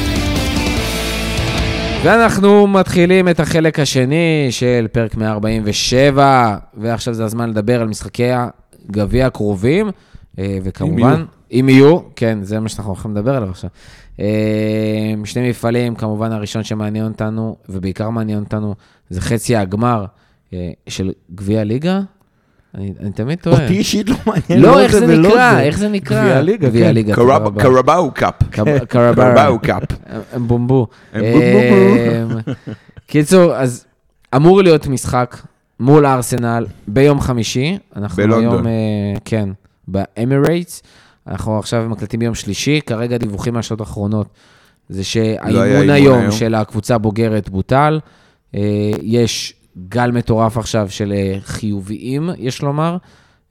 ואנחנו 2.04 2.68
מתחילים 2.68 3.30
את 3.30 3.40
החלק 3.40 3.80
השני 3.80 4.48
של 4.50 4.88
פרק 4.92 5.16
147, 5.16 6.58
ועכשיו 6.78 7.14
זה 7.14 7.26
הזמן 7.26 7.50
לדבר 7.50 7.82
על 7.82 7.88
משחקי 7.88 8.30
הגביע 8.32 9.26
הקרובים, 9.26 9.90
אה, 10.40 10.58
וכמובן, 10.64 11.26
אם 11.52 11.70
יהיו, 11.70 12.00
כן, 12.16 12.40
זה 12.42 12.60
מה 12.60 12.70
שאנחנו 12.70 12.92
הולכים 12.92 13.12
לדבר 13.12 13.36
עליו 13.36 13.50
עכשיו. 13.50 13.70
אה, 14.20 15.14
שני 15.26 15.50
מפעלים, 15.50 15.96
כמובן 15.96 16.32
הראשון 16.32 16.64
שמעניין 16.64 17.06
אותנו, 17.06 17.56
ובעיקר 17.70 18.10
מעניין 18.10 18.40
אותנו, 18.40 18.76
זה 19.10 19.22
חצי 19.22 19.56
הגמר 19.56 20.06
אה, 20.54 20.72
של 20.88 21.12
גביע 21.36 21.62
הליגה. 21.62 22.02
אני, 22.76 22.94
אני 23.00 23.12
תמיד 23.12 23.40
טועה. 23.40 23.64
אותי 23.64 23.78
אישית 23.78 24.10
לא 24.10 24.16
מעניין 24.26 24.62
לא, 24.62 24.72
לא 24.72 24.80
איך 24.80 24.92
זה 24.92 25.06
ולא 25.06 25.30
נקרא? 25.30 25.60
איך 25.60 25.78
זה 25.78 25.90
נקרא? 25.90 26.22
גביע 26.22 26.38
הליגה, 26.38 26.68
גביע 26.70 27.16
כן. 27.16 27.22
רבה. 27.22 27.62
Carabao 27.64 28.12
Cup. 28.12 28.34
Carabao. 28.90 29.60
Cup. 29.60 29.84
הם 30.34 30.48
בומבו. 30.48 30.88
הם 31.14 31.22
בומבו. 31.22 32.36
אמ, 32.36 32.54
קיצור, 33.08 33.56
אז 33.56 33.86
אמור 34.36 34.62
להיות 34.62 34.88
משחק 34.88 35.38
מול 35.80 36.06
ארסנל 36.06 36.66
ביום 36.88 37.22
חמישי. 37.22 37.78
אנחנו 37.96 38.24
בלונדון. 38.24 38.54
היום, 38.54 38.68
אה, 38.68 39.20
כן, 39.26 39.50
באמירייטס. 39.88 40.84
אנחנו 41.28 41.60
עכשיו 41.60 41.90
מקלטים 41.90 42.20
ביום 42.20 42.36
שלישי, 42.36 42.80
כרגע 42.86 43.18
דיווחים 43.18 43.54
מהשעות 43.54 43.80
האחרונות. 43.80 44.28
זה 44.90 44.98
לא 44.98 45.04
שהאימון 45.04 45.64
אימון 45.64 45.90
היום 45.90 46.20
היום. 46.20 46.32
של 46.32 46.56
הקבוצה 46.56 46.96
הבוגרת 46.96 47.50
בוטל. 47.50 48.00
אה, 48.56 48.92
יש 49.02 49.54
גל 49.90 50.12
מטורף 50.12 50.58
עכשיו 50.58 50.88
של 50.90 51.14
אה, 51.16 51.38
חיוביים, 51.44 52.30
יש 52.38 52.62
לומר, 52.62 52.98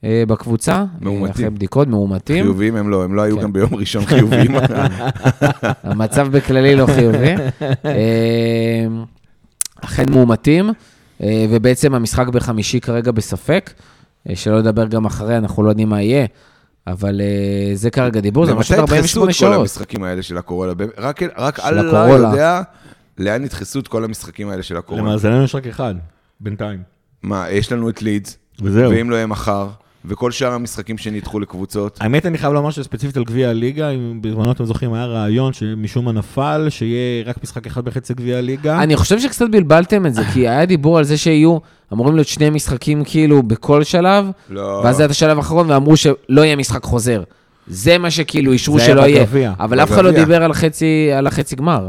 אה, 0.04 0.22
בקבוצה. 0.28 0.72
אה, 0.72 0.84
מאומתים. 1.00 1.30
אחרי 1.30 1.50
בדיקות, 1.50 1.88
מאומתים. 1.88 2.44
חיוביים 2.44 2.76
הם 2.76 2.88
לא, 2.90 3.04
הם 3.04 3.14
לא 3.14 3.22
היו 3.22 3.36
כן. 3.36 3.42
גם 3.42 3.52
ביום 3.52 3.74
ראשון 3.74 4.04
חיוביים. 4.06 4.50
המצב 5.84 6.28
בכללי 6.30 6.76
לא 6.76 6.86
חיובי. 6.86 7.34
אה, 7.84 8.86
אכן 9.84 10.10
מאומתים, 10.10 10.70
אה, 11.22 11.46
ובעצם 11.50 11.94
המשחק 11.94 12.26
בחמישי 12.28 12.80
כרגע 12.80 13.10
בספק, 13.12 13.70
אה, 14.28 14.36
שלא 14.36 14.58
לדבר 14.58 14.86
גם 14.86 15.04
אחרי, 15.04 15.36
אנחנו 15.36 15.62
לא 15.62 15.68
יודעים 15.68 15.88
מה 15.88 16.02
יהיה, 16.02 16.26
אבל 16.86 17.20
אה, 17.20 17.76
זה 17.76 17.90
כרגע 17.90 18.20
דיבור, 18.20 18.46
זה 18.46 18.54
משהו 18.54 18.76
למתי 18.76 18.94
ידחסו 18.96 19.20
48 19.20 19.30
את 19.30 19.36
כל 19.36 19.40
שעות. 19.40 19.60
המשחקים 19.60 20.02
האלה 20.04 20.22
של 20.22 20.38
הקורונה? 20.38 20.74
באמת, 20.74 20.90
רק- 20.98 21.22
רק 21.36 21.56
של 21.56 21.62
אללה 21.66 22.02
הקורונה. 22.04 22.28
יודע 22.28 22.62
לאן 23.18 23.44
ידחסו 23.44 23.78
את 23.78 23.88
כל 23.88 24.04
המשחקים 24.04 24.48
האלה 24.48 24.62
של 24.62 24.76
הקורונה. 24.76 25.08
למאזננו 25.08 25.44
יש 25.44 25.54
רק 25.54 25.66
אחד, 25.66 25.94
בינתיים. 26.40 26.82
מה, 27.22 27.50
יש 27.50 27.72
לנו 27.72 27.88
את 27.88 28.02
לידס, 28.02 28.38
וזהו. 28.62 28.90
ואם 28.90 29.10
לא 29.10 29.16
יהיה 29.16 29.26
מחר, 29.26 29.68
וכל 30.04 30.30
שאר 30.30 30.52
המשחקים 30.52 30.98
שנדחו 30.98 31.40
לקבוצות. 31.40 31.98
האמת, 32.00 32.26
אני 32.26 32.38
חייב 32.38 32.52
לומר 32.52 32.70
שספציפית 32.70 33.16
על 33.16 33.24
גביע 33.24 33.48
הליגה, 33.48 33.90
אם 33.90 34.18
בזמנו 34.22 34.52
אתם 34.52 34.64
זוכרים, 34.64 34.92
היה 34.92 35.06
רעיון 35.06 35.52
שמשום 35.52 36.04
מה 36.04 36.12
נפל, 36.12 36.66
שיהיה 36.70 37.24
רק 37.26 37.42
משחק 37.42 37.66
אחד 37.66 37.84
בחצי 37.84 38.14
גביע 38.14 38.38
הליגה. 38.38 38.82
אני 38.82 38.96
חושב 38.96 39.18
שקצת 39.18 39.46
בלבלתם 39.50 40.06
את 40.06 40.14
זה, 40.14 40.22
כי 40.32 40.48
היה 40.48 40.66
דיבור 40.66 40.98
על 40.98 41.04
זה 41.04 41.16
שיהיו 41.16 41.58
אמורים 41.92 42.14
להיות 42.14 42.28
שני 42.28 42.50
משחקים 42.50 43.04
כאילו 43.04 43.42
בכל 43.42 43.84
שלב, 43.84 44.26
לא. 44.50 44.80
ואז 44.84 44.96
זה 44.96 45.02
היה 45.02 45.06
את 45.06 45.10
השלב 45.10 45.36
האחרון, 45.36 45.70
ואמרו 45.70 45.96
שלא 45.96 46.40
יהיה 46.40 46.56
משחק 46.56 46.82
חוזר. 46.84 47.22
זה 47.66 47.98
מה 47.98 48.10
שכאילו 48.10 48.52
אישרו 48.52 48.80
שלא 48.80 49.02
יהיה. 49.02 49.54
אבל 49.60 49.80
אף 49.82 49.90
אחד 49.92 50.04
לא. 50.04 50.10
דיבר 50.10 50.42
על 50.42 50.52
חצי, 50.52 51.10
על 51.18 51.26
החצי 51.26 51.56
גמר. 51.56 51.88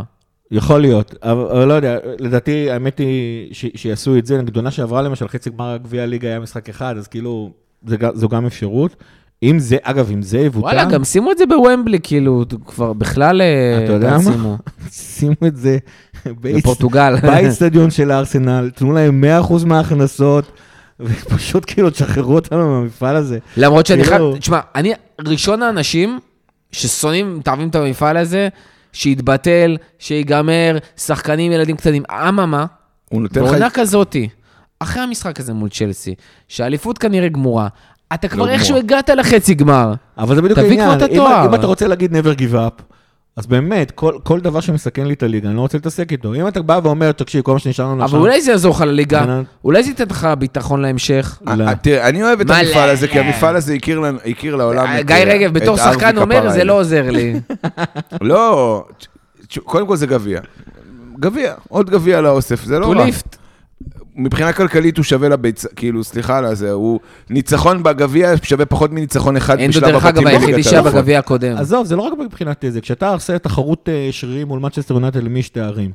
יכול 0.51 0.81
להיות, 0.81 1.15
אבל, 1.23 1.65
לא 1.67 1.73
יודע, 1.73 1.97
לדעתי, 2.19 2.71
האמת 2.71 2.97
היא 2.97 3.53
ש, 3.53 3.65
שיעשו 3.75 4.17
את 4.17 4.25
זה, 4.25 4.41
נגיד 4.41 4.55
עונה 4.55 4.71
שעברה 4.71 5.01
למשל, 5.01 5.27
חצי 5.27 5.49
גמר 5.49 5.77
גביע 5.77 6.03
הליגה 6.03 6.27
היה 6.27 6.39
משחק 6.39 6.69
אחד, 6.69 6.97
אז 6.97 7.07
כאילו, 7.07 7.51
זה, 7.87 7.95
זו 8.13 8.29
גם 8.29 8.45
אפשרות. 8.45 8.95
אם 9.43 9.59
זה, 9.59 9.77
אגב, 9.83 10.11
אם 10.11 10.21
זה 10.21 10.39
יבוטל, 10.39 10.65
וואלה, 10.65 10.85
גם 10.85 11.03
שימו 11.03 11.31
את 11.31 11.37
זה 11.37 11.45
בוומבלי, 11.45 11.99
כאילו, 12.03 12.45
כבר 12.65 12.93
בכלל... 12.93 13.41
אה, 13.41 13.83
אתה 13.83 13.93
יודע 13.93 14.17
מה? 14.17 14.55
שימו 14.91 15.35
את 15.47 15.55
זה 15.55 15.77
בפורטוגל. 16.25 17.15
באיצטדיון 17.23 17.91
של 17.91 18.11
הארסנל, 18.11 18.69
תנו 18.75 18.93
להם 18.93 19.23
100% 19.49 19.65
מההכנסות, 19.65 20.51
ופשוט 20.99 21.63
כאילו 21.67 21.89
תשחררו 21.89 22.35
אותנו 22.35 22.69
מהמפעל 22.69 23.15
הזה. 23.15 23.39
למרות 23.57 23.85
שאני 23.85 24.03
חייב, 24.03 24.17
כאילו- 24.17 24.35
תשמע, 24.37 24.59
אני 24.75 24.93
ראשון 25.27 25.63
האנשים 25.63 26.19
ששונאים, 26.71 27.37
מתערבים 27.37 27.69
את 27.69 27.75
המפעל 27.75 28.17
הזה, 28.17 28.49
שיתבטל, 28.93 29.77
שיגמר, 29.99 30.77
שחקנים, 30.97 31.51
ילדים 31.51 31.77
קטנים. 31.77 32.03
אממה. 32.11 32.65
בעונה 33.11 33.69
כזאתי, 33.69 34.29
אחרי 34.79 35.01
המשחק 35.01 35.39
הזה 35.39 35.53
מול 35.53 35.69
צ'לסי, 35.69 36.15
שהאליפות 36.47 36.97
כנראה 36.97 37.27
גמורה, 37.29 37.67
אתה 38.13 38.27
כבר 38.27 38.45
לא 38.45 38.49
איכשהו. 38.51 38.77
הגעת 38.77 39.09
לחצי 39.09 39.53
גמר. 39.53 39.93
אבל 40.17 40.35
זה 40.35 40.41
בדיוק 40.41 40.59
תביא 40.59 40.69
העניין. 40.69 40.87
כבר 40.97 41.05
את 41.05 41.11
אם- 41.11 41.15
התואר. 41.15 41.45
אם 41.45 41.55
אתה 41.55 41.67
רוצה 41.67 41.87
להגיד 41.87 42.11
never 42.15 42.37
give 42.39 42.53
up, 42.53 42.83
אז 43.37 43.45
באמת, 43.47 43.91
כל, 43.91 44.13
כל 44.23 44.39
דבר 44.39 44.59
שמסכן 44.59 45.05
לי 45.05 45.13
את 45.13 45.23
הליגה, 45.23 45.47
אני 45.49 45.55
לא 45.55 45.61
רוצה 45.61 45.77
להתעסק 45.77 46.11
איתו. 46.11 46.33
אם 46.33 46.47
אתה 46.47 46.61
בא 46.61 46.79
ואומר, 46.83 47.11
תקשיב, 47.11 47.41
כל 47.41 47.53
מה 47.53 47.59
שנשאר 47.59 47.85
לנו 47.85 48.03
אבל 48.03 48.19
אולי 48.19 48.41
זה 48.41 48.51
יעזור 48.51 48.75
לך 48.75 48.81
לליגה, 48.81 49.19
מבחינת- 49.21 49.45
אולי 49.65 49.83
זה 49.83 49.89
ייתן 49.89 50.03
לך 50.09 50.27
ביטחון 50.39 50.81
להמשך. 50.81 51.39
לא. 51.57 51.63
אה, 51.67 51.75
תראה, 51.75 52.09
אני 52.09 52.23
אוהב 52.23 52.41
את 52.41 52.45
מלא. 52.47 52.55
המפעל 52.55 52.89
הזה, 52.89 53.07
כי 53.07 53.19
המפעל 53.19 53.55
הזה 53.55 53.73
הכיר 54.25 54.55
לעולם 54.55 54.85
את... 54.99 55.05
גיא 55.05 55.15
אה, 55.15 55.23
רגב 55.23 55.53
בתור 55.53 55.77
שחקן 55.77 56.17
אומר, 56.17 56.49
זה 56.49 56.55
אלה." 56.55 56.63
לא 56.63 56.79
עוזר 56.79 57.09
לי. 57.11 57.39
לא, 58.21 58.83
קודם 59.63 59.87
כל 59.87 59.95
זה 59.95 60.07
גביע. 60.07 60.39
גביע, 61.19 61.53
עוד 61.69 61.89
גביע 61.89 62.21
לאוסף, 62.21 62.63
זה 62.63 62.79
לא 62.79 62.91
רע. 62.93 63.05
ליפט. 63.05 63.37
מבחינה 64.15 64.53
כלכלית 64.53 64.97
הוא 64.97 65.03
שווה 65.03 65.29
לביצה, 65.29 65.67
כאילו, 65.75 66.03
סליחה 66.03 66.37
על 66.37 66.45
הזה, 66.45 66.71
הוא 66.71 66.99
ניצחון 67.29 67.83
בגביע 67.83 68.33
שווה 68.43 68.65
פחות 68.65 68.91
מניצחון 68.91 69.37
אחד 69.37 69.59
אין 69.59 69.69
בשלב 69.69 69.83
דרך 69.85 70.05
הבתים 70.05 70.27
אגב 70.27 70.37
בליגת 70.37 70.47
היחידי 70.47 70.63
שהיה. 70.63 70.81
בגביע 70.81 71.19
הקודם. 71.19 71.57
עזוב, 71.57 71.85
זה 71.87 71.95
לא 71.95 72.01
רק 72.01 72.13
מבחינת 72.25 72.65
זה, 72.69 72.81
כשאתה 72.81 73.09
עושה 73.09 73.39
תחרות 73.39 73.89
אה, 73.89 74.09
שרירים 74.11 74.47
מול 74.47 74.59
מצ'סטר 74.59 74.93
יונטד 74.93 75.23
למי 75.23 75.41
תארים, 75.43 75.91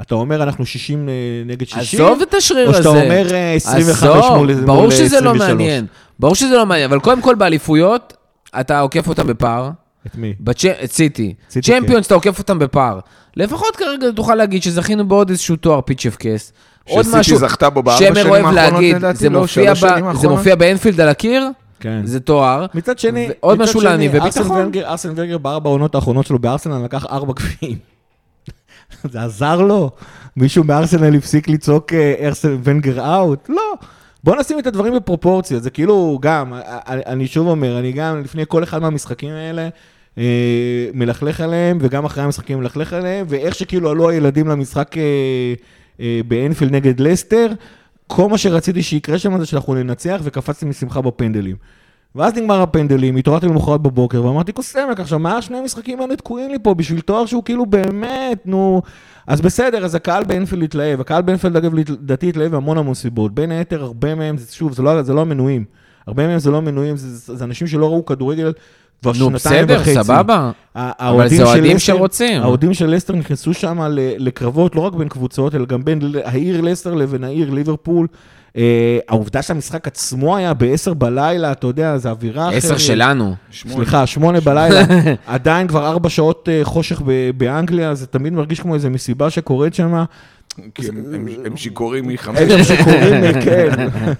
אתה 0.00 0.14
אומר 0.14 0.42
אנחנו 0.42 0.66
60 0.66 1.08
אה, 1.08 1.14
נגד 1.46 1.66
60, 1.68 2.00
עזוב 2.00 2.22
את 2.22 2.34
השריר 2.34 2.64
או 2.66 2.70
הזה. 2.70 2.78
שאתה 2.78 2.88
אומר 2.88 3.34
אה, 3.34 3.52
25 3.54 4.02
עזוב, 4.02 4.36
מול 4.36 4.54
ברור 4.54 4.82
מול 4.82 4.90
שזה 4.90 5.20
לא 5.20 5.30
23. 5.30 5.48
מעניין. 5.50 5.86
ברור 6.18 6.34
שזה 6.34 6.56
לא 6.56 6.66
מעניין, 6.66 6.90
אבל 6.90 7.00
קודם 7.00 7.20
כל 7.20 7.34
באליפויות, 7.34 8.14
אתה 8.60 8.80
עוקף 8.80 9.08
אותם 9.08 9.26
בפער. 9.26 9.70
את 10.06 10.14
מי? 10.16 10.34
בצ'- 10.40 10.84
את 10.84 10.92
סיטי. 10.92 11.34
סיטי, 11.50 11.72
צ'מפיונס, 11.72 12.06
אתה 12.06 12.14
עוקף 12.14 12.38
אותם 12.38 12.58
בפער. 12.58 13.00
לפחות 13.36 13.76
כרגע 13.76 14.06
תוכל 14.16 14.34
להגיד 14.34 14.62
שזכינו 14.62 15.08
בעוד 15.08 15.30
איזשהו 15.30 15.56
תואר 15.56 15.80
פיצ'ף 15.80 16.16
עוד 16.88 17.02
שסיטי 17.04 17.18
משהו, 17.20 17.38
זכתה 17.38 17.70
בו 17.70 17.82
בארבע 17.82 17.98
שנים 17.98 18.16
האחרונות, 18.16 18.54
להגיד, 18.54 18.96
לדעתי, 18.96 19.18
זה 19.18 19.28
לא? 19.30 19.40
מופיע 19.40 19.74
שלוש 19.74 19.92
ב- 19.92 20.16
זה? 20.20 20.28
מופיע 20.28 20.54
באנפילד 20.54 21.00
על 21.00 21.08
הקיר, 21.08 21.48
כן. 21.80 22.00
זה 22.04 22.20
תואר. 22.20 22.66
מצד 22.74 22.98
שני, 22.98 23.28
ועוד 23.28 23.58
מצד 23.58 23.70
משולני, 23.70 24.08
שני, 24.08 24.18
וביטחון. 24.18 24.70
ארסן 24.84 25.12
ונגר- 25.16 25.38
בארבע 25.38 25.70
העונות 25.70 25.94
האחרונות 25.94 26.26
שלו 26.26 26.38
בארסנל 26.38 26.84
לקח 26.84 27.06
ארבע 27.06 27.32
גביעים. 27.32 27.78
זה 29.12 29.22
עזר 29.22 29.60
לו? 29.60 29.90
מישהו 30.36 30.64
מארסנל 30.64 31.16
הפסיק 31.16 31.48
לצעוק 31.48 31.92
אה, 31.92 32.14
ארסן 32.20 32.56
ונגר 32.64 33.14
אאוט? 33.16 33.48
לא. 33.48 33.62
בוא 34.24 34.36
נשים 34.36 34.58
את 34.58 34.66
הדברים 34.66 34.94
בפרופורציה, 34.96 35.58
זה 35.58 35.70
כאילו 35.70 36.18
גם, 36.22 36.52
אני 36.86 37.26
שוב 37.26 37.48
אומר, 37.48 37.78
אני 37.78 37.92
גם 37.92 38.20
לפני 38.24 38.44
כל 38.48 38.62
אחד 38.62 38.82
מהמשחקים 38.82 39.30
האלה, 39.30 39.68
אה, 40.18 40.24
מלכלך 40.94 41.40
עליהם, 41.40 41.78
וגם 41.80 42.04
אחרי 42.04 42.24
המשחקים 42.24 42.58
מלכלך 42.58 42.92
עליהם, 42.92 43.26
ואיך 43.28 43.54
שכאילו 43.54 43.90
עלו 43.90 44.08
הילדים 44.10 44.48
למשחק 44.48 44.98
אה, 44.98 45.02
באנפילד 46.28 46.72
נגד 46.72 47.00
לסטר, 47.00 47.52
כל 48.06 48.28
מה 48.28 48.38
שרציתי 48.38 48.82
שיקרה 48.82 49.18
שם 49.18 49.38
זה 49.38 49.46
שאנחנו 49.46 49.74
ננצח, 49.74 50.20
וקפצתי 50.22 50.66
משמחה 50.66 51.00
בפנדלים. 51.00 51.56
ואז 52.14 52.34
נגמר 52.34 52.62
הפנדלים, 52.62 53.16
התעוררתי 53.16 53.46
למחרת 53.46 53.80
בבוקר 53.80 54.24
ואמרתי, 54.24 54.52
כוס 54.52 54.76
עמק, 54.76 55.00
עכשיו 55.00 55.18
מה 55.18 55.36
השני 55.36 55.58
המשחקים 55.58 56.00
האלה 56.00 56.16
תקועים 56.16 56.50
לי 56.50 56.58
פה 56.62 56.74
בשביל 56.74 57.00
תואר 57.00 57.26
שהוא 57.26 57.44
כאילו 57.44 57.66
באמת, 57.66 58.46
נו... 58.46 58.82
אז 59.26 59.40
בסדר, 59.40 59.84
אז 59.84 59.94
הקהל 59.94 60.24
באנפילד 60.24 60.62
התלהב, 60.62 61.00
הקהל 61.00 61.22
באנפילד 61.22 61.56
אגב 61.56 61.74
לדעתי 61.74 62.28
התלהב 62.28 62.52
מהמון 62.52 62.78
המון 62.78 62.94
סיבות, 62.94 63.34
בין 63.34 63.50
היתר 63.50 63.82
הרבה 63.82 64.14
מהם, 64.14 64.36
שוב, 64.50 64.72
זה 64.72 64.82
לא, 64.82 65.02
זה 65.02 65.14
לא 65.14 65.20
המנויים, 65.20 65.64
הרבה 66.06 66.26
מהם 66.26 66.38
זה 66.38 66.50
לא 66.50 66.56
המנויים, 66.56 66.96
זה, 66.96 67.16
זה, 67.16 67.36
זה 67.36 67.44
אנשים 67.44 67.66
שלא 67.66 67.86
ראו 67.86 68.06
כדורגל 68.06 68.52
כבר 69.02 69.12
נו, 69.18 69.38
שנתיים 69.38 69.66
בסדר, 69.66 69.78
וחצי. 69.80 69.94
סבבה. 69.94 70.34
ה- 70.34 70.50
אבל 70.74 70.92
האוהדים 71.08 71.38
זה 71.38 71.44
של 71.44 71.50
אוהדים 71.50 71.78
שרוצים. 71.78 72.42
האוהדים 72.42 72.74
של 72.74 72.86
לסטר 72.90 73.14
נכנסו 73.14 73.54
שם 73.54 73.78
לקרבות, 74.18 74.74
לא 74.76 74.80
רק 74.80 74.92
בין 74.94 75.08
קבוצות, 75.08 75.54
אלא 75.54 75.64
גם 75.66 75.84
בין 75.84 75.98
ל- 76.02 76.20
העיר 76.24 76.60
לסטר 76.60 76.94
לבין 76.94 77.24
העיר 77.24 77.50
ליברפול. 77.50 78.06
אה, 78.56 78.62
העובדה 79.08 79.42
שהמשחק 79.42 79.86
עצמו 79.86 80.36
היה 80.36 80.54
ב-10 80.54 80.94
בלילה, 80.94 81.52
אתה 81.52 81.66
יודע, 81.66 81.98
זו 81.98 82.08
אווירה 82.08 82.48
אחרת. 82.48 82.56
עשר 82.58 82.76
שלנו. 82.78 83.34
סליחה, 83.68 84.06
שמונה 84.06 84.40
בלילה, 84.40 84.80
עדיין 85.26 85.66
כבר 85.68 85.86
ארבע 85.86 86.08
שעות 86.08 86.48
אה, 86.52 86.60
חושך 86.64 87.02
ב- 87.06 87.30
באנגליה, 87.36 87.94
זה 87.94 88.06
תמיד 88.06 88.32
מרגיש 88.32 88.60
כמו 88.60 88.74
איזו 88.74 88.90
מסיבה 88.90 89.30
שקורית 89.30 89.74
שם. 89.74 90.04
כי 90.74 90.88
הם- 90.88 90.96
הם- 91.14 91.26
הם 91.44 91.56
שיכורים 91.56 92.08
מחמש. 92.08 92.38
שקוראים, 92.68 93.24
אה, 93.24 93.32
כן. 93.44 93.68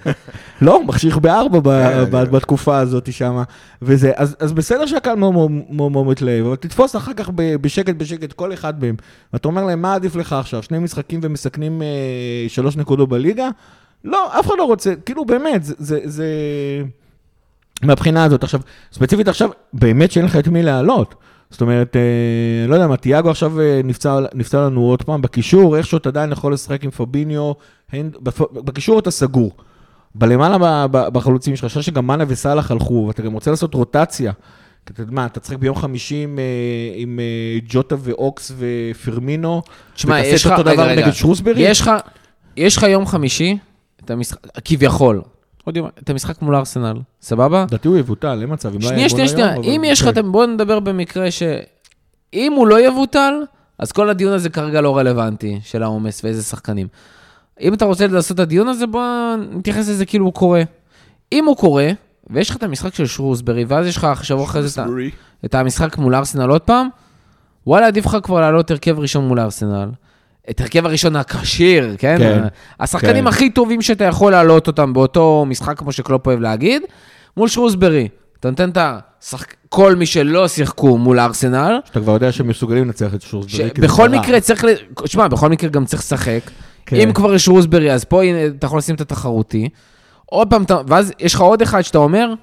לא, 0.61 0.85
מחשיך 0.85 1.17
בארבע 1.17 1.59
כן, 1.89 2.11
כן. 2.11 2.31
בתקופה 2.31 2.77
הזאת 2.77 3.13
שם. 3.13 3.43
וזה, 3.81 4.11
אז 4.15 4.35
אז 4.39 4.53
בסדר 4.53 4.85
שהקהל 4.85 5.15
מאוד 5.15 6.05
מתלהב, 6.07 6.45
אבל 6.45 6.55
תתפוס 6.55 6.95
אחר 6.95 7.13
כך 7.13 7.29
בשקט 7.61 7.95
בשקט 7.95 8.33
כל 8.33 8.53
אחד 8.53 8.83
מהם. 8.83 8.95
ואתה 9.33 9.47
אומר 9.47 9.65
להם, 9.65 9.81
מה 9.81 9.93
עדיף 9.95 10.15
לך 10.15 10.33
עכשיו? 10.33 10.63
שני 10.63 10.79
משחקים 10.79 11.19
ומסכנים 11.23 11.81
אה, 11.81 11.87
שלוש 12.47 12.77
נקודות 12.77 13.09
בליגה? 13.09 13.49
לא, 14.03 14.39
אף 14.39 14.45
אחד 14.47 14.55
לא 14.57 14.63
רוצה, 14.63 14.93
כאילו 15.05 15.25
באמת, 15.25 15.61
זה-. 15.63 16.83
מהבחינה 17.83 18.23
הזאת. 18.23 18.43
עכשיו, 18.43 18.59
ספציפית 18.93 19.27
עכשיו, 19.27 19.49
באמת 19.73 20.11
שאין 20.11 20.25
לך 20.25 20.35
את 20.35 20.47
מי 20.47 20.63
להעלות. 20.63 21.15
זאת 21.49 21.61
אומרת, 21.61 21.95
אה, 21.95 22.01
לא 22.67 22.75
יודע 22.75 22.87
מה, 22.87 22.97
תיאגו 22.97 23.29
עכשיו 23.29 23.59
אה, 23.61 23.81
נפצע, 23.83 24.19
נפצע 24.33 24.61
לנו 24.65 24.81
עוד 24.81 25.01
פעם 25.03 25.21
בקישור, 25.21 25.77
איכשהו 25.77 25.97
אתה 25.97 26.09
עדיין 26.09 26.31
יכול 26.31 26.53
לשחק 26.53 26.83
עם 26.83 26.91
פביניו, 26.91 27.51
הנד, 27.91 28.15
בפ- 28.15 28.53
בקישור 28.53 28.99
אתה 28.99 29.11
סגור. 29.11 29.51
בלמעלה 30.17 30.87
בחלוצים 30.87 31.53
יש 31.53 31.63
חשש 31.63 31.85
שגם 31.85 32.07
מאנה 32.07 32.23
וסאלח 32.27 32.71
הלכו, 32.71 33.05
ואתה 33.07 33.21
גם 33.21 33.33
רוצה 33.33 33.51
לעשות 33.51 33.73
רוטציה. 33.73 34.31
אתה 34.91 35.01
יודע 35.01 35.11
מה, 35.11 35.25
אתה 35.25 35.39
צריך 35.39 35.59
ביום 35.59 35.75
חמישי 35.75 36.23
עם, 36.23 36.39
אה, 36.39 36.43
עם 36.95 37.19
אה, 37.19 37.59
ג'וטה 37.69 37.95
ואוקס 37.99 38.51
ופרמינו, 38.57 39.61
תשמע, 39.95 40.15
ותעשה 40.15 40.35
יש 40.35 40.41
את 40.41 40.51
לך, 40.51 40.59
אותו 40.59 40.69
רגע, 40.69 40.73
דבר 40.73 40.87
רגע, 40.89 41.01
נגד 41.01 41.11
שרוסברי? 41.11 41.61
יש 41.61 41.81
לך, 41.81 41.91
יש 42.57 42.77
לך 42.77 42.83
יום 42.83 43.05
חמישי, 43.05 43.57
את 44.05 44.11
המשחק, 44.11 44.39
כביכול, 44.65 45.21
עוד 45.63 45.77
יום, 45.77 45.87
את 46.03 46.09
המשחק 46.09 46.41
מול 46.41 46.55
ארסנל, 46.55 46.97
סבבה? 47.21 47.65
לדעתי 47.67 47.87
הוא 47.87 47.97
יבוטל, 47.97 48.39
אין 48.41 48.53
מצב, 48.53 48.75
אם 48.75 48.81
לא 48.81 48.89
היה 48.89 49.09
שנייה, 49.09 49.27
שנייה, 49.27 49.51
היום, 49.51 49.63
אם 49.63 49.81
יש 49.85 50.01
לך, 50.01 50.17
בוא 50.17 50.45
נדבר 50.45 50.79
במקרה 50.79 51.31
ש... 51.31 51.43
אם 52.33 52.53
הוא 52.53 52.67
לא 52.67 52.87
יבוטל, 52.87 53.33
אז 53.79 53.91
כל 53.91 54.09
הדיון 54.09 54.33
הזה 54.33 54.49
כרגע 54.49 54.81
לא 54.81 54.97
רלוונטי, 54.97 55.59
של 55.63 55.83
העומס 55.83 56.23
ואיזה 56.23 56.43
שחקנים. 56.43 56.87
אם 57.61 57.73
אתה 57.73 57.85
רוצה 57.85 58.07
לעשות 58.07 58.35
את 58.35 58.39
הדיון 58.39 58.67
הזה, 58.67 58.87
בוא 58.87 59.35
נתייחס 59.51 59.89
לזה 59.89 60.05
כאילו 60.05 60.25
הוא 60.25 60.33
קורה. 60.33 60.63
אם 61.31 61.45
הוא 61.45 61.57
קורה, 61.57 61.89
ויש 62.29 62.49
לך 62.49 62.55
את 62.55 62.63
המשחק 62.63 62.93
של 62.93 63.05
שרוסברי, 63.05 63.65
ואז 63.67 63.87
יש 63.87 63.97
לך 63.97 64.07
שבוע 64.23 64.43
אחרי 64.43 64.63
זה 64.63 64.81
את 65.45 65.55
המשחק 65.55 65.97
מול 65.97 66.15
ארסנל 66.15 66.49
עוד 66.49 66.61
פעם, 66.61 66.87
וואלה, 67.67 67.87
עדיף 67.87 68.05
לך 68.05 68.17
כבר 68.23 68.41
לעלות 68.41 68.71
הרכב 68.71 68.99
ראשון 68.99 69.27
מול 69.27 69.39
ארסנל. 69.39 69.89
את 70.49 70.61
הרכב 70.61 70.85
הראשון 70.85 71.15
הכשיר, 71.15 71.95
כן? 71.97 72.15
כן, 72.17 72.43
השחקנים 72.79 73.23
כן. 73.23 73.27
הכי 73.27 73.49
טובים 73.49 73.81
שאתה 73.81 74.03
יכול 74.03 74.31
להעלות 74.31 74.67
אותם 74.67 74.93
באותו 74.93 75.45
משחק, 75.47 75.77
כמו 75.79 75.91
שקלופ 75.91 76.27
אוהב 76.27 76.39
להגיד, 76.39 76.81
מול 77.37 77.47
שרוסברי. 77.47 78.07
אתה 78.39 78.49
נותן 78.49 78.69
את 78.69 78.77
השחק... 78.81 79.53
כל 79.69 79.95
מי 79.95 80.05
שלא 80.05 80.47
שיחקו 80.47 80.97
מול 80.97 81.19
ארסנל, 81.19 81.79
שאתה 81.85 81.99
כבר 81.99 82.13
יודע 82.13 82.31
שהם 82.31 82.47
מסוגלים 82.47 82.85
לנצח 82.85 83.13
את 83.13 83.21
שורסברי. 83.21 83.69
שבכל 83.75 84.07
קרה. 84.07 84.21
מקרה 84.21 84.39
צריך, 84.39 84.63
ל... 84.63 84.67
שמע, 85.05 85.27
בכל 85.27 85.49
מקרה 85.49 85.69
גם 85.69 85.85
צריך 85.85 86.01
לשחק. 86.01 86.39
כן. 86.87 86.95
אם 86.95 87.13
כבר 87.13 87.33
יש 87.33 87.47
רוסברי, 87.47 87.93
אז 87.93 88.03
פה 88.03 88.23
הנה, 88.23 88.45
אתה 88.45 88.65
יכול 88.65 88.77
לשים 88.77 88.95
את 88.95 89.01
התחרותי. 89.01 89.69
עוד 90.25 90.49
פעם, 90.49 90.63
ואז 90.87 91.13
יש 91.19 91.33
לך 91.33 91.41
עוד 91.41 91.61
אחד 91.61 91.81
שאתה 91.81 91.97
אומר, 91.97 92.33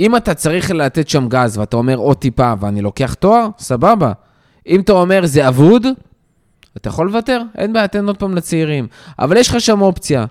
אם 0.00 0.16
אתה 0.16 0.34
צריך 0.34 0.70
לתת 0.70 1.08
שם 1.08 1.28
גז 1.28 1.58
ואתה 1.58 1.76
אומר 1.76 1.96
עוד 1.96 2.16
טיפה 2.16 2.52
ואני 2.60 2.82
לוקח 2.82 3.14
תואר, 3.14 3.46
סבבה. 3.58 4.12
אם 4.68 4.80
אתה 4.80 4.92
אומר 4.92 5.26
זה 5.26 5.48
אבוד, 5.48 5.86
אתה 6.76 6.88
יכול 6.88 7.06
לוותר, 7.06 7.42
אין 7.58 7.72
בעיה, 7.72 7.88
תן 7.88 8.06
עוד 8.06 8.16
פעם 8.16 8.34
לצעירים. 8.34 8.86
אבל 9.18 9.36
יש 9.36 9.48
לך 9.48 9.60
שם 9.60 9.80
אופציה. 9.80 10.24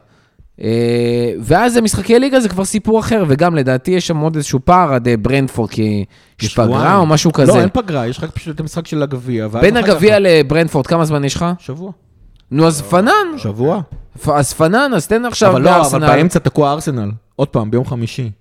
אה, 0.62 1.34
ואז 1.40 1.78
המשחקי 1.78 2.20
ליגה 2.20 2.40
זה 2.40 2.50
כבר 2.50 2.66
סיפור 2.66 3.00
אחר, 3.00 3.24
וגם 3.28 3.56
לדעתי 3.56 3.92
יש 3.92 4.08
שם 4.08 4.18
עוד 4.18 4.36
איזשהו 4.36 4.60
פער 4.66 4.94
עד 4.94 5.08
אה, 5.08 5.18
ברנדפורד, 5.18 5.70
כי 5.70 6.06
יש. 6.42 6.56
פגרה 6.56 6.98
או 6.98 7.06
משהו 7.06 7.34
כזה. 7.34 7.52
לא, 7.52 7.60
אין 7.60 7.70
פגרה, 7.74 8.08
יש 8.08 8.18
לך 8.18 8.32
פשוט 8.32 8.56
את 8.56 8.60
המשחק 8.60 8.88
של 8.88 9.04
הגביע. 9.04 9.48
בין 9.48 9.78
הגביע 9.78 10.18
לברנדפורד, 10.20 10.88
כמה 10.88 11.06
זמן 11.06 11.24
יש 11.24 11.36
לך? 11.36 11.46
שבוע. 11.60 11.92
נו, 12.54 12.68
אז 12.68 12.82
פנן. 12.82 13.38
שבוע. 13.38 13.82
אז 14.34 14.54
פנן, 14.54 14.92
אז 14.96 15.08
תן 15.08 15.26
עכשיו 15.26 15.52
אבל 15.52 15.62
לא, 15.62 15.82
אבל. 15.86 16.08
באמצע 16.08 16.40
תקוע 16.40 16.72
ארסנל. 16.72 17.12
עוד 17.36 17.48
פעם, 17.48 17.72
ביום 17.72 17.86
חמישי. 17.86 18.32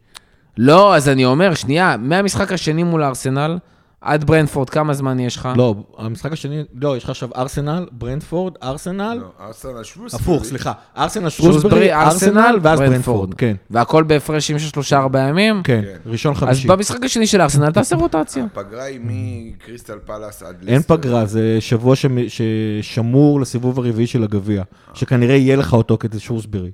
לא, 0.59 0.97
אז 0.97 1.09
אני 1.09 1.25
אומר, 1.25 1.55
שנייה, 1.55 1.97
מהמשחק 1.97 2.53
השני 2.53 2.83
מול 2.83 3.03
הארסנל 3.03 3.59
עד 4.03 4.25
ברנדפורד, 4.25 4.71
כמה 4.71 4.95
זמן 4.95 5.21
יש 5.21 5.37
לך? 5.37 5.49
לא, 5.57 5.75
המשחק 5.99 6.33
השני, 6.33 6.63
לא, 6.81 6.97
יש 6.97 7.05
לך 7.05 7.11
עכשיו 7.11 7.29
ארסנל, 7.37 7.87
ברנדפורד, 7.93 8.53
ארסנל. 8.63 9.19
לא, 9.21 9.47
ארסנל 9.47 9.83
שרוסברי. 9.83 10.21
הפוך, 10.23 10.45
סליחה. 10.45 10.73
ארסנל, 10.97 11.29
שרוסברי, 11.29 11.93
ארסנל, 11.95 12.59
ואז 12.63 12.79
ברנדפורד. 12.81 13.35
כן, 13.35 13.57
והכל 13.71 14.03
בהפרשים 14.03 14.59
של 14.59 14.69
שלושה-ארבעה 14.69 15.29
ימים? 15.29 15.63
כן, 15.65 15.83
כן. 15.85 16.11
ראשון 16.11 16.33
אז 16.33 16.39
חמישי. 16.39 16.69
במשחק 16.69 17.05
השני 17.05 17.27
של 17.27 17.41
הארסנל 17.41 17.71
תעשה 17.71 17.97
רוטציה. 17.97 18.45
הפגרה 18.45 18.85
היא 18.85 19.01
מקריסטל 19.03 19.99
פלאס 20.07 20.43
עד 20.43 20.57
אין 20.69 20.77
לסטר. 20.79 20.97
פגרה, 20.97 21.27
זה 21.27 21.57
שבוע 21.61 21.95
שמ- 21.97 22.29
ששמור 22.29 23.41
לסיבוב 23.41 23.79
הרביעי 23.79 24.07
של 24.07 24.23
הגביע, 24.25 24.63
שכנראה 24.95 25.35
יהיה 25.37 25.57
לך 25.57 25.73
אותו 25.73 25.97
כדי 26.01 26.21
שרוסברי. 26.21 26.71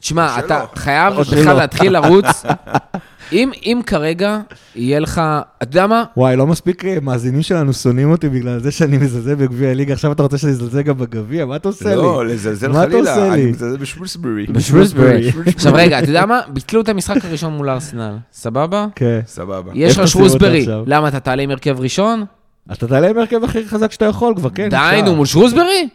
תשמע, 0.00 0.38
אתה. 0.38 0.64
חייב 0.74 1.14
בכלל. 1.20 1.56
להתחיל 1.56 1.92
לרוץ. 1.92 2.26
אם 3.32 3.50
אם 3.64 3.80
כרגע 3.86 4.38
יהיה 4.74 5.00
לך, 5.00 5.22
אתה 5.62 5.64
יודע 5.64 5.86
מה? 5.86 6.04
וואי, 6.16 6.36
לא 6.36 6.46
מספיק 6.46 6.84
אה, 6.84 6.96
מאזינים 7.02 7.42
שלנו 7.42 7.72
שונאים 7.72 8.10
אותי 8.10 8.28
בגלל 8.28 8.58
זה 8.58 8.70
שאני 8.70 8.98
מזלזל 8.98 9.34
בגביע 9.34 9.70
הליגה, 9.70 9.92
עכשיו 9.92 10.12
אתה 10.12 10.22
רוצה 10.22 10.38
שאני 10.38 10.52
אזלזל 10.52 10.82
גם 10.82 10.98
בגביע? 10.98 11.46
מה 11.46 11.56
אתה 11.56 11.68
עושה 11.68 11.88
לי? 11.88 11.96
לא, 11.96 12.26
לזלזל 12.26 12.72
חלילה, 12.72 13.16
לי? 13.16 13.32
אני 13.32 13.50
מזלזל 13.50 13.76
בשרוסברי. 13.76 14.46
בשרוסברי. 14.46 15.32
עכשיו 15.46 15.72
רגע, 15.74 15.98
אתה 15.98 16.08
יודע 16.08 16.26
מה? 16.26 16.40
ביטלו 16.48 16.80
את 16.80 16.88
המשחק 16.88 17.24
הראשון 17.24 17.52
מול 17.52 17.70
ארסנל, 17.70 18.16
סבבה? 18.32 18.86
כן. 18.94 19.20
סבבה. 19.26 19.70
יש 19.74 19.98
לך 19.98 20.08
שרוסברי? 20.08 20.66
למה 20.86 21.08
אתה 21.08 21.20
תעלה 21.20 21.42
עם 21.42 21.50
הרכב 21.50 21.80
ראשון? 21.80 22.24
אתה 22.72 22.86
תעלה 22.86 23.10
עם 23.10 23.18
הרכב 23.18 23.44
הכי 23.44 23.68
חזק 23.68 23.92
שאתה 23.92 24.04
יכול 24.04 24.34
כבר, 24.36 24.50
כן? 24.50 24.68
די. 24.68 25.00
נו, 25.04 25.16
מול 25.16 25.26
שרוסברי? 25.26 25.88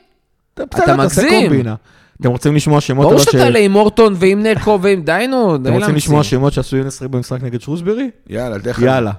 אתה 0.54 0.98
מגזים. 0.98 1.52
אתם 2.22 2.30
רוצים 2.30 2.56
לשמוע 2.56 2.82
שמות? 2.82 3.06
ברור 3.06 3.20
שאתה 3.20 3.32
תעלה 3.32 3.60
עם 3.60 3.76
אורטון 3.76 4.14
ועם 4.18 4.44
נקו 4.44 4.80
ועם 4.82 5.02
די, 5.02 5.26
נו, 5.30 5.58
די 5.58 5.70
אתם 5.70 5.78
רוצים 5.78 5.96
לשמוע. 5.96 6.24
שמות 6.24 6.54
שעשו 6.54 6.78
יונס 6.78 7.02
רי 7.02 7.08
במשחק 7.08 7.44
נגד 7.44 7.62
שרוסברי? 7.62 8.10
יאללה, 8.30 8.60
תכף. 8.60 8.82
יאללה. 8.82 9.12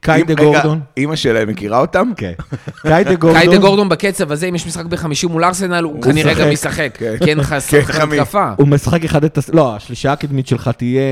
קיידה 0.00 0.34
רגע, 0.34 0.44
גורדון. 0.44 0.80
אימא 0.96 1.16
שלהם 1.16 1.48
מכירה 1.48 1.78
אותם? 1.80 2.10
כן. 2.16 2.32
קיידה 2.82 3.14
גורדון. 3.22 3.40
קיידה 3.40 3.56
גורדון 3.56 3.88
בקצב 3.88 4.32
הזה, 4.32 4.46
אם 4.46 4.54
יש 4.54 4.66
משחק 4.66 4.84
ב-50 4.84 5.28
מול 5.28 5.44
ארסנל, 5.44 5.84
הוא 5.84 6.02
כנראה. 6.02 6.34
גם 6.34 6.52
ישחק. 6.52 6.90
כן. 6.98 7.14
כי 7.24 7.30
אין 7.30 7.38
לך 7.38 7.48
כן, 7.48 7.60
שחקן. 7.82 8.12
התקפה. 8.12 8.50
הוא 8.56 8.68
משחק 8.68 9.04
אחד 9.04 9.24
את... 9.24 9.38
לא, 9.52 9.76
השלישה 9.76 10.12
הקדמית 10.12 10.46
שלך 10.46 10.70
תהיה... 10.76 11.02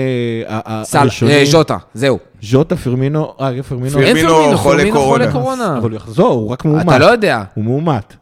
הראשונים. 0.93 1.37
אה, 1.37 1.45
ז'וטה, 1.45 1.77
זהו. 1.95 2.19
ז'וטה, 2.43 2.77
פרמינו, 2.77 3.35
אה, 3.41 3.63
פרמינו. 3.69 3.91
פרמינו. 3.91 4.59
חולה 4.59 4.93
קורונה. 5.33 5.79
אבל 5.79 5.91
הוא 5.91 5.97
יחזור, 5.97 6.33
הוא 6.33 6.51
רק 6.51 6.65
מאומת. 6.65 6.85
אתה 6.89 6.99
לא 6.99 7.07
יודע, 7.07 7.43
הוא 7.55 7.65
מאומת. 7.65 8.17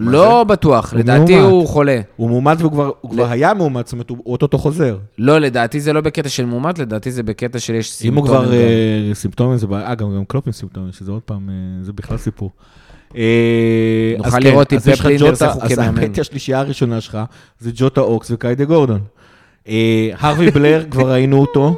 לא 0.00 0.44
בטוח, 0.44 0.92
הוא 0.92 1.00
לדעתי 1.00 1.36
מאומת. 1.36 1.50
הוא 1.52 1.68
חולה. 1.68 2.00
הוא 2.16 2.30
מאומת 2.30 2.60
והוא 2.60 2.72
כבר, 2.72 2.90
הוא 3.00 3.10
כבר 3.10 3.30
היה 3.30 3.54
מאומת, 3.54 3.86
זאת 3.86 3.92
אומרת, 3.92 4.10
הוא 4.10 4.18
אוטוטו 4.26 4.58
חוזר. 4.58 4.98
לא, 5.18 5.38
לדעתי 5.38 5.80
זה 5.80 5.92
לא 5.92 6.00
בקטע 6.00 6.28
של 6.28 6.44
מאומת, 6.44 6.78
לדעתי 6.78 7.10
זה 7.10 7.22
בקטע 7.22 7.58
של 7.58 7.74
יש 7.74 8.02
אם 8.04 8.14
הוא 8.14 8.26
סימפטומים. 8.26 8.48
כבר 8.48 8.56
גם. 8.56 8.60
אה, 9.08 9.14
סימפטומים, 9.14 9.58
זה 9.58 9.66
בעיה, 9.66 9.94
גם 9.94 10.16
גם 10.16 10.24
קלופ 10.24 10.46
עם 10.46 10.52
סימפטומים, 10.52 10.92
שזה 10.92 11.12
עוד 11.12 11.22
פעם, 11.22 11.48
אה, 11.48 11.84
זה 11.84 11.92
בכלל 11.92 12.16
סיפור. 12.16 12.50
אה, 13.16 14.14
נוכל 14.18 14.28
אז 14.28 14.34
כן, 14.34 14.42
לראות 14.42 14.72
אם 14.72 14.78
אז 14.78 14.88
פפ 14.88 15.04
לינדרס 15.04 15.42
איך 15.42 15.54
הוא 15.54 15.62
אז 15.62 15.72
כמאמן. 15.72 15.98
האמת 15.98 16.14
היא 16.16 16.20
השלישייה 16.20 16.60
הראשונה 16.60 17.00
שלך, 17.00 17.18
זה 17.60 17.70
ג'וטה 17.74 18.00
אוקס 18.00 18.30
וקייד 18.30 18.64
גורדון. 18.64 19.00
הרווי 20.18 20.50
בלר, 20.50 20.84
כבר 20.90 21.12
ראינו 21.12 21.40
אותו. 21.40 21.76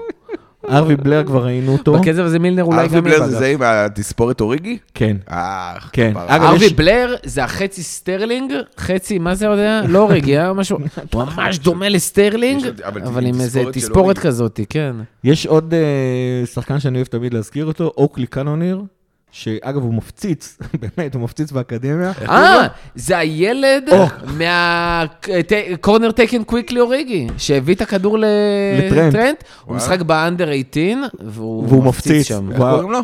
הרווי 0.68 0.96
בלר, 0.96 1.24
כבר 1.24 1.44
ראינו 1.44 1.72
אותו. 1.72 1.92
בקצב 1.92 2.20
הזה 2.20 2.38
מילנר 2.38 2.64
אולי 2.64 2.80
ארווי 2.80 2.96
גם 2.96 3.04
בלר 3.04 3.14
יהיה. 3.14 3.28
זה 3.28 3.38
זה 3.38 3.46
עם 3.46 3.62
התספורת 3.62 4.40
אוריגי? 4.40 4.78
כן. 4.94 5.16
אה, 5.30 5.74
כן. 5.92 6.12
ארווי 6.16 6.68
בלר 6.68 7.14
זה 7.24 7.44
החצי 7.44 7.82
סטרלינג, 7.82 8.52
חצי, 8.78 9.18
מה 9.18 9.34
זה 9.34 9.46
יודע? 9.46 9.82
לא 9.88 9.98
אוריגי, 9.98 10.30
היה 10.30 10.52
משהו, 10.52 10.78
הוא 11.14 11.24
ממש 11.36 11.58
דומה 11.58 11.88
לסטרלינג, 11.88 12.66
אבל 12.84 13.26
עם 13.26 13.40
איזה 13.40 13.62
תספורת. 13.72 14.18
כזאת, 14.18 14.60
כן. 14.68 14.96
יש 15.24 15.46
עוד 15.46 15.74
אה, 15.74 16.46
שחקן 16.46 16.80
שאני 16.80 16.96
אוהב 16.96 17.06
תמיד 17.06 17.34
להזכיר 17.34 17.66
אותו, 17.66 17.92
אוקלי 17.96 18.26
קאנוניר, 18.26 18.82
שאגב 19.32 19.82
הוא 19.82 19.94
מפציץ, 19.94 20.58
באמת, 20.96 21.14
הוא 21.14 21.22
מפציץ 21.22 21.52
באקדמיה. 21.52 22.12
אה, 22.28 22.66
זה 22.94 23.18
הילד. 23.18 23.90
מהקורנר 24.38 26.10
טייקן 26.12 26.44
קוויקלי 26.44 26.80
אוריגי, 26.80 27.26
שהביא 27.38 27.74
את 27.74 27.80
הכדור 27.80 28.18
לטרנט. 28.18 29.44
הוא. 29.64 29.76
משחק 29.76 30.02
באנדר 30.02 30.46
18, 30.72 31.08
והוא 31.30 31.84
מפציץ. 31.84 32.26
שם. 32.26 32.48
איך. 32.52 32.58
קוראים 32.60 32.90
לו? 32.90 32.98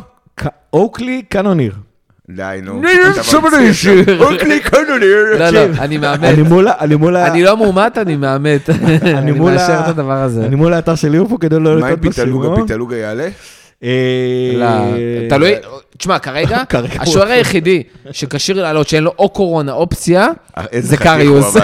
אוקלי 0.73 1.23
קאנוניר. 1.29 1.73
די, 2.31 2.61
נו. 2.63 2.83
אוקלי 4.21 4.61
קונוניר. 4.61 5.25
לא, 5.39 5.51
לא, 5.51 5.67
תקשיב, 5.67 5.81
אני 5.81 5.97
מאמת. 6.03 6.25
אני 6.25 6.43
מול 6.97 7.17
ה- 7.17 7.27
אני 7.27 7.43
לא 7.43 7.57
מאומת, 7.57 7.99
אני 7.99 8.17
מאמת. 8.17 8.71
אני 9.19 9.33
מאשר 9.33 9.81
את 9.85 9.89
הדבר 9.89 10.13
הזה. 10.23 10.47
אני 10.47 10.55
מול 10.57 10.73
האתר 10.75 10.95
של 10.95 11.09
ליברפול 11.09 11.39
כדי 11.41 11.59
לא 11.61 11.81
מה 11.81 11.87
עם 11.87 11.93
לטעות 11.93 12.15
פיתלוגה? 12.15 12.49
בסיום. 12.49 12.67
פיתלוגה 12.67 12.97
יעלה? 12.97 13.29
אה, 13.85 15.27
תלוי, 15.29 15.53
תשמע, 15.99 16.19
כרגע, 16.19 16.63
כרגע 16.69 16.95
השוער. 17.03 17.29
היחידי 17.29 17.83
שכשיר 18.11 18.63
לעלות 18.63 18.89
שאין 18.89 19.05
לו 19.05 19.13
או 19.19 19.29
קורונה 19.29 19.73
או 19.73 19.89
פציעה, 19.91 20.29
אה, 20.59 20.65
זה 20.79 20.97
קריוס. 20.97 21.57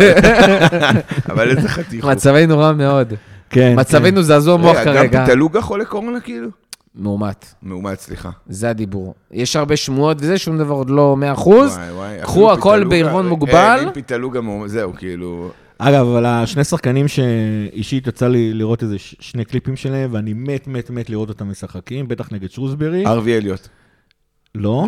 אבל- 1.31 1.51
איזה 1.57 1.69
חתיך 1.69 2.05
הוא. 2.05 2.13
מצבנו 2.13 2.59
רע 2.59 2.73
מאוד. 2.73 3.13
כן, 3.51 3.75
מצבנו 3.77 4.23
זעזוע 4.23 4.57
מוח 4.57 4.77
רגע, 4.77 4.85
גם 4.85 4.95
כרגע. 4.95 5.25
פיתלוגה 5.27 5.61
חולה 5.61 5.85
קורונה 5.85 6.21
כאילו? 6.21 6.49
מאומת, 6.95 7.47
מאומת, 7.63 8.01
סליחה. 8.01 8.31
זה 8.49 8.71
הדיבור. 8.71 9.15
יש 9.33 9.57
הרבה 9.57 9.77
שמועות 9.77 10.17
וזה, 10.21 10.39
שום 10.39 10.59
דבר 10.59 10.75
עוד 10.75 10.91
לא 10.91 11.17
100%. 11.37 11.47
וואי, 11.47 11.67
וואי, 11.93 12.17
קחו 12.23 12.53
הכל 12.53 12.85
בעירבון 12.85 13.25
אה, 13.25 13.29
מוגבל. 13.31 13.81
אם 13.85 13.91
פיתלוגה 13.93 14.41
מאומת, 14.41 14.71
זהו, 14.71 14.93
כאילו... 14.99 15.51
אגב, 15.83 16.07
אבל 16.07 16.27
השני 16.27 16.65
שחקנים 16.65 17.09
שאישית 17.09 18.07
יצא 18.07 18.29
לי 18.29 18.55
לראות 18.55 18.83
איזה 18.83 18.97
שני 18.99 19.45
קליפים 19.45 19.77
שלהם, 19.77 20.11
ואני 20.13 20.33
מת 20.33 20.67
מת 20.67 20.91
מת 20.91 21.11
לראות 21.11 21.29
אותם 21.29 21.51
משחקים, 21.51 22.09
בטח 22.09 22.33
נגד 22.33 22.51
שרוסברי. 22.51 23.07
ארווי 23.07 23.37
אליוט. 23.37 23.69
לא. 24.55 24.87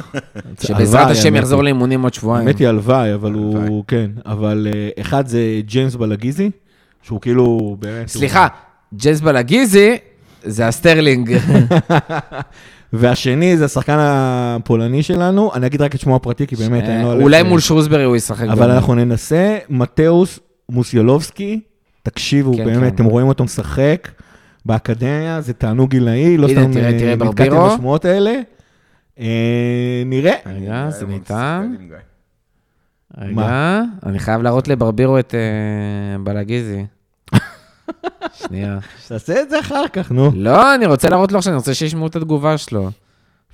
שבעזרת 0.66 1.10
השם 1.10 1.36
יחזור. 1.36 1.62
לאימונים 1.62 2.02
עוד 2.02 2.14
שבועיים. 2.14 2.46
האמת 2.46 2.58
היא 2.58 2.68
הלוואי, 2.68 3.14
אבל. 3.14 3.32
הוא, 3.32 3.84
כן. 3.88 4.10
אבל 4.26 4.66
אה, 4.72 4.88
אחד 5.00 5.26
זה 5.26 5.60
ג'יימס 5.66 5.94
בלגיזי, 5.94 6.50
שהוא 7.02 7.20
כאילו, 7.20 7.76
באמת... 7.80 8.08
סליחה, 8.08 8.46
ג'אז 8.94 9.20
בלגיזי 9.20 9.96
זה 10.42 10.68
הסטרלינג. 10.68 11.36
והשני 12.92 13.56
זה 13.56 13.64
השחקן 13.64 13.96
הפולני 13.98 15.02
שלנו, 15.02 15.54
אני 15.54 15.66
אגיד 15.66 15.82
רק 15.82 15.94
את 15.94 16.00
שמו 16.00 16.16
הפרטי, 16.16 16.46
כי 16.46 16.56
באמת, 16.56 16.84
אני 16.84 17.02
לא. 17.02 17.12
אולי 17.12 17.42
מול 17.42 17.60
שרוסברי 17.60 18.04
הוא 18.04 18.16
ישחק. 18.16 18.48
אבל 18.48 18.66
גם. 18.68 18.70
אנחנו 18.70 18.94
ננסה, 18.94 19.58
מתאוס 19.68 20.40
מוסיולובסקי, 20.68 21.60
תקשיבו, 22.02 22.56
כן, 22.56 22.64
באמת, 22.64 22.80
כן. 22.80 22.94
אתם 22.94 23.04
רואים 23.04 23.28
אותו 23.28 23.44
משחק 23.44 24.08
באקדמיה, 24.66 25.40
זה 25.40 25.52
תענוג 25.52 25.90
גילאי, 25.90 26.36
לא 26.36 26.48
סתם 26.48 26.58
אה, 26.58 26.66
נתקעתי. 27.14 27.50
בשמועות 27.50 28.04
האלה. 28.04 28.34
אה, 29.20 30.02
נראה. 30.06 30.34
רגע, 30.46 30.90
זה 30.90 31.06
ניתן. 31.06 31.74
רגע, 33.18 33.82
אני 34.06 34.18
חייב 34.18 34.42
להראות 34.42 34.68
לברבירו 34.68 35.18
את 35.18 35.34
אה, 35.34 36.18
בלגיזי. 36.18 36.84
שנייה. 38.34 38.78
תעשה 39.08 39.40
את 39.42 39.50
זה 39.50 39.60
אחר 39.60 39.84
כך, 39.92 40.10
נו. 40.12 40.30
לא, 40.34 40.74
אני 40.74 40.86
רוצה 40.86 41.08
להראות 41.08 41.32
לו 41.32 41.38
עכשיו, 41.38 41.52
אני 41.52 41.58
רוצה 41.58 41.74
שישמעו 41.74 42.06
את 42.06 42.16
התגובה 42.16 42.58
שלו. 42.58 42.90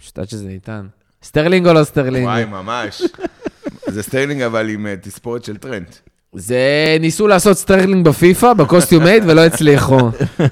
פשוט 0.00 0.18
עד 0.18 0.28
שזה 0.28 0.46
ניתן. 0.48 0.86
סטרלינג 1.22 1.66
או 1.68 1.72
לא 1.72 1.84
סטרלינג? 1.84 2.26
וואי, 2.26 2.44
ממש. 2.44 3.02
זה 3.86 4.02
סטרלינג 4.02 4.42
אבל 4.42 4.68
עם 4.68 4.86
אה, 4.86 4.94
תספורת 5.00 5.44
של 5.44 5.56
טרנט. 5.56 5.94
זה 6.32 6.58
ניסו 7.00 7.26
לעשות 7.28 7.56
סטרלינג 7.56 8.04
בפיפא, 8.08 8.52
ב 8.52 8.58
custom 8.58 8.93
made, 8.93 9.22
ולא 9.26 9.44
הצליחו. 9.44 9.98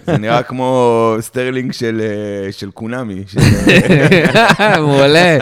זה 0.06 0.18
נראה 0.18 0.42
כמו 0.42 0.86
סטרלינג 1.20 1.72
של, 1.72 2.00
אה, 2.46 2.52
של 2.52 2.70
קונאמי. 2.70 3.24
של- 3.26 3.40
מעולה. 4.80 5.38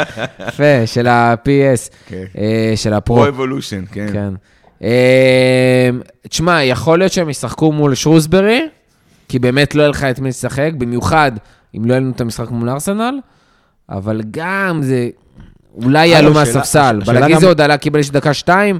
יפה, 0.49 0.86
של 0.86 1.07
ה-PES, 1.07 1.91
כן. 2.07 2.24
אה, 2.38 2.72
של 2.76 2.90
Pro 2.91 2.97
ה 2.97 3.03
Pro. 3.03 3.29
Evolution, 3.29 3.85
כן. 3.92 4.07
כן. 4.12 4.32
אה, 4.85 5.91
תשמע, 6.28 6.62
יכול 6.64 6.99
להיות 6.99 7.12
שהם 7.12 7.30
ישחקו 7.30 7.72
מול 7.72 7.95
שרוסברי, 7.95 8.61
כי 9.28 9.39
באמת 9.39 9.74
לא 9.74 9.82
יהיה 9.82 9.91
לך 9.91 10.05
את 10.05 10.18
מי 10.18 10.28
לשחק, 10.28 10.70
במיוחד 10.78 11.32
אם 11.76 11.85
לא 11.85 11.93
יהיה 11.93 12.01
לנו 12.01 12.11
את 12.11 12.20
המשחק 12.20 12.51
מול 12.51 12.68
ארסנל, 12.68 13.18
אבל 13.91 14.20
גם 14.30 14.80
זה... 14.82 15.09
אולי 15.85 16.07
יעלו 16.07 16.35
מהספסל. 16.35 17.01
בלגיזי 17.07 17.41
גם- 17.41 17.49
עוד 17.49 17.61
עלה, 17.61 17.76
קיבל 17.76 17.99
איזה 17.99 18.12
דקה 18.12 18.35
שתיים, 18.35 18.78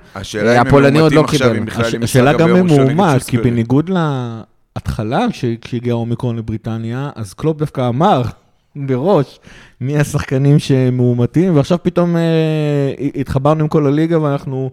הפולני 0.61 0.99
עוד 0.99 1.13
לא 1.13 1.25
קיבל. 1.31 1.59
השאלה 2.03 2.33
גם 2.33 2.57
אם 2.57 2.67
נגד 2.67 2.77
מאומת, 2.95 3.23
כי. 3.23 3.39
בניגוד 3.39 3.91
להתחלה, 4.77 5.27
כש- 5.31 5.45
כשהגיע 5.61 5.93
האומיקרון 5.93 6.37
לבריטניה, 6.37 7.11
אז 7.17 7.35
קלופ 7.35 7.59
דווקא 7.59 7.89
אמר 7.89 8.23
מראש 8.77 9.41
מי 9.81 9.99
השחקנים 9.99 10.59
שמאומתים, 10.59 11.57
ועכשיו 11.57 11.79
פתאום 11.83 12.17
אה, 12.17 12.23
התחברנו 13.15 13.61
עם 13.61 13.69
כל 13.69 13.87
הליגה, 13.87 14.21
ואנחנו 14.21 14.71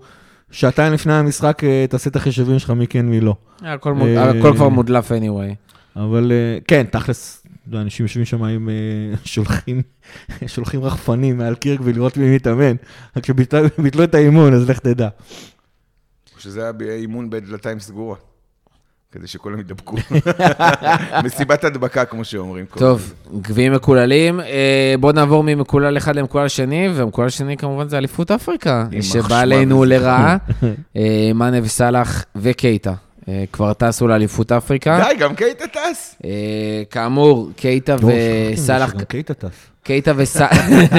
שעתיים 0.52 0.94
לפני 0.94 1.14
המשחק, 1.14 1.64
אה, 1.64 1.86
תעשה 1.90 2.10
את 2.10 2.16
החישובים 2.16 2.60
שלך 2.60 2.70
מי 2.70 2.88
כן 2.88 3.06
מי 3.06 3.20
לא. 3.22 3.36
הכל 3.62 3.94
מוד- 3.94 4.08
אה, 4.08 4.30
הכל 4.30 4.54
כבר 4.56 4.70
מודלף 4.70 5.12
anyway. 5.12 5.56
אבל 5.96 6.32
אה, 6.32 6.58
כן, 6.68 6.86
תכלס, 6.92 7.44
אנשים 7.74 8.04
יושבים 8.06 8.26
שם 8.26 8.44
עם 8.44 8.70
אה, 8.70 8.74
שולחים, 9.26 9.82
שולחים 10.48 10.84
רחפנים 10.84 11.38
מעל 11.38 11.56
קירק 11.56 11.80
ולראות 11.84 12.18
מי 12.18 12.36
מתאמן. 12.36 12.76
רק 13.18 13.24
כשביטלו 13.24 14.04
את 14.04 14.16
האימון, 14.16 14.54
אז 14.54 14.70
לך 14.70 14.80
תדע. 14.80 15.08
שזה 16.38 16.62
היה 16.64 16.72
באימון 16.72 17.30
בדלתיים 17.30 17.80
סגורות. 17.80 18.31
כדי 19.12 19.28
שכולם 19.28 19.60
ידבקו. 19.60 19.96
מסיבת 21.26 21.64
הדבקה, 21.64 22.06
כמו 22.06 22.24
שאומרים. 22.26 22.66
טוב, 22.66 23.14
גביעים 23.42 23.74
מקוללים. 23.74 24.40
אה, 24.40 24.96
בואו 25.00 25.12
נעבור 25.12 25.44
ממקולל 25.44 25.98
אחד 25.98 26.16
למקולל 26.16 26.48
שני, 26.48 26.90
והמקולל 26.94 27.28
השני 27.28 27.58
כמובן 27.58 27.90
זה 27.90 27.98
אליפות 27.98 28.32
אפריקה, 28.32 28.88
שבא 29.02 29.40
עלינו. 29.40 29.84
לרעה. 29.86 30.38
אה, 30.96 31.32
מאנה 31.36 31.58
וסאלח 31.64 32.26
וקייטה. 32.36 32.94
אה, 33.32 33.44
כבר 33.52 33.74
טסו 33.74 34.08
לאליפות 34.08 34.52
אפריקה. 34.52 35.04
די, 35.10 35.18
גם 35.20 35.36
קייטה 35.36 35.66
טס. 35.68 36.16
אה, 36.26 36.30
כאמור, 36.92 37.50
קייטה 37.56 37.96
וסאלח, 38.54 38.94
גם 38.94 39.06
קייטה 39.06 39.34
טס. 39.34 39.48
קייטה 39.84 40.12
וסאלח, 40.16 40.52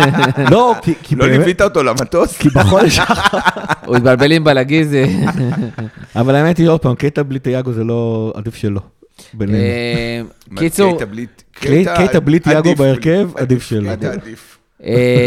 לא, 0.51 0.75
כי- 1.03 1.17
לא 1.17 1.27
באמת, 1.27 1.39
ליווית 1.39 1.63
אותו 1.63 1.83
למטוס? 1.83 2.37
כי 2.39 2.49
בחודש 2.49 2.99
האחרון... 2.99 3.43
הוא 3.87 3.97
התבלבל 3.97 4.33
עם 4.33 4.45
בלגיזי. 4.45 5.05
אבל 6.17 6.35
האמת 6.35 6.59
היא, 6.59 6.69
עוד 6.69 6.81
פעם, 6.81 6.95
קייטה 6.95 7.23
בלי 7.23 7.39
תיאגו 7.39 7.73
זה 7.73 7.85
לא, 7.85 8.33
עדיף 8.37 8.55
שלא. 8.55 8.81
בינינו. 9.35 9.59
אה, 9.59 10.21
קיצור, 10.57 10.99
קייטה 11.55 12.21
בלי- 12.21 12.39
תיאגו 12.39 12.75
בהרכב, 12.75 13.29
עדיף 13.37 13.63
שלא. 13.63 13.91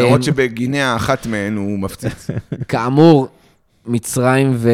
למרות 0.01 0.23
שבגינאה 0.23 0.95
אחת 0.95 1.25
מהן 1.25 1.55
הוא 1.55 1.79
מפציץ. 1.79 2.27
כאמור, 2.67 3.27
מצרים 3.85 4.51
ו... 4.55 4.69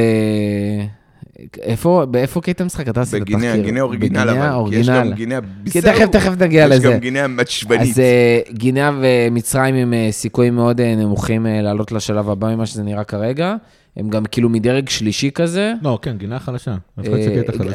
איפה, 1.62 2.06
באיפה 2.12 2.42
קייטה 2.42 2.64
משחק? 2.64 2.90
אתה 2.90 3.02
עשית 3.02 3.20
תחקיר. 3.22 3.38
בגינאה, 3.38 3.58
גינאה 3.58 3.82
אוריגינל, 3.82 4.26
בגינאה 4.26 4.56
אבל. 4.56 4.70
כי 4.70 4.76
יש 4.76 4.90
גם. 4.90 5.14
גינאה 5.14 5.40
כי 5.42 5.48
ביסאו. 5.64 5.82
תכף, 5.82 6.06
תכף 6.12 6.32
נגיע 6.40 6.66
יש 6.66 6.72
לזה. 6.72 6.92
גם 6.94 7.00
גינאה 7.00 7.26
עצבנית. 7.38 7.82
אז 7.82 8.00
אה, 8.00 8.40
גינאה 8.54 8.92
ומצרים 9.02 9.76
עם 9.76 9.94
אה, 9.94 10.08
סיכויים 10.12 10.56
מאוד 10.56 10.82
אה, 10.82 10.96
נמוכים 10.96 11.48
אה, 11.48 11.62
לעלות 11.62 11.92
לשלב 11.92 12.30
הבא 12.30 12.56
ממה 12.56 12.66
שזה 12.66 12.84
נראה 12.84 13.04
כרגע. 13.04 13.56
הם 13.98 14.10
גם 14.10 14.26
כאילו 14.26 14.50
מדרג 14.50 14.90
שלישי 14.90 15.32
כזה. 15.36 15.74
לא, 15.82 16.00
כן, 16.02 16.18
גינה 16.18 16.40
חלשה. 16.40 16.72
אה. 16.72 17.04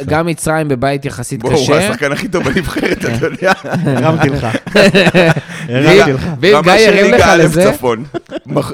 גם 0.07 0.27
מצרים 0.27 0.69
בבית 0.69 1.05
יחסית 1.05 1.41
בואו, 1.41 1.53
הוא 1.53 1.63
קשה. 1.63 1.79
השחקן 1.89 2.13
הכי 2.13 2.29
טוב 2.29 2.45
בנבחרת, 2.45 2.99
אתה 3.05 3.27
יודע. 3.27 3.53
הרמתי 3.97 4.29
לך. 4.29 4.47
הרמתי 5.69 6.13
לך. 6.13 6.27
ואם 6.41 6.63
גיא 6.63 6.73
ירים 6.73 7.15
לך 7.15 7.27
לזה, 7.39 7.71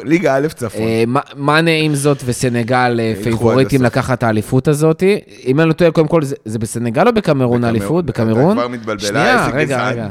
ליגה 0.05 0.37
א' 0.37 0.47
צפון. 0.49 0.81
אה, 0.83 1.05
מאנה 1.37 1.71
עם 1.71 1.95
זאת 1.95 2.23
וסנגל 2.27 3.01
אה, 3.01 3.13
פייבוריטים. 3.23 3.83
לקחת 3.83 4.19
את 4.19 4.23
האליפות 4.23 4.69
הזאת. 4.69 5.03
אם 5.47 5.61
אני 5.61 5.69
לא 5.69 5.73
טועה, 5.73 5.91
קודם 5.91 6.09
כל, 6.09 6.23
זה- 6.23 6.37
זה 6.45 6.59
בסנגל 6.59 7.07
או 7.09 7.13
בקמרון 7.15 7.65
האליפות? 7.65 8.05
אתה 8.05 8.13
בקמרון? 8.13 8.57
כבר 8.57 8.69
מתבלבל, 8.69 8.99
שנייה, 9.07 9.49
רגע. 9.55 9.89
רגע. 9.89 10.09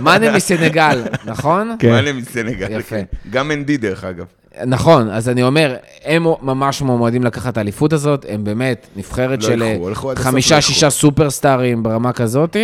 מאנה 0.00 0.36
מסנגל, 0.36 1.02
נכון? 1.24 1.76
כן. 1.78 1.90
מעלה 1.90 2.12
מסנגל, 2.12 2.66
יפה. 2.70 2.96
כן. 2.96 3.04
גם 3.30 3.50
אנדי, 3.50 3.76
דרך 3.76 4.04
אגב. 4.04 4.24
נכון, 4.66 5.10
אז 5.10 5.28
אני 5.28 5.42
אומר, 5.42 5.76
הם 6.04 6.26
ממש 6.42 6.82
מועמדים 6.82 7.24
לקחת 7.24 7.52
את 7.52 7.58
האליפות 7.58 7.92
הזאת, 7.92 8.26
הם 8.28 8.44
באמת 8.44 8.86
נבחרת 8.96 9.42
לא 9.42 9.48
של 9.48 9.62
ילכו, 9.62 9.88
ילכו 9.88 10.10
עד 10.10 10.16
הסוף, 10.18 10.28
חמישה, 10.30 10.60
שישה 10.60 10.86
ילכו. 10.86 10.96
סופרסטארים 10.96 11.82
ברמה 11.82 12.12
כזאת. 12.12 12.56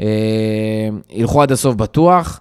אה, 0.00 0.06
ילכו 1.10 1.42
עד 1.42 1.52
הסוף 1.52 1.74
בטוח, 1.74 2.40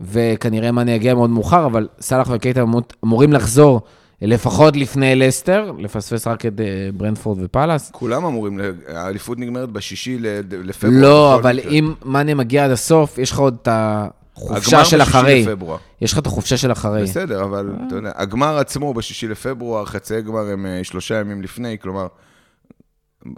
וכנראה 0.00 0.72
מאנה 0.72 0.90
יגיע 0.92 1.14
מאוד 1.14 1.30
מאוחר, 1.30 1.66
אבל 1.66 1.88
סאלח 2.00 2.28
וקייטה 2.32 2.62
אמור- 2.62 2.82
אמורים 3.04 3.32
לחזור 3.32 3.80
לפחות 4.22 4.76
לפני 4.76 5.14
לסטר, 5.16 5.72
לפספס 5.78 6.26
רק 6.26 6.46
את 6.46 6.60
אה, 6.60 6.64
ברנדפורד 6.94 7.38
ופאלאס. 7.42 7.90
כולם 7.90 8.24
אמורים, 8.24 8.60
האליפות 8.88 9.38
נגמרת 9.38 9.68
בשישי 9.70 10.18
לפברואר. 10.64 11.00
לא, 11.00 11.34
אבל. 11.34 11.60
אם 11.70 11.94
מאנה 12.04 12.34
מגיע 12.34 12.64
עד 12.64 12.70
הסוף, 12.70 13.18
יש 13.18 13.30
לך 13.30 13.38
עוד 13.38 13.56
את 13.62 13.68
החופשה 13.70 14.25
הגמר 14.36 14.84
של 14.84 15.02
אחרי. 15.02 15.42
לפברואר. 15.42 15.78
יש 16.00 16.12
לך 16.12 16.18
את 16.18 16.26
החופשה 16.26 16.56
של 16.56 16.72
אחרי. 16.72 17.02
בסדר, 17.02 17.44
אבל 17.44 17.70
אתה 17.86 17.96
יודע, 17.96 18.12
הגמר 18.14 18.58
עצמו 18.58 18.94
בשישי 18.94 19.28
לפברואר, 19.28 19.84
חצי 19.84 20.22
גמר 20.22 20.50
הם 20.50 20.66
אה, 20.66 20.84
שלושה 20.84 21.14
ימים 21.14 21.42
לפני, 21.42 21.76
כלומר, 21.80 22.06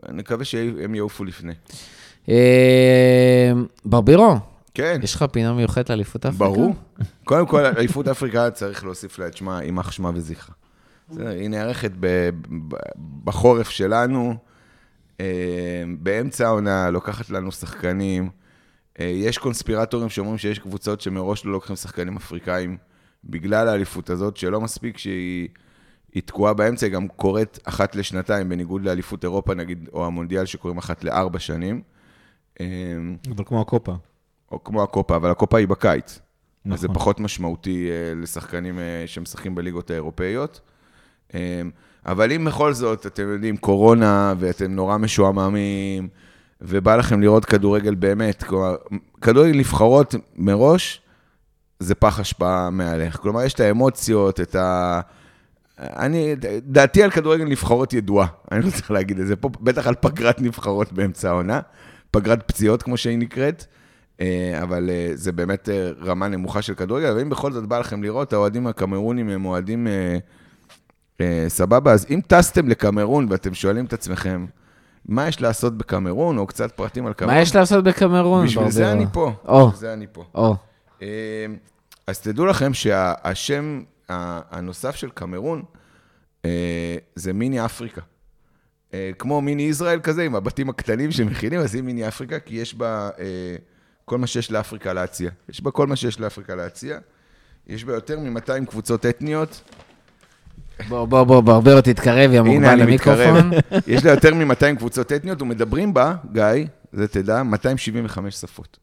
אני 0.09 0.19
מקווה 0.19 0.45
שהם 0.45 0.95
יעופו 0.95 1.25
לפני. 1.25 1.53
אה, 2.29 3.53
ברבירו, 3.85 4.37
כן, 4.75 5.01
יש 5.03 5.15
לך 5.15 5.25
פינה 5.33 5.53
מיוחדת 5.53 5.91
לאליפות 5.91 6.27
אפריקה? 6.27 6.45
ברור. 6.45 6.75
קודם 7.25 7.47
כל, 7.47 7.65
אליפות 7.65 8.09
אפריקה 8.09 8.51
צריך 8.51 8.85
להוסיף 8.85 9.19
לה 9.19 9.27
את 9.27 9.37
שמה, 9.37 9.65
יימח 9.65 9.91
שמה 9.91 10.11
וזכרה. 10.15 10.55
בסדר, 11.11 11.29
היא 11.29 11.49
נערכת 11.49 11.91
בחורף 13.25 13.69
שלנו, 13.69 14.35
אה, 15.21 15.27
באמצע 15.99 16.47
העונה, 16.47 16.91
לוקחת 16.91 17.31
לנו 17.31 17.53
שחקנים. 17.53 18.31
אה, 19.01 19.05
יש 19.05 19.39
קונספירטורים 19.39 20.09
שאומרים 20.09 20.39
שיש 20.39 20.59
קבוצות 20.59 21.01
שמראש 21.01 21.45
לא 21.45 21.53
לוקחים 21.53 21.77
שחקנים 21.77 22.17
אפריקאים 22.17 22.77
בגלל 23.25 23.69
האליפות 23.69 24.11
הזאת, 24.11 24.37
שלא 24.37 24.61
מספיק 24.61 24.99
שהיא 24.99 25.49
היא 26.15 26.23
תקועה 26.23 26.55
באמצע, 26.55 26.87
היא 26.87 26.93
גם 26.93 27.09
קורית 27.09 27.59
אחת 27.65 27.97
לשנתיים, 27.97 28.49
בניגוד 28.49 28.85
לאליפות 28.85 29.25
אירופה, 29.25 29.55
נגיד, 29.55 29.89
או 29.93 30.07
המונדיאל 30.07 30.45
שקורים 30.45 30.79
אחת 30.79 31.05
לארבע 31.05 31.39
שנים. 31.39 31.83
אה, 32.61 32.67
אבל 33.37 33.45
כמו 33.45 33.61
הקופה. 33.61 33.95
או 34.53 34.65
כמו 34.65 34.83
הקופה, 34.83 35.17
אבל 35.17 35.31
הקופה 35.31 35.59
היא 35.59 35.69
בקיץ. 35.69 36.19
נכון. 36.61 36.73
אז 36.73 36.81
זה 36.81 36.89
נכון. 36.89 37.01
פחות 37.01 37.21
משמעותי 37.21 37.91
אה, 37.91 38.15
לשחקנים 38.15 38.79
שמשחקים 39.07 39.55
בליגות 39.55 39.91
האירופאיות. 39.91 40.61
אבל 42.07 42.33
אם 42.33 42.45
בכל 42.45 42.73
זאת, 42.73 43.07
אתם 43.07 43.29
יודעים, 43.29 43.57
קורונה, 43.57 44.35
ואתם 44.39 44.73
נורא 44.73 44.97
משועממים, 44.97 46.09
ובא 46.61 46.97
לכם 46.97 47.21
לראות 47.21 47.45
כדורגל 47.45 47.95
באמת, 47.95 48.43
כלומר, 48.43 48.77
כדורגל 49.21 49.59
נבחרות 49.59 50.15
מראש, 50.37 51.01
זה 51.79 51.95
פח 51.95 52.21
אשפה 52.21 52.71
מהלך. 52.71 53.17
כלומר, 53.17 53.43
יש 53.43 53.55
את 53.55 53.61
האמוציות, 53.61 54.41
את 54.41 54.55
ה... 54.55 55.01
אני, 55.79 56.35
דעתי 56.63 57.03
על 57.03 57.11
כדורגל 57.11 57.45
נבחרות 57.45 57.93
ידועה, 57.93 58.27
אני 58.53 58.65
לא 58.65 58.71
צריך 58.71 58.91
להגיד 58.91 59.21
את 59.21 59.27
זה 59.27 59.37
פה, 59.37 59.51
בטח 59.61 59.87
על 59.87 59.95
פגרת 60.01 60.41
נבחרות 60.41 60.93
באמצע 60.93 61.29
העונה, 61.29 61.61
פגרת 62.11 62.49
פציעות 62.49 62.83
כמו 62.83 62.97
שהיא 62.97 63.19
נקראת, 63.19 63.65
אה, 64.21 64.59
אבל 64.63 64.91
אה, 64.91 65.11
זה 65.15 65.33
באמת 65.33 65.69
אה, 65.69 65.91
רמה 66.03 66.29
נמוכה 66.29 66.63
של 66.63 66.75
כדורגל, 66.75 67.13
ואם 67.17 67.31
בכל 67.31 67.53
זאת 67.53 67.67
בא 67.67 67.79
לכם 67.79 68.03
לראות, 68.03 68.33
האוהדים 68.33 68.67
הקמרונים 68.67 69.29
הם 69.29 69.45
אוהדים 69.45 69.87
סבבה, 71.49 71.93
אז 71.93 72.07
אם 72.11 72.21
טסתם 72.27 72.69
לקמרון 72.69 73.27
ואתם 73.31 73.55
שואלים 73.55 73.85
את 73.85 73.93
עצמכם, 73.93 74.47
מה 75.09 75.29
יש 75.29 75.41
לעשות 75.41 75.79
בקמרון, 75.79 76.39
או 76.39 76.47
קצת 76.47 76.73
פרטים 76.73 77.07
על 77.07 77.13
קמרון, 77.13 77.35
מה 77.35 77.41
יש 77.41 77.57
לעשות 77.57 77.85
בקמרון? 77.85 78.47
בשביל 78.47 78.71
זה? 78.71 78.93
אני 78.93 79.07
פה, 79.13 79.33
או. 79.49 79.67
בשביל 79.67 79.81
זה 79.81 79.93
אני 79.93 80.07
פה. 80.13 80.25
אה, 81.03 81.47
אז 82.07 82.21
תדעו 82.21 82.47
לכם 82.47 82.75
שהשם 82.75 83.83
הנוסף 84.09 84.97
של 84.97 85.11
קמרון 85.11 85.63
אה, 86.45 86.97
זה 87.15 87.33
מיני 87.33 87.65
אפריקה. 87.65 88.01
אה, 88.95 89.11
כמו 89.19 89.41
מיני 89.41 89.63
ישראל 89.63 90.01
כזה, 90.01 90.23
עם 90.23 90.35
הבתים 90.35 90.69
הקטנים 90.71 91.13
שמכינים, 91.13 91.61
אז 91.61 91.75
היא 91.75 91.83
מיני 91.83 92.09
אפריקה, 92.09 92.39
כי 92.39 92.55
יש 92.55 92.75
בה 92.75 93.11
אה, 93.19 93.57
כל 94.05 94.19
מה 94.19 94.27
שיש 94.27 94.51
לאפריקה 94.51 94.93
להציע. 94.93 95.31
יש 95.49 95.61
בה 95.61 95.71
כל 95.71 95.87
מה 95.87 95.97
שיש 95.97 96.21
לאפריקה 96.21 96.55
להציע. 96.55 96.99
יש 97.67 97.85
בה 97.85 97.95
יותר 97.95 98.19
מ-200 98.19 98.67
קבוצות 98.67 99.07
אתניות. 99.07 99.63
בוא, 100.89 101.05
בוא, 101.05 101.25
בוא, 101.25 101.41
ברבירו, 101.41 101.81
תתקרב, 101.81 102.33
יא 102.33 102.41
מוגבל. 102.41 102.83
למיקרופון. 102.83 103.51
יש 103.87 104.05
לה 104.05 104.11
יותר 104.11 104.35
מ-200 104.35 104.77
קבוצות 104.79 105.13
אתניות, 105.13 105.43
ומדברים 105.43 105.95
בה, 105.95 106.15
גיא, 106.33 106.67
זה 106.93 107.09
תדע, 107.09 107.43
275 107.43 108.35
שפות. 108.35 108.79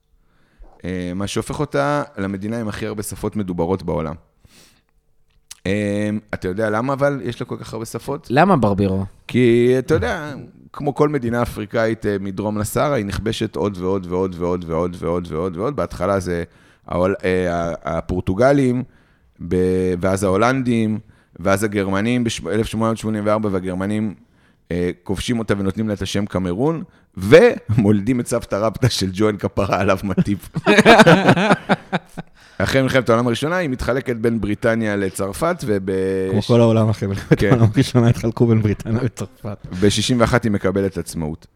אה, 0.85 1.11
מה 1.15 1.27
שהופך 1.27 1.59
אותה 1.59 2.03
למדינה 2.17 2.59
עם 2.59 2.67
הכי 2.67 2.85
הרבה 2.85 3.03
שפות 3.03 3.35
מדוברות 3.35 3.83
בעולם. 3.83 4.15
אה, 5.67 6.09
אתה 6.33 6.47
יודע 6.47 6.69
למה 6.69 6.93
אבל 6.93 7.21
יש 7.23 7.39
לה 7.39 7.45
כל 7.45 7.57
כך 7.59 7.73
הרבה 7.73 7.85
שפות? 7.85 8.27
למה 8.29 8.57
ברבירו? 8.57 9.05
כי 9.27 9.75
אתה 9.79 9.93
יודע, 9.93 10.33
כמו 10.73 10.95
כל 10.95 11.09
מדינה 11.09 11.41
אפריקאית 11.41 12.05
אה, 12.05 12.17
מדרום 12.19 12.57
לסהרה, 12.57 12.95
היא 12.95 13.05
נכבשת 13.05 13.55
עוד 13.55 13.77
ועוד 13.77 14.05
ועוד 14.09 14.35
ועוד 14.37 14.65
ועוד 14.67 14.95
ועוד 14.99 15.27
ועוד 15.31 15.57
ועוד. 15.57 15.75
בהתחלה 15.75 16.19
זה 16.19 16.43
הפורטוגלים, 17.85 18.83
ואז 19.99 20.23
ההולנדים, 20.23 20.99
ואז 21.39 21.63
הגרמנים 21.63 22.23
ב-1884, 22.23 23.47
והגרמנים 23.51 24.13
אה, 24.71 24.89
כובשים 25.03 25.39
אותה 25.39 25.53
ונותנים 25.57 25.87
לה 25.87 25.93
את 25.93 26.01
השם 26.01 26.25
קמרון, 26.25 26.83
ומולדים 27.17 28.19
את 28.19 28.27
סבתא 28.27 28.55
רבתא 28.55 28.89
של 28.89 29.09
ג'וין 29.13 29.37
כפרה 29.37 29.79
עליו 29.79 29.97
מטיף. 30.03 30.49
אחרי 32.57 32.81
מלחמת 32.81 33.09
העולם 33.09 33.27
הראשונה, 33.27 33.55
היא 33.55 33.69
מתחלקת 33.69 34.15
בין 34.15 34.41
בריטניה 34.41 34.95
לצרפת, 34.95 35.63
וב... 35.65 35.91
כמו 36.31 36.41
כל 36.41 36.61
העולם 36.61 36.89
אחרי 36.89 37.07
מלחמת 37.07 37.39
כן. 37.39 37.49
העולם 37.49 37.67
הראשונה 37.75 38.07
התחלקו 38.07 38.47
בין 38.47 38.61
בריטניה 38.61 38.99
וצרפת. 39.03 39.57
ב-61 39.81 40.33
היא 40.43 40.51
מקבלת 40.51 40.97
עצמאות. 40.97 41.47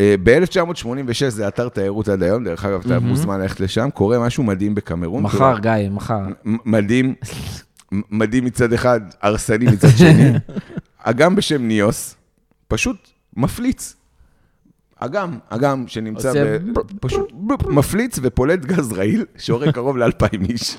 אה, 0.00 0.14
ב-1986 0.22 1.28
זה 1.28 1.48
אתר 1.48 1.68
תיירות 1.68 2.08
עד 2.08 2.22
היום, 2.22 2.44
דרך 2.44 2.64
אגב, 2.64 2.82
אתה 2.86 2.98
מוזמן 3.00 3.40
ללכת 3.40 3.60
לשם, 3.60 3.88
קורה 3.94 4.18
משהו 4.18 4.44
מדהים 4.44 4.74
בקמרון. 4.74 5.22
מחר, 5.22 5.58
גיא, 5.58 5.90
מחר. 5.90 6.20
מדהים, 6.44 7.14
מדהים 8.10 8.44
מצד 8.44 8.72
אחד, 8.72 9.00
הרסני 9.22 9.64
מצד 9.64 9.88
שני. 9.98 10.32
אגם 10.98 11.36
בשם 11.36 11.62
ניוס, 11.62 12.16
פשוט 12.68 13.10
מפליץ. 13.36 13.96
אגם, 14.96 15.38
אגם 15.48 15.84
שנמצא 15.88 16.32
ב... 16.44 16.58
פשוט 17.00 17.32
מפליץ 17.66 18.18
ופולט 18.22 18.64
גז 18.64 18.92
רעיל, 18.92 19.24
שהורג 19.38 19.70
קרוב 19.70 19.96
לאלפיים 19.96 20.44
איש. 20.44 20.76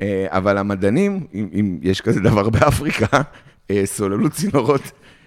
אה, 0.00 0.26
אבל 0.28 0.58
המדענים, 0.58 1.26
אם, 1.34 1.48
אם 1.52 1.78
יש 1.82 2.00
כזה 2.00 2.20
דבר 2.20 2.50
באפריקה, 2.50 3.22
אה, 3.70 3.82
סוללו 3.84 4.30
צינורות 4.30 4.82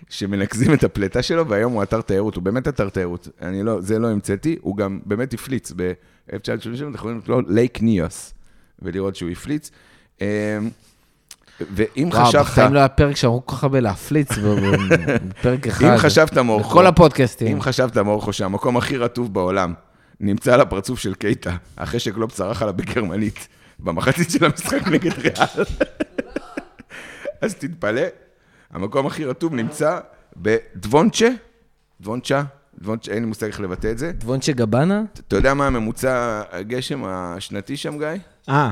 שמנקזים 0.09 0.74
את 0.74 0.84
הפלטה 0.84 1.22
שלו, 1.22 1.47
והיום 1.47 1.74
הוא 1.74 1.84
אתר 1.84 2.01
תיירות, 2.01 2.36
הוא 2.36 2.43
באמת 2.43 2.68
אתר 2.68 2.89
תיירות. 2.89 3.28
אני 3.41 3.63
לא, 3.63 3.82
זה 3.82 3.99
לא 3.99 4.07
המצאתי, 4.07 4.57
הוא 4.61 4.78
גם 4.78 4.99
באמת 5.05 5.34
הפליץ. 5.34 5.74
ב-1937 5.76 6.34
אתם 6.82 6.93
יכולים 6.93 7.18
לקרוא 7.18 7.41
לייק 7.47 7.82
ניוס, 7.82 8.34
ולראות 8.82 9.15
שהוא 9.15 9.30
הפליץ. 9.30 9.72
ואם 11.61 12.09
וואו, 12.13 12.25
חשבת, 12.25 12.41
בחיים 12.41 12.73
לא 12.73 12.79
היה 12.79 12.87
פרק 12.87 13.15
שאמרו 13.15 13.45
כל 13.45 13.55
כך 13.55 13.63
הרבה 13.63 13.79
להפליץ 13.79 14.29
בפרק 15.29 15.67
אחד. 15.67 15.85
אם 15.85 15.97
חשבת 15.97 16.37
מורכו, 16.37 16.69
בכל 16.69 16.87
הפודקאסטים. 16.87 17.47
אם 17.47 17.61
חשבת 17.61 17.97
מורכו 17.97 18.33
שהמקום 18.33 18.77
הכי 18.77 18.97
רטוב 18.97 19.33
בעולם 19.33 19.73
נמצא 20.19 20.53
על 20.53 20.61
הפרצוף 20.61 20.99
של 20.99 21.13
קייטה, 21.13 21.55
אחרי 21.75 21.99
שקלופ 21.99 22.31
צרח 22.31 22.61
עליו 22.61 22.73
בגרמנית, 22.73 23.47
במחצית 23.79 24.31
של 24.31 24.45
המשחק 24.45 24.87
נגד 24.93 25.11
ריאל, 25.19 25.65
אז 27.41 27.55
תתפלא, 27.55 28.01
המקום 28.71 29.07
הכי 29.07 29.25
רטוב 29.25 29.53
נמצא 29.53 29.99
בדבונצ'ה, 30.37 31.29
דבונצ'ה, 32.01 32.43
דבונצ'ה, 32.79 33.11
אין 33.11 33.23
לי 33.23 33.25
מושג 33.25 33.47
איך 33.47 33.59
לבטא 33.61 33.91
את 33.91 33.97
זה. 33.97 34.11
דבונצ'ה 34.11 34.51
גבנה? 34.51 35.03
אתה 35.27 35.35
יודע 35.35 35.53
מה 35.53 35.67
הממוצע 35.67 36.41
הגשם 36.51 37.03
השנתי 37.05 37.77
שם, 37.77 37.97
גיא? 37.97 38.07
אה, 38.49 38.71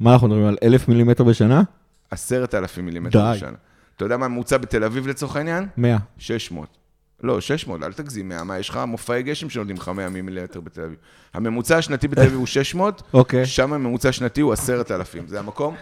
מה 0.00 0.12
אנחנו 0.12 0.28
מדברים 0.28 0.46
על 0.46 0.56
אלף 0.62 0.88
מילימטר 0.88 1.24
בשנה? 1.24 1.62
עשרת 2.10 2.54
אלפים 2.54 2.84
מילימטר. 2.86 3.32
בשנה. 3.32 3.56
אתה 3.96 4.04
יודע 4.04 4.16
מה 4.16 4.24
הממוצע 4.26 4.56
בתל 4.56 4.84
אביב 4.84 5.06
לצורך 5.08 5.36
העניין? 5.36 5.68
מאה. 5.76 5.96
600. 6.18 6.76
לא, 7.22 7.40
600, 7.40 7.82
אל 7.82 7.92
תגזים 7.92 8.28
100. 8.28 8.44
מה, 8.44 8.58
יש 8.58 8.68
לך 8.68 8.80
מופעי 8.86 9.22
גשם 9.22 9.50
שנותנים 9.50 9.76
לך 9.76 9.88
100 9.88 10.08
מילימטר 10.08 10.60
בתל 10.60 10.80
אביב. 10.82 10.96
הממוצע 11.34 11.78
השנתי 11.78 12.08
בתל 12.08 12.20
אביב 12.20 12.34
הוא 12.34 12.46
600, 12.56 13.02
אוקיי. 13.14 13.46
שם 13.46 13.72
הממוצע 13.72 14.08
השנתי 14.08 14.40
הוא 14.40 14.52
10,000. 14.52 15.26
זה 15.28 15.38
המקום 15.38 15.74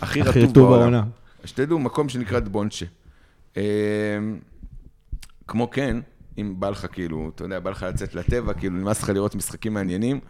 הכי 0.00 0.22
רטוב 0.22 0.52
בעולם. 0.54 1.02
שתדעו, 1.44 1.78
מקום 1.78 2.08
שנקרא 2.08 2.38
דבונצ'ה. 2.38 2.86
אמ, 3.56 3.62
כמו 5.48 5.70
כן, 5.70 5.96
אם 6.38 6.54
בא 6.58 6.68
לך 6.70 6.86
כאילו, 6.92 7.30
אתה 7.34 7.44
יודע, 7.44 7.60
בא 7.60 7.70
לך 7.70 7.82
לצאת 7.82 8.14
לטבע, 8.14 8.52
כאילו 8.52 8.74
נמאס 8.76 9.02
לך 9.02 9.08
לראות 9.08 9.34
משחקים 9.34 9.74
מעניינים, 9.74 10.20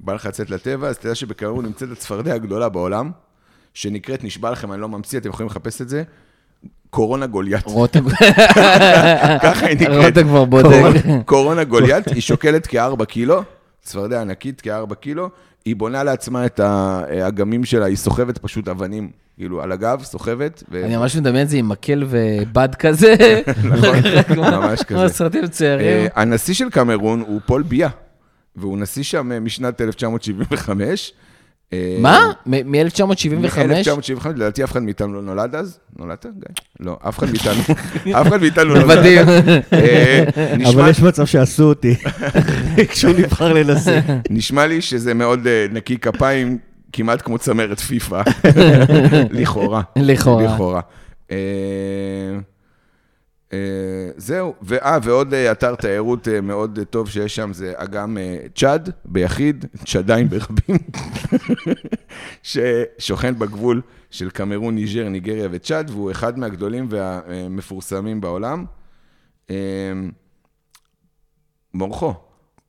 בא 0.00 0.14
לך 0.14 0.26
לצאת 0.26 0.50
לטבע, 0.50 0.88
אז 0.88 0.98
תדע 0.98 1.14
שבקרוב 1.14 1.62
נמצאת 1.62 1.90
הצפרדע 1.90 2.34
הגדולה 2.34 2.68
בעולם, 2.68 3.10
שנקראת, 3.74 4.24
נשבע 4.24 4.50
לכם, 4.50 4.72
אני 4.72 4.80
לא 4.80 4.88
ממציא, 4.88 5.18
אתם 5.18 5.28
יכולים 5.28 5.50
לחפש 5.50 5.82
את 5.82 5.88
זה, 5.88 6.02
קורונה 6.90 7.26
גוליית. 7.26 7.64
רותם 7.66 8.04
ככה 9.42 9.66
היא 9.66 9.76
נקראת. 9.80 10.04
רותם 10.04 10.22
כבר 10.28 10.44
בודק. 10.44 10.92
קורונה 11.24 11.64
גוליית, 11.64 12.08
היא 12.14 12.20
שוקלת 12.22 12.66
כארבע 12.66 13.04
קילו, 13.04 13.42
צפרדע 13.82 14.20
ענקית 14.20 14.60
כארבע 14.60 14.94
קילו, 14.94 15.30
היא 15.64 15.76
בונה 15.76 16.02
לעצמה 16.04 16.46
את 16.46 16.60
האגמים 16.60 17.64
שלה, 17.64 17.84
היא 17.86 17.96
סוחבת 17.96 18.38
פשוט 18.38 18.68
אבנים, 18.68 19.10
כאילו, 19.36 19.62
על 19.62 19.72
הגב, 19.72 20.00
סוחבת. 20.02 20.62
ו- 20.70 20.84
אני 20.84 20.96
ממש 20.96 21.16
מדמיין 21.16 21.44
את 21.44 21.50
זה 21.50 21.56
עם 21.56 21.68
מקל 21.68 22.04
ובד 22.08 22.68
כזה. 22.82 23.40
נכון, 23.64 23.96
ממש 24.38 24.82
כמו 24.82 24.98
כזה. 24.98 25.14
סרטים 25.14 25.46
צעירים. 25.46 25.86
אה, 25.86 26.06
הנשיא 26.14 26.54
של 26.54 26.70
קמרון 26.70 27.20
הוא 27.20 27.40
פול 27.46 27.62
ביה, 27.62 27.88
והוא 28.56 28.78
נשיא 28.78 29.02
שם 29.02 29.32
אה, 29.32 29.40
משנת 29.40 29.80
1975. 29.80 31.12
אה, 31.74 31.96
מה? 32.00 32.32
מ-1975? 32.46 33.32
מ-1975, 33.36 34.28
לדעתי 34.28 34.64
אף 34.64 34.72
אחד 34.72 34.82
מאיתנו 34.82 35.14
לא 35.14 35.22
נולד 35.22 35.54
אז. 35.54 35.78
נולדת, 35.98 36.26
גיא? 36.26 36.54
לא, 36.80 36.96
אף 37.08 37.18
אחד 37.18 37.26
מאיתנו, 37.30 37.60
אף 38.20 38.26
אחד 38.26 38.40
מאיתנו 38.40 38.74
לא 38.74 38.80
נולד. 38.80 38.98
מדהים. 38.98 39.28
אה, 39.72 40.24
אבל 40.68 40.90
יש 40.90 41.00
מצב 41.02 41.24
שעשו 41.26 41.64
אותי 41.64 41.94
כשהוא 42.90 43.12
נבחר 43.18 43.52
לנשיא. 43.52 44.00
נשמע 44.30 44.66
לי 44.66 44.80
שזה 44.80 45.14
מאוד 45.14 45.46
אה, 45.46 45.66
נקי 45.72 45.98
כפיים, 45.98 46.58
כמעט 46.92 47.22
כמו 47.22 47.38
צמרת 47.38 47.80
פיפא. 47.80 48.22
לכאורה. 49.30 49.82
לכאורה. 49.96 50.80
אה, 53.52 53.58
זהו, 54.16 54.54
ואה, 54.62 54.98
ועוד 55.02 55.34
אה, 55.34 55.52
אתר 55.52 55.74
תיירות 55.74 56.28
אה, 56.28 56.40
מאוד 56.40 56.78
טוב 56.90 57.08
שיש 57.08 57.36
שם, 57.36 57.52
זה 57.52 57.72
אגם 57.76 58.18
צ'אד, 58.54 58.90
ביחיד, 59.04 59.64
צ'אדיים 59.86 60.28
ברבים, 60.28 60.78
ששוכן 62.42 63.38
בגבול 63.38 63.82
של 64.10 64.30
קמרון, 64.30 64.74
ניג'ר, 64.74 65.08
ניגריה 65.08 65.48
וצ'אד, 65.50 65.90
והוא 65.90 66.10
אחד 66.10 66.38
מהגדולים 66.38 66.86
והמפורסמים 66.90 68.20
בעולם. 68.20 68.64
מורכו, 71.74 72.14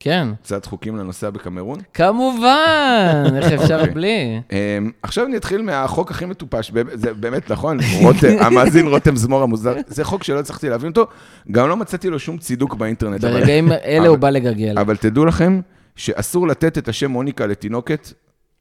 כן. 0.05 0.27
קצת 0.43 0.65
חוקים 0.65 0.97
לנוסע 0.97 1.29
בקמרון. 1.29 1.79
כמובן, 1.93 3.23
איך 3.35 3.51
אפשר 3.51 3.79
אוקיי. 3.79 3.93
בלי? 3.93 4.41
Um, 4.49 4.53
עכשיו 5.01 5.25
אני 5.25 5.37
אתחיל 5.37 5.61
מהחוק 5.61 6.11
הכי 6.11 6.25
מטופש, 6.25 6.71
זה 6.93 7.13
באמת 7.13 7.51
נכון, 7.51 7.77
רותם, 8.01 8.35
המאזין 8.45 8.87
רותם 8.87 9.15
זמור 9.15 9.43
המוזר, 9.43 9.75
זה 9.87 10.03
חוק 10.03 10.23
שלא 10.23 10.39
הצלחתי 10.39 10.69
להבין 10.69 10.89
אותו, 10.89 11.07
גם 11.51 11.69
לא 11.69 11.77
מצאתי 11.77 12.09
לו 12.09 12.19
שום 12.19 12.37
צידוק 12.37 12.75
באינטרנט. 12.75 13.21
ברגעים 13.21 13.71
אלה 13.71 14.07
הוא 14.07 14.17
בא 14.17 14.29
לגגל. 14.29 14.79
אבל 14.79 14.97
תדעו 14.97 15.25
לכם 15.25 15.61
שאסור 15.95 16.47
לתת 16.47 16.77
את 16.77 16.87
השם 16.87 17.11
מוניקה 17.11 17.45
לתינוקת, 17.45 18.13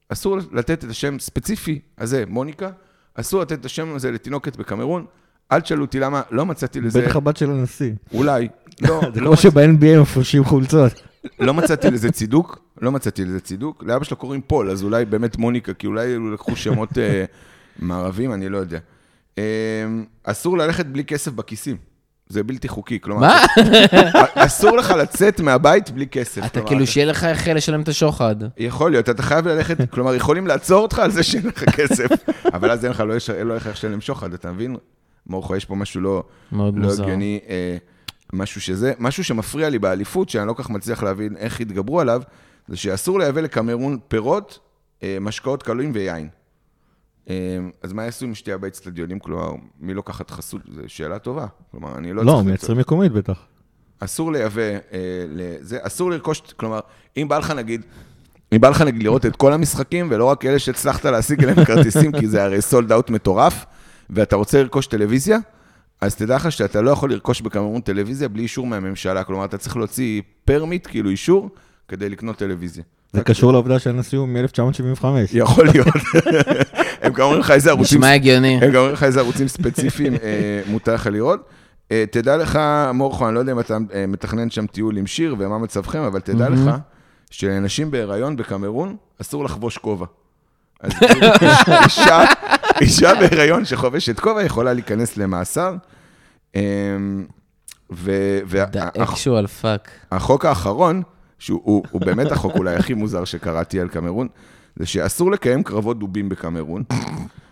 אסור 0.09 0.39
לתת 0.53 0.85
את 0.85 0.91
השם 0.91 1.19
ספציפי 1.19 1.81
הזה, 1.99 2.25
מוניקה, 2.29 2.71
אסור 3.15 3.41
לתת 3.41 3.61
את 3.61 3.65
השם 3.65 3.95
הזה 3.95 4.11
לתינוקת 4.11 4.57
בקמרון. 4.57 5.05
אל 5.53 5.61
תשאלו 5.61 5.85
אותי 5.85 6.01
למה, 6.01 6.23
לא 6.31 6.47
מצאתי 6.47 6.81
לזה, 6.81 7.03
בטח 7.03 7.17
הבת 7.17 7.37
של 7.37 7.51
הנשיא. 7.51 7.93
אולי, 8.15 8.49
לא, 8.81 9.01
זה 9.15 9.21
לא 9.21 9.27
כמו 9.27 9.37
שב-NBA 9.37 10.01
מפרשים 10.01 10.45
חולצות. 10.45 11.14
לא 11.41 11.55
מצאתי 11.55 11.91
לזה 11.91 12.13
צידוק, 12.13 12.59
לא 12.81 12.93
מצאתי 12.93 13.25
לזה 13.25 13.41
צידוק. 13.41 13.85
לאבא 13.87 14.05
שלו 14.05 14.17
קוראים 14.17 14.41
פול, 14.47 14.71
אז 14.71 14.83
אולי 14.83 15.05
באמת 15.05 15.37
מוניקה, 15.37 15.75
כי 15.75 15.87
אולי 15.87 16.17
לקחו 16.33 16.57
שמות 16.57 16.99
אה, 16.99 17.25
מערבים, 17.79 18.33
אני 18.33 18.49
לא 18.49 18.59
יודע. 18.59 18.79
אה, 19.39 19.43
אסור 20.25 20.59
ללכת 20.59 20.87
בלי 20.87 21.05
כסף 21.05 21.33
בכיסים. 21.33 21.77
זה 22.29 22.43
בלתי 22.43 22.69
חוקי, 22.69 23.01
כלומר... 23.01 23.21
מה? 23.27 23.45
אסור 24.35 24.77
לך 24.77 24.91
לצאת 24.91 25.41
מהבית 25.41 25.91
בלי 25.91 26.07
כסף. 26.07 26.39
אתה 26.45 26.49
כלומר, 26.49 26.69
כאילו 26.69 26.87
שיהיה 26.87 27.07
לך 27.07 27.25
איך 27.25 27.49
לשלם 27.49 27.81
את 27.81 27.89
השוחד. 27.89 28.37
יכול 28.59 28.91
להיות, 28.91 29.11
אתה 29.11 29.23
חייב 29.23 29.49
ללכת, 29.49 29.91
כלומר, 29.91 30.15
יכולים 30.15 30.47
לעצור 30.47 30.83
אותך 30.83 30.99
על 30.99 31.11
זה 31.11 31.23
שאין 31.23 31.47
לך 31.47 31.65
כסף, 31.71 32.07
אבל 32.55 32.71
אז 32.71 32.85
אין 32.85 32.93
לך, 32.93 33.01
לא 33.01 33.15
יש- 33.15 33.31
לא 33.31 33.57
לך 33.57 33.67
איך 33.67 33.77
לשלם 33.77 34.01
שוחד, 34.01 34.35
אתה 34.35 34.53
מבין? 34.53 34.77
מורכו, 35.27 35.57
יש 35.57 35.65
פה 35.65 35.75
משהו 35.75 36.01
לא... 36.01 36.23
מאוד 36.53 36.75
לא 36.79 36.83
מוזר. 36.85 37.05
משהו 38.33 38.61
שזה, 38.61 38.93
משהו 38.99 39.25
שמפריע 39.25 39.71
לי 39.71 39.79
באליפות, 39.79 40.29
שאני 40.29 40.49
לא 40.49 40.55
כך 40.57 40.71
מצליח 40.71 41.03
להבין 41.03 41.37
איך 41.37 41.61
התגברו 41.61 42.01
עליו, 42.01 42.23
זה 42.69 42.77
שאסור 42.77 43.19
לייבא 43.19 43.41
לקמרון 43.41 43.99
בירות, 44.09 44.59
אה, 45.03 45.19
משקאות 45.21 45.63
כוהליים 45.63 45.91
ויין. 45.95 46.29
אה, 47.31 47.35
אז 47.83 47.93
מה 47.93 48.05
יעשו 48.05 48.27
עם 48.27 48.35
שתייה 48.35 48.59
באצטדיונים? 48.59 49.19
כלומר, 49.19 49.53
מי 49.81 49.95
לוקחת 49.95 50.31
חסות? 50.31 50.61
זו 50.75 50.83
שאלה 50.87 51.19
טובה. 51.19 51.47
כלומר, 51.71 51.99
אני 51.99 52.13
לא 52.13 52.25
לא. 52.25 52.43
מייצרים 52.45 52.79
מקומית 52.79 53.13
בטח. 53.13 53.47
אסור 54.01 54.33
לייבא, 54.33 54.63
אה, 54.63 54.79
לזה, 55.29 55.79
אסור 55.83 56.11
לרכוש, 56.11 56.41
כלומר, 56.57 56.81
אם 57.17 57.29
בא 57.29 57.39
לך 57.39 57.51
נגיד, 57.51 57.83
אם 58.53 58.61
בא 58.61 58.69
לך 58.69 58.81
נגיד 58.81 59.03
לראות 59.03 59.27
את 59.27 59.37
כל 59.37 59.53
המשחקים, 59.53 60.09
ולא 60.11 60.25
רק 60.25 60.45
אלה 60.45 60.59
שהצלחת 60.59 61.05
להשיג 61.05 61.45
אליהם 61.45 61.65
כרטיסים, 61.65 62.13
כי 62.21 62.29
זה 62.29 62.45
הרי 62.45 62.63
sold 62.63 62.93
out 62.93 63.11
מטורף, 63.11 63.65
ואתה 64.11 64.37
רוצה 64.37 64.63
לרכוש 64.63 64.87
טלוויזיה, 64.87 65.39
אז 66.05 66.15
תדע 66.15 66.37
לך 66.37 66.53
שאתה 66.53 66.83
לא 66.83 66.91
יכול 66.91 67.11
לרכוש 67.11 67.41
בקמרון 67.41 67.81
טלוויזיה 67.81 68.29
בלי 68.29 68.43
אישור 68.43 68.67
מהממשלה. 68.67 69.25
כלומר, 69.25 69.45
אתה 69.45 69.59
צריך 69.59 69.77
להוציא 69.77 70.23
פרמיט, 70.45 70.87
כאילו 70.87 71.11
אישור, 71.11 71.51
כדי 71.89 72.09
לקנות 72.09 72.37
טלוויזיה. 72.37 72.85
זה 73.13 73.25
קשור 73.25 73.53
לעובדה 73.53 73.79
שהנשיא 73.79 74.19
הוא 74.19 74.29
מ-1975. 74.29 75.05
יכול 75.33 75.67
להיות. 75.67 75.87
הם 77.03 77.13
גם 77.13 77.25
אומרים 77.25 77.41
לך 77.41 77.51
איזה 77.51 77.71
ערוצים... 77.71 77.99
נשמע 77.99 78.13
הגיוני. 78.13 78.59
הם 78.63 78.71
גם 78.71 78.77
אומרים 78.77 78.93
לך 78.93 79.03
איזה 79.03 79.21
ערוצים 79.21 79.49
ספציפיים 79.49 80.15
אה, 80.15 80.61
מותר 80.67 80.95
לך 80.95 81.07
לראות. 81.07 81.49
אה, 81.93 82.05
תדע 82.11 82.37
לך, 82.37 82.59
מורכו, 82.95 83.27
אני 83.27 83.35
לא 83.35 83.41
יודע 83.41 83.53
אם 83.53 83.61
אתה 83.61 83.79
אה, 83.95 84.07
מתכנן 84.07 84.51
שם 84.51 84.67
טיול 84.67 84.97
עם 84.97 85.07
שיר 85.07 85.37
ומה 85.39 85.59
מצבכם, 85.59 86.03
אבל 86.03 86.21
תדע 86.21 86.49
לך 86.49 86.71
שלנשים 87.31 87.91
בהיריון 87.91 88.37
בקמרון 88.37 88.97
אסור 89.21 89.45
לחבוש 89.45 89.79
כובע. 89.79 90.07
אז 90.81 90.93
כאילו, 90.99 91.27
אישה, 91.85 92.25
אישה 92.81 93.15
בהיריון 93.15 93.65
שחובשת 93.65 94.21
כובע 94.21 94.43
יכולה 94.43 94.73
להיכנס 94.73 95.17
למאסר. 95.17 95.77
ו- 97.93 98.39
וה- 98.47 98.65
The 98.65 99.01
הח- 99.01 99.15
actual 99.15 99.63
fuck. 99.63 99.89
החוק 100.13 100.45
האחרון, 100.45 101.03
שהוא 101.39 101.61
הוא, 101.65 101.83
הוא 101.91 102.01
באמת 102.01 102.33
החוק 102.33 102.55
אולי 102.57 102.75
הכי 102.77 102.95
מוזר 102.95 103.25
שקראתי 103.25 103.81
על 103.81 103.89
קמרון, 103.89 104.29
זה 104.77 104.87
שאסור 104.87 105.31
לקיים 105.31 105.63
קרבות 105.63 105.99
דובים 105.99 106.29
בקמרון. 106.29 106.83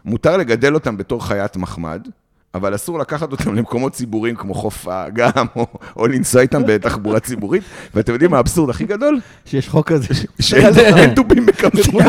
מותר 0.05 0.37
לגדל 0.37 0.75
אותם 0.75 0.97
בתור 0.97 1.27
חיית 1.27 1.57
מחמד, 1.57 2.09
אבל 2.55 2.75
אסור 2.75 2.99
לקחת 2.99 3.33
אותם 3.33 3.55
למקומות 3.55 3.93
ציבוריים 3.93 4.37
כמו 4.37 4.55
חוף 4.55 4.89
האגם, 4.89 5.47
או, 5.57 5.67
או 5.97 6.07
לנסוע 6.07 6.43
איתם 6.43 6.63
בתחבורה 6.67 7.21
ציבורית. 7.21 7.63
ואתם 7.95 8.13
יודעים 8.13 8.31
מה 8.31 8.37
האבסורד 8.37 8.71
הכי 8.71 8.85
גדול? 8.85 9.21
שיש 9.45 9.69
חוק 9.69 9.89
כזה. 9.93 10.07
שאין 10.41 10.75
אין 10.97 11.15
דובים 11.15 11.47
בקמרון. 11.47 12.05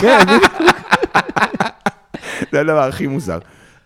כן, 0.00 0.18
זה 2.52 2.60
הדבר 2.60 2.88
הכי 2.88 3.06
מוזר. 3.06 3.38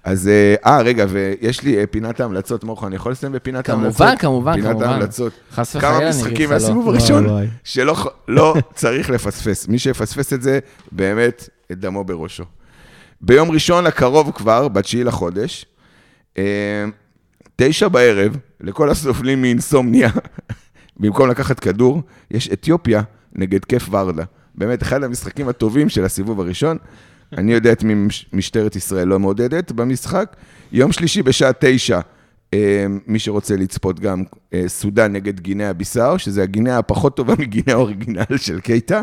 אז, 0.04 0.28
אה, 0.28 0.54
אה, 0.66 0.82
רגע, 0.82 1.06
ויש 1.08 1.62
לי 1.62 1.78
אה, 1.78 1.86
פינת 1.86 2.20
ההמלצות, 2.20 2.64
מורכו, 2.64 2.86
אני 2.86 2.96
יכול 2.96 3.12
לסיים 3.12 3.32
בפינת 3.32 3.68
ההמלצות? 3.68 3.96
כמובן, 3.96 4.16
כמובן, 4.16 4.54
פינת 4.54 4.66
כמובן. 4.70 4.86
ההמלצות. 4.86 5.32
חס 5.52 5.76
כמה 5.76 5.90
וחלילה, 5.90 5.98
אני 5.98 6.08
משחקים 6.10 6.34
אגיד 6.34 6.44
לך 6.44 6.50
לא. 6.50 6.56
מהסיבוב 6.56 6.86
וואי, 6.86 6.96
הראשון. 6.96 7.26
שלא 7.64 7.96
לא 8.28 8.54
צריך 8.74 9.10
לפספס. 9.10 9.68
מי 9.68 9.78
שיפספס 9.78 10.32
את 10.32 10.42
זה, 10.42 10.58
באמת, 10.92 11.48
את 11.72 11.78
דמו 11.78 12.04
בראשו. 12.04 12.44
ביום 13.20 13.50
ראשון 13.50 13.86
הקרוב 13.86 14.30
כבר, 14.34 14.68
בתשיעי 14.68 15.04
לחודש, 15.04 15.66
אה, 16.38 16.84
תשע 17.56 17.88
בערב, 17.88 18.36
לכל 18.60 18.90
הסובלים 18.90 19.42
מאינסומניה, 19.42 20.10
במקום 21.00 21.28
לקחת 21.28 21.60
כדור, 21.60 22.02
יש 22.30 22.48
אתיופיה 22.52 23.02
נגד 23.32 23.64
כיף 23.64 23.88
ורדה. 23.90 24.24
באמת, 24.54 24.82
אחד 24.82 25.02
המשחקים 25.02 25.48
הטובים 25.48 25.88
של 25.88 26.04
הסיבוב 26.04 26.40
הראשון. 26.40 26.78
אני 27.38 27.52
יודע 27.52 27.72
את 27.72 27.82
מי 27.84 27.94
מש- 27.94 28.26
משטרת 28.32 28.76
ישראל 28.76 29.08
לא 29.08 29.18
מעודדת 29.18 29.72
במשחק. 29.72 30.36
יום 30.72 30.92
שלישי 30.92 31.22
בשעה 31.22 31.50
תשע, 31.58 32.00
אה, 32.54 32.86
מי 33.06 33.18
שרוצה 33.18 33.56
לצפות 33.56 34.00
גם 34.00 34.22
אה, 34.54 34.64
סודאן 34.66 35.12
נגד 35.12 35.40
גינאה 35.40 35.72
ביסאו, 35.72 36.18
שזה 36.18 36.42
הגינאה 36.42 36.78
הפחות 36.78 37.16
טובה 37.16 37.34
מגינאה 37.42 37.72
האוריגינל 37.74 38.36
של 38.36 38.60
קייטה. 38.60 39.02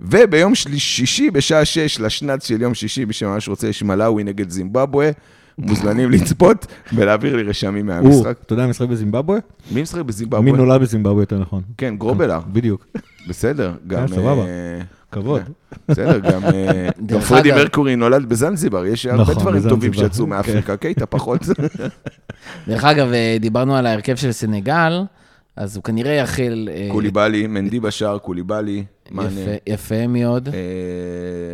וביום 0.00 0.54
שישי 0.54 1.30
בשעה 1.30 1.64
שש, 1.64 2.00
לשנץ 2.00 2.46
של 2.46 2.62
יום 2.62 2.74
שישי, 2.74 3.04
מי 3.04 3.12
שממש 3.12 3.48
רוצה, 3.48 3.68
יש 3.68 3.82
מלאווי 3.82 4.24
נגד 4.24 4.50
זימבבואה. 4.50 5.10
מוזמנים 5.58 6.10
לצפות 6.14 6.66
ולהעביר 6.92 7.36
לי 7.36 7.42
רשמים 7.42 7.86
מהמשחק. 7.86 8.36
אתה 8.46 8.52
יודע, 8.52 8.66
משחק 8.66 8.88
בזימבבואה? 8.88 9.38
מי 9.72 9.82
משחק 9.82 9.96
מי 9.98 10.02
בזימבבואה? 10.02 10.56
נולד 10.56 10.80
בזימבבואה 10.80 11.22
יותר 11.22 11.38
נכון. 11.38 11.62
כן, 11.78 11.96
גרובלר. 11.96 12.40
בדיוק, 12.52 12.86
בסדר, 13.28 13.74
גם... 13.86 14.08
סבבה. 14.08 14.44
כבוד. 15.12 15.42
בסדר, 15.88 16.18
גם 16.18 16.44
אה, 16.44 17.20
פרדי 17.28 17.50
מרקורי 17.52 17.96
נולד 17.96 18.28
בזנזיבר, 18.28 18.86
יש 18.86 19.06
הרבה 19.06 19.22
נכון, 19.22 19.34
דברים 19.34 19.62
טובים 19.68 19.92
שיצאו 19.92 20.26
מאפריקה, 20.26 20.76
קייטה 20.76 21.06
פחות. 21.06 21.40
דרך 22.68 22.84
אגב, 22.84 23.12
אה, 23.12 23.36
דיברנו 23.40 23.76
על 23.76 23.86
ההרכב 23.86 24.16
של 24.16 24.32
סנגל, 24.32 25.02
אז 25.56 25.76
הוא 25.76 25.84
כנראה 25.84 26.12
יכיל... 26.12 26.68
אה, 26.72 26.88
קוליבאלי, 26.92 27.46
מנדי 27.46 27.80
בשער, 27.80 28.18
קוליבאלי. 28.18 28.84
יפה- 29.10 29.20
יפה 29.66 30.06
מאוד. 30.06 30.48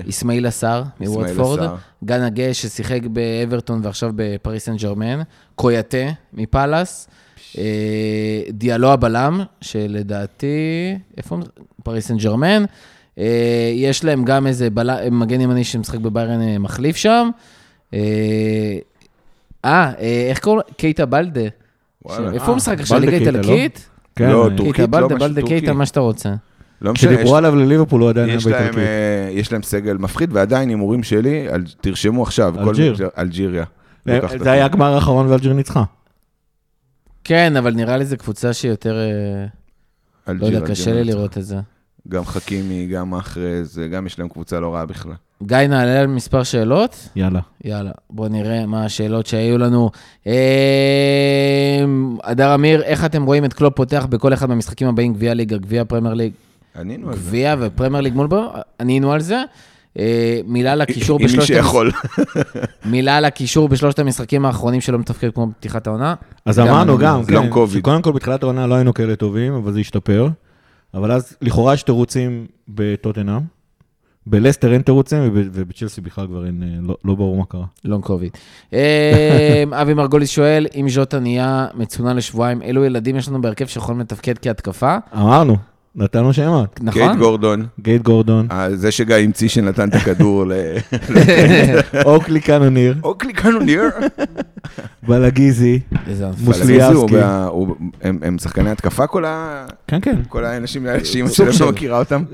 אסמאעיל 0.08 0.46
עשר 0.46 0.82
מוודפורד. 1.00 1.70
גאנה 2.04 2.22
גיי 2.22 2.54
ששיחק 2.54 3.00
באברטון 3.06 3.80
ועכשיו 3.82 4.12
בפריס 4.16 4.64
סן 4.64 4.76
ג'רמן, 4.76 5.20
קויאטה 5.54 5.96
מפאלאס, 6.32 7.08
דיאלו 8.50 8.92
הבלם, 8.92 9.40
שלדעתי, 9.60 10.46
איפה? 11.16 11.34
הוא? 11.34 11.44
פריס 11.84 12.08
סן 12.08 12.16
ג'רמן. 12.16 12.64
אה, 13.18 13.24
יש 13.74 14.04
להם 14.04 14.24
גם 14.24 14.46
איזה 14.46 14.70
בלם, 14.70 15.20
מגן 15.20 15.40
ימני 15.40 15.64
שמשחק 15.64 15.98
בביירן 15.98 16.40
אה, 16.42 16.58
מחליף 16.58 16.96
שם. 16.96 17.28
אה, 17.94 17.98
אה, 19.64 19.92
איך 20.30 20.38
קוראים 20.38 20.60
לו? 20.68 20.74
קייטה 20.76 21.06
בלדה. 21.06 21.40
וואלה. 22.04 22.32
איפה 22.32 22.46
הוא 22.46 22.56
משחק 22.56 22.80
עכשיו? 22.80 22.98
ליגה 23.00 23.10
קייטה, 23.12 23.30
לא? 23.30 23.38
איטלקית? 23.38 23.88
כן, 24.16 24.28
לא, 24.30 24.48
טורקית, 24.56 24.74
קייטה 24.76 24.86
בלדה, 24.90 25.06
משהו 25.14 25.18
בלדה 25.28 25.40
טורקי. 25.40 25.58
קייטה, 25.60 25.72
מה 25.72 25.86
שאתה 25.86 26.00
רוצה. 26.00 26.34
לא 26.82 26.92
משנה, 26.92 27.10
יש- 27.10 27.16
כשדיברו 27.16 27.36
עליו 27.36 27.56
לליברפול 27.56 28.00
הוא 28.00 28.08
עדיין 28.10 28.28
היה 28.28 28.36
יש. 28.36 28.46
אה, 28.46 29.28
יש 29.32 29.52
להם 29.52 29.62
סגל 29.62 29.96
מפחיד, 29.96 30.30
ועדיין 30.32 30.68
הימורים 30.68 31.02
שלי, 31.02 31.48
על- 31.48 31.64
תרשמו 31.80 32.22
עכשיו. 32.22 32.54
כל- 32.62 32.68
אלג'יר. 32.68 32.96
אלג'יריה. 33.18 33.64
אה, 34.08 34.16
לוקחת 34.16 34.38
זה. 34.38 34.50
היה 34.52 34.64
הגמר 34.64 34.94
האחרון 34.94 35.26
ואלג'יר 35.26 35.52
ניצחה. 35.52 35.84
כן, 37.24 37.56
אבל 37.56 37.74
נראה 37.74 37.96
לי 37.96 38.04
זו 38.04 38.16
קבוצה 38.16 38.52
שיותר... 38.52 38.94
לא 40.28 40.32
יודע, 40.46 40.46
אלג'יר 40.58 40.66
קשה 40.66 40.92
לי. 40.94 41.04
לראות 41.04 41.38
את 41.38 41.44
זה. 41.44 41.56
גם 42.08 42.24
חכימי, 42.24 42.86
גם 42.86 43.14
מחרז, 43.14 43.80
גם 43.92 44.06
יש 44.06 44.18
להם 44.18 44.28
קבוצה 44.28 44.60
לא 44.60 44.74
רעה 44.74 44.86
בכלל. 44.86 45.12
גיא, 45.42 45.56
נעלה 45.56 46.00
על 46.00 46.06
מספר 46.06 46.42
שאלות? 46.42 47.08
יאללה. 47.16 47.40
יאללה, 47.64 47.90
בואו 48.10 48.28
נראה 48.28 48.66
מה 48.66 48.84
השאלות 48.84 49.26
שהיו 49.26 49.58
לנו. 49.58 49.90
אה, 50.26 51.84
הדר 52.24 52.54
אמיר, 52.54 52.82
איך 52.82 53.04
אתם 53.04 53.24
רואים 53.24 53.44
את 53.44 53.52
קלופ 53.52 53.76
פותח 53.76 54.06
בכל 54.10 54.32
אחד 54.32 54.48
מהמשחקים 54.48 54.88
הבאים, 54.88 55.14
גביע 55.14 55.34
ליגה, 55.34 55.56
גביע 55.56 55.84
פרמייר 55.84 56.14
ליג, 56.14 56.32
ענינו 56.78 57.08
על 57.08 57.16
זה. 57.16 57.20
גביע 57.20 57.54
ופרמייר 57.60 58.02
ליג 58.02 58.14
מול 58.14 58.26
בו? 58.26 58.52
ענינו 58.80 59.12
על 59.12 59.20
זה. 59.20 59.42
אה, 59.98 60.40
מילה 60.46 60.74
לקישור 60.74 61.18
עם 61.20 61.26
מי 61.26 61.32
בשלושת... 61.32 61.46
שיכול. 61.46 61.90
מילה 62.84 63.20
לקישור 63.20 63.68
בשלושת 63.68 63.98
המשחקים 63.98 64.44
האחרונים 64.44 64.80
שלא 64.80 64.98
מתפקד 64.98 65.30
כמו 65.34 65.46
בפתיחת 65.46 65.86
העונה. 65.86 66.14
אז 66.44 66.58
אמרנו 66.60 66.98
גם, 66.98 67.24
כן. 67.24 67.50
שקודם 67.68 68.02
כל 68.02 68.12
בתחילת 68.12 68.42
העונה 68.42 68.66
לא 68.66 68.74
היינו 68.74 68.94
כאלה 68.94 69.16
טובים, 69.16 69.54
אבל 69.54 69.72
זה 69.72 69.80
השתפר. 69.80 70.28
אבל 70.96 71.12
אז 71.12 71.36
לכאורה 71.42 71.74
יש 71.74 71.82
תירוצים 71.82 72.46
בטוטנאם. 72.68 73.40
בלסטר 74.26 74.72
אין 74.72 74.82
תירוצים, 74.82 75.18
וב- 75.22 75.48
ובצ'לסי 75.52 76.00
בכלל 76.00 76.26
כבר 76.26 76.46
אין, 76.46 76.62
אה, 76.62 76.78
לא- 76.82 76.96
לא 77.04 77.14
ברור 77.14 77.36
מה 77.36 77.44
קרה. 77.44 77.64
לונג 77.84 78.04
קוביד. 78.04 78.30
אה, 78.72 79.64
אבי 79.72 79.94
מרגוליס 79.94 80.30
שואל, 80.30 80.66
אם 80.80 80.86
ז'וטה 80.88 81.18
נהיה 81.18 81.66
מצונן 81.74 82.16
לשבועיים, 82.16 82.62
אילו 82.62 82.84
ילדים 82.84 83.16
יש 83.16 83.28
לנו 83.28 83.40
בהרכב 83.42 83.66
שיכולים 83.66 84.00
לתפקד 84.00 84.38
כהתקפה? 84.38 84.96
אמרנו, 85.16 85.56
נתנו 85.96 86.32
שמות. 86.32 86.80
נכון? 86.82 87.18
גורדון, 87.18 87.66
גייט 87.80 88.02
גורדון, 88.02 88.46
אה, 88.50 88.76
זה 88.76 88.90
שגיא 88.90 89.14
המציא 89.16 89.48
שנתן 89.48 89.88
את 89.88 89.94
הכדור 89.94 90.44
ל... 90.46 90.52
אוקלי 92.04 92.40
קאנוניר, 92.40 92.94
אוקלי 93.02 93.32
קנוניר. 93.32 93.82
בלגיזי. 95.02 95.80
מוסליאסקי. 96.44 97.16
הם 98.02 98.38
שחקני 98.38 98.70
התקפה 98.70 99.06
כל 99.06 99.24
ה- 99.24 99.66
כן, 99.86 99.98
כן. 100.02 100.16
כל 100.28 100.44
האנשים 100.44 100.86
האלה 100.86 101.04
שאימא 101.04 101.28
סוג 101.28 101.36
שלהם 101.36 101.52
של. 101.52 101.64
לא 101.64 101.70
מכירה 101.72 101.98
אותם? 101.98 102.24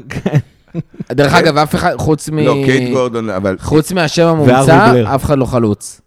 דרך 1.12 1.34
אגב, 1.34 1.56
אף 1.56 1.74
אחד, 1.74 1.94
חוץ 1.96 2.28
מ... 2.28 2.38
לא, 2.38 2.56
קייט 2.64 2.92
גורדון, 2.92 3.30
אבל... 3.30 3.56
חוץ 3.60 3.92
מהשם 3.92 4.26
המומצא. 4.26 5.04
אף 5.14 5.24
אחד 5.24 5.38
לא 5.38 5.44
חלוץ. 5.44 6.00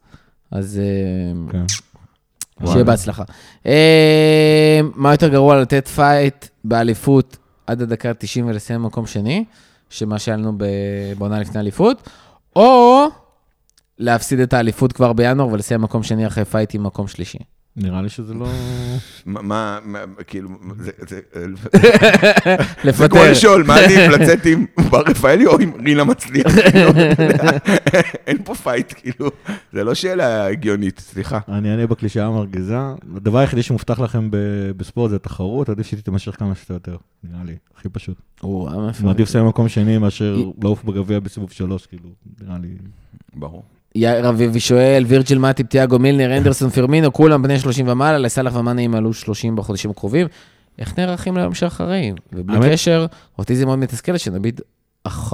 אז 0.52 0.82
אה, 0.84 1.52
כן. 1.52 1.64
שיהיה. 2.68 2.84
בהצלחה. 2.84 3.24
אה, 3.66 4.80
מה 4.96 5.12
יותר 5.12 5.28
גרוע 5.28 5.62
לתת 5.62 5.88
fight 5.88 6.46
באליפות 6.64 7.38
עד 7.68 7.82
הדקה 7.82 8.14
90 8.14 8.48
ולסיים 8.48 8.84
במקום 8.84 9.08
שני, 9.08 9.46
שמה 9.90 10.20
שהיה 10.20 10.38
לנו 10.38 10.58
בעונה 11.18 11.40
לפני 11.40 11.60
אליפות, 11.60 12.10
או 12.56 13.06
להפסיד 14.00 14.40
את 14.40 14.54
האליפות 14.54 14.94
כבר 14.94 15.14
בינואר 15.14 15.48
ולסיים 15.48 15.82
מקום 15.82 16.04
שני 16.04 16.28
אחרי 16.28 16.46
fight 16.46 16.76
עם 16.76 16.84
מקום 16.84 17.08
שלישי. 17.08 17.40
נראה 17.78 18.02
לי 18.02 18.10
שזה 18.10 18.34
לא... 18.34 18.48
מה- 19.26 19.80
כאילו, 20.28 20.50
זה- 20.80 20.92
זה- 21.08 21.20
זה 21.34 21.46
לפטר. 22.84 23.08
כמו 23.08 23.20
לשאול, 23.32 23.64
מה 23.64 23.76
עדיף 23.76 24.00
לצאת 24.20 24.46
עם 24.46 24.66
בר 24.90 25.02
רפאלי 25.08 25.46
או 25.46 25.60
עם 25.60 25.72
רינה 25.86 26.04
מצליח? 26.04 26.48
כאילו, 26.72 26.90
אין 28.28 28.38
פה 28.44 28.56
fight, 28.56 28.94
כאילו, 28.98 29.30
זה 29.74 29.84
לא 29.84 29.94
שאלה 29.94 30.48
הגיונית, 30.48 31.00
סליחה. 31.00 31.40
אני 31.48 31.72
אענה 31.72 31.88
בקלישאה 31.88 32.26
המרגיזה. 32.26 32.78
הדבר 33.16 33.38
היחידי 33.40 33.64
שמובטח 33.64 34.00
לכם 34.00 34.32
ב- 34.32 34.38
בספורט 34.78 35.10
זה 35.10 35.16
התחרות, 35.16 35.70
עדיף 35.70 35.88
שהיא 35.88 36.00
תימשך 36.02 36.36
כמה 36.40 36.56
שיותר 36.56 36.74
יותר, 36.74 36.98
נראה 37.24 37.44
לי, 37.44 37.56
הכי 37.78 37.90
פשוט. 37.90 38.18
אה, 38.44 38.50
מעדיף 39.04 39.28
לסיים 39.30 39.46
במקום 39.46 39.70
שני 39.70 39.98
מאשר 39.98 40.38
לעוף 40.64 40.84
בגביע 40.84 41.20
בסיבוב 41.20 41.52
שלוש, 41.52 41.86
כאילו, 41.86 42.10
נראה 42.42 42.58
לי... 42.62 42.68
ברור. 43.34 43.64
יאיר 43.96 44.30
אביבי 44.30 44.60
שואל, 44.60 45.04
וירג'יל 45.08 45.38
מאטיפ, 45.38 45.68
תיאגו 45.68 46.00
מילנר, 46.00 46.38
הנדרסון 46.38 46.70
פירמינו, 46.70 47.14
כולם 47.14 47.42
בני 47.42 47.60
30 47.60 47.88
ומעלה, 47.88 48.18
לסאלח 48.18 48.56
ומאנה 48.56 48.82
ימלאו 48.82 49.14
30 49.14 49.56
בחודשים 49.56 49.92
הקרובים. 49.92 50.28
איך 50.80 51.00
נערכים 51.00 51.38
ליום 51.38 51.54
שאחרי? 51.54 52.12
ובלי 52.34 52.58
האמת- 52.58 52.72
קשר, 52.72 53.06
אותי 53.40 53.56
זה 53.56 53.66
מאוד 53.66 53.80
מתסכל 53.80 54.18
שנביט 54.18 54.62
אח- 55.04 55.34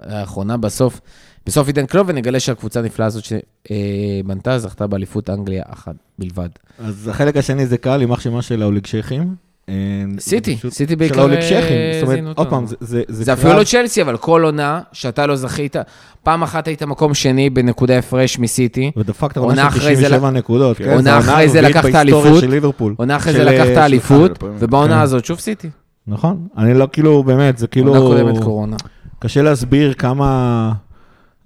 האחרונה 0.00 0.56
בסוף, 0.56 1.00
בסוף 1.46 1.66
עידן 1.66 1.86
קלוב, 1.86 2.06
ונגלה 2.10 2.40
שהקבוצה 2.40 2.80
הנפלאה 2.80 3.06
הזאת 3.06 3.24
שבנתה 3.24 4.58
זכתה 4.58 4.86
באליפות 4.86 5.30
אנגליה 5.30 5.62
אחת 5.68 5.94
בלבד. 6.18 6.48
אז 6.78 7.08
החלק 7.08 7.36
השני 7.36 7.66
זה 7.66 7.78
קל, 7.78 8.00
יימח 8.00 8.20
שמה 8.20 8.42
של 8.42 8.62
האוליג 8.62 8.86
שייחים. 8.86 9.34
אה, 9.68 9.74
סיטי, 10.18 10.56
סיטי 10.70 10.96
בעיקר 10.96 11.20
האוליג 11.20 11.38
אה, 11.38 11.42
שייחים. 11.42 11.76
זאת 12.00 12.08
זינו 12.08 12.20
אומרת. 12.22 12.38
עוד 12.38 12.50
פעם, 12.50 12.66
זה- 12.66 12.76
זה 12.80 13.02
זה 13.08 13.32
אפילו 13.32 13.48
קרב- 13.50 13.58
לא 13.58 13.64
צ'לסי, 13.64 14.02
אבל 14.02 14.16
כל 14.16 14.42
עונה 14.44 14.80
שאתה 14.92 15.26
לא 15.26 15.36
זכית, 15.36 15.76
פעם 16.22 16.42
אחת 16.42 16.66
היית 16.68 16.82
מקום 16.82 17.14
שני 17.14 17.50
בנקודה 17.50 17.98
הפרש 17.98 18.38
מסיטי, 18.38 18.90
ודפקת 18.96 19.36
עונה 19.36 19.62
של 19.62 19.68
אחרי 19.68 19.96
זה 19.96 20.02
97 20.02 20.30
נקודות. 20.30 20.76
כן, 20.76 20.92
עונה 20.94 21.18
אחרי 21.18 21.48
זה 21.48 21.60
לקחת 21.60 21.82
בהיסטוריה 21.84 22.00
אליפות. 22.40 22.92
עונה 22.96 23.16
אחרי 23.16 23.32
זה 23.32 23.44
לקחת 23.44 23.76
אה, 23.76 23.84
אליפות, 23.84 24.30
ובעונה 24.58 24.94
כן. 24.94 25.00
הזאת 25.00 25.24
שוב 25.24 25.38
סיטי. 25.38 25.70
נכון. 26.06 26.46
אני 26.58 26.74
לא, 26.74 26.88
כאילו, 26.92 27.22
באמת, 27.22 27.58
זה 27.58 27.66
כאילו... 27.66 27.96
עונה 27.96 28.22
קודמת 28.24 28.42
קורונה. 28.44 28.76
קשה 29.18 29.42
להסביר 29.42 29.92
כמה 29.92 30.72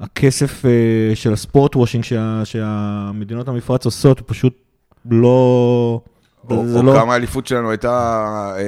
הכסף 0.00 0.64
אה, 0.66 0.70
של 1.14 1.32
הספורט 1.32 1.76
וושינג 1.76 2.04
שה- 2.04 2.40
שהמדינות 2.44 3.48
המפרץ 3.48 3.84
עושות, 3.84 4.18
הוא 4.18 4.24
פשוט 4.28 4.52
לא... 5.10 6.00
או 6.50 6.66
זה 6.66 6.78
או 6.78 6.82
לא... 6.82 6.92
כמה 6.92 7.12
האליפות 7.12 7.46
שלנו 7.46 7.70
הייתה 7.70 8.24
אה, 8.58 8.62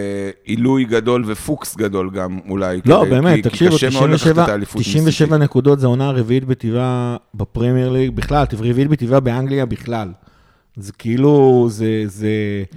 עילוי 0.45 0.85
גדול 0.85 1.25
ופוקס 1.27 1.77
גדול 1.77 2.11
גם, 2.11 2.39
אולי. 2.49 2.81
לא, 2.85 3.01
כדי- 3.03 3.11
באמת, 3.11 3.35
כי- 3.37 3.43
כי 3.43 3.49
תקשיבו, 3.49 3.75
לקחת 3.77 3.89
97 3.89 4.45
את 4.45 4.49
האליפות 4.49 4.83
97 4.83 5.37
נקודות 5.37 5.81
זה 5.81 5.87
העונה 5.87 6.09
הרביעית 6.09 6.45
בטבעה 6.45 7.17
בפרמייר 7.35 7.89
ליג, 7.91 8.11
בכלל, 8.15 8.45
רביעית 8.61 8.91
בטבעה 8.91 9.21
באנגליה 9.21 9.67
בכלל. 9.67 10.09
זה 10.77 10.93
כאילו, 10.99 11.67
זה, 11.71 11.87
זה, 12.07 12.29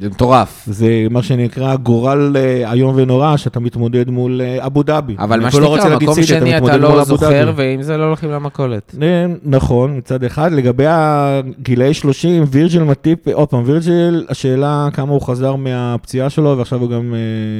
זה 0.02 0.10
מטורף. 0.10 0.64
זה 0.68 0.88
מה 1.10 1.24
שנקרא 1.24 1.76
גורל 1.76 2.36
אה, 2.38 2.72
איום 2.72 2.94
ונורא, 2.98 3.38
שאתה 3.38 3.60
מתמודד 3.60 4.10
מול 4.10 4.42
אה, 4.42 4.66
אבו 4.66 4.84
דאבי. 4.84 5.16
אבל 5.20 5.40
מה 5.40 5.46
לא 5.46 5.52
שנקרא, 5.52 5.90
להגיד 5.90 6.10
מקום 6.10 6.24
שני 6.24 6.58
אתה 6.58 6.62
מול 6.66 6.76
לא 6.76 7.04
זוכר, 7.04 7.30
דאבי. 7.46 7.52
ועם 7.56 7.82
זה 7.82 7.98
לא 7.98 8.04
הולכים 8.04 8.32
למכולת. 8.32 8.96
אה, 9.02 9.08
נכון, 9.44 9.98
מצד 9.98 10.24
אחד. 10.24 10.52
לגבי 10.52 10.84
הגילאי 10.88 11.94
30, 11.94 12.44
וירג'יל 12.48 12.84
מטיפ, 12.84 13.28
עוד 13.28 13.48
פעם, 13.50 13.64
וירג'יל, 13.66 14.26
השאלה 14.30 14.88
כמה 14.94 15.12
הוא 15.12 15.22
חזר 15.22 15.56
מהפציעה 15.56 16.30
שלו, 16.30 16.58
ועכשיו 16.58 16.80
הוא 16.82 16.90
גם, 16.90 17.14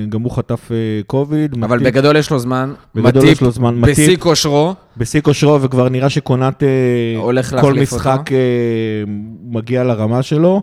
גם 0.10 0.22
הוא 0.22 0.32
חטף 0.32 0.72
קוביד. 1.08 1.56
אבל 1.64 1.78
מטיפ- 1.80 1.84
בגדול 1.84 2.16
יש 2.16 2.30
לו 2.32 2.40
זמן. 2.40 2.74
בגדול 2.96 3.22
מטיפ 3.24 3.32
יש 3.32 3.42
לו 3.42 3.52
זמן. 3.52 3.82
בשיא 3.82 4.04
מטיפ 4.08 4.20
כושרו. 4.20 4.74
בשיא 4.98 5.22
כושרו, 5.22 5.62
וכבר 5.62 5.90
נראה 5.90 6.10
שקונט 6.10 6.64
אה, 6.64 7.62
כל 7.62 7.74
משחק 7.74 8.20
אותו. 8.20 8.36
אה, 8.36 9.04
מגיע 9.44 9.84
לרמה 9.84 10.22
שלו. 10.24 10.62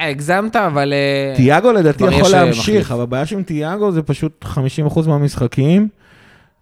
הגזמת, 0.00 0.56
אבל... 0.56 0.92
אה, 0.92 1.36
תיאגו 1.36 1.72
לדעתי 1.72 1.98
כבר 1.98 2.12
יכול 2.12 2.34
אה, 2.34 2.44
להמשיך, 2.44 2.68
מחליף. 2.68 2.92
אבל 2.92 3.02
הבעיה 3.02 3.24
עם 3.32 3.42
תיאגו 3.42 3.92
זה 3.92 4.02
פשוט 4.02 4.44
50% 4.44 5.08
מהמשחקים. 5.08 5.88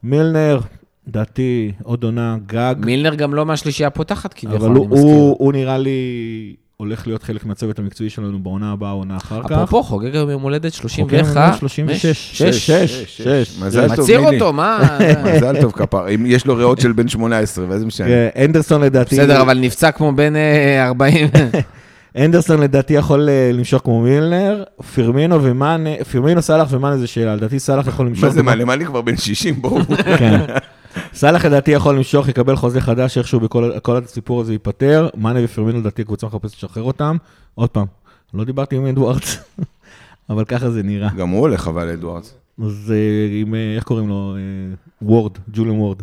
מילנר, 0.02 0.60
לדעתי, 1.06 1.72
עוד 1.82 2.04
עונה 2.04 2.36
גג. 2.46 2.74
מילנר 2.78 3.14
גם 3.14 3.34
לא 3.34 3.46
מהשלישייה 3.46 3.86
הפותחת 3.86 4.34
כביכול, 4.34 4.56
אבל 4.56 4.76
אני 4.76 4.86
מזכיר. 4.86 5.00
הוא, 5.00 5.36
הוא 5.38 5.52
נראה 5.52 5.78
לי 5.78 6.56
הולך 6.76 7.06
להיות 7.06 7.22
חלק 7.22 7.46
מהצוות 7.46 7.78
המקצועי 7.78 8.10
שלנו 8.10 8.38
בעונה 8.38 8.72
הבאה, 8.72 8.90
עונה 8.90 9.16
אחר 9.16 9.42
כך. 9.42 9.52
אפרופו, 9.52 9.82
חוגג 9.82 10.14
היום 10.14 10.30
יום 10.30 10.42
הולדת 10.42 10.74
חוקר 10.74 10.88
31. 10.88 11.36
ממנו 11.36 11.56
36. 11.56 12.06
שש. 12.06 12.42
שש. 12.42 13.22
שש. 13.22 13.58
מזל 13.60 13.88
טוב, 13.88 14.00
מצהיר 14.00 14.20
מילי. 14.20 14.36
אותו, 14.36 14.52
מה? 14.52 14.98
מזל 15.36 15.60
טוב 15.60 15.72
כפר. 15.72 16.14
אם 16.14 16.26
יש 16.26 16.46
לו 16.46 16.56
ריאות 16.56 16.80
של 16.80 16.92
בן 16.92 17.08
18, 17.08 17.64
ואז 17.68 17.84
משנה. 17.84 18.06
כן, 18.06 18.28
אנדרסון 18.44 18.80
לדעתי... 18.80 19.16
בסדר, 19.16 19.40
אבל 19.40 19.58
נפצע 19.58 19.90
כמו 19.90 20.12
בן 20.12 20.36
אה, 20.36 20.86
40. 20.86 21.28
אנדרסון 22.18 22.60
לדעתי 22.60 22.94
יכול 22.94 23.28
אה, 23.28 23.50
למשוך 23.52 23.82
כמו 23.82 24.00
מילנר, 24.00 24.64
פרמינו 24.94 25.42
ומאנה, 25.42 25.90
פרמינו, 26.12 26.42
סאלח 26.42 26.68
ומאנה 26.70 26.98
זה 26.98 27.06
שאלה, 27.06 27.36
לדעתי 27.36 27.58
סאלח 27.58 27.86
יכול 27.86 28.06
למשוך. 28.06 28.24
מה 28.24 28.30
זה, 28.30 28.42
מה, 28.42 28.54
למעלה 28.54 28.84
כבר 28.84 29.02
בן 29.02 29.16
60, 29.16 29.62
בואו. 29.62 29.78
סאלח 31.14 31.44
לדעתי 31.44 31.70
יכול 31.70 31.96
למשוך, 31.96 32.28
יקבל 32.28 32.56
חוזה 32.56 32.80
חדש, 32.80 33.18
איכשהו 33.18 33.40
בכל 33.40 33.72
כל 33.82 33.96
הסיפור 33.96 34.40
הזה 34.40 34.52
ייפתר. 34.52 35.08
מאנה 35.14 35.40
ופרמינו 35.44 35.78
לדעתי 35.78 36.02
הקבוצה 36.02 36.26
מחפשת 36.26 36.54
לשחרר 36.56 36.82
אותם. 36.82 37.16
עוד 37.54 37.70
פעם, 37.70 37.86
לא 38.34 38.44
דיברתי 38.44 38.76
עם 38.76 38.86
אדוארדס, 38.86 39.38
אבל 40.30 40.44
ככה 40.44 40.70
זה 40.70 40.82
נראה. 40.82 41.08
גם 41.18 41.28
הוא 41.28 41.40
הולך, 41.40 41.68
אבל 41.68 41.88
אדוארדס. 41.88 42.34
אז 42.62 42.92
אה, 42.94 43.40
עם, 43.40 43.54
אה, 43.54 43.74
איך 43.76 43.84
קוראים 43.84 44.08
לו? 44.08 44.36
אה, 44.36 44.74
וורד, 45.02 45.32
ג'וליאן 45.52 45.76
וורד. 45.76 46.02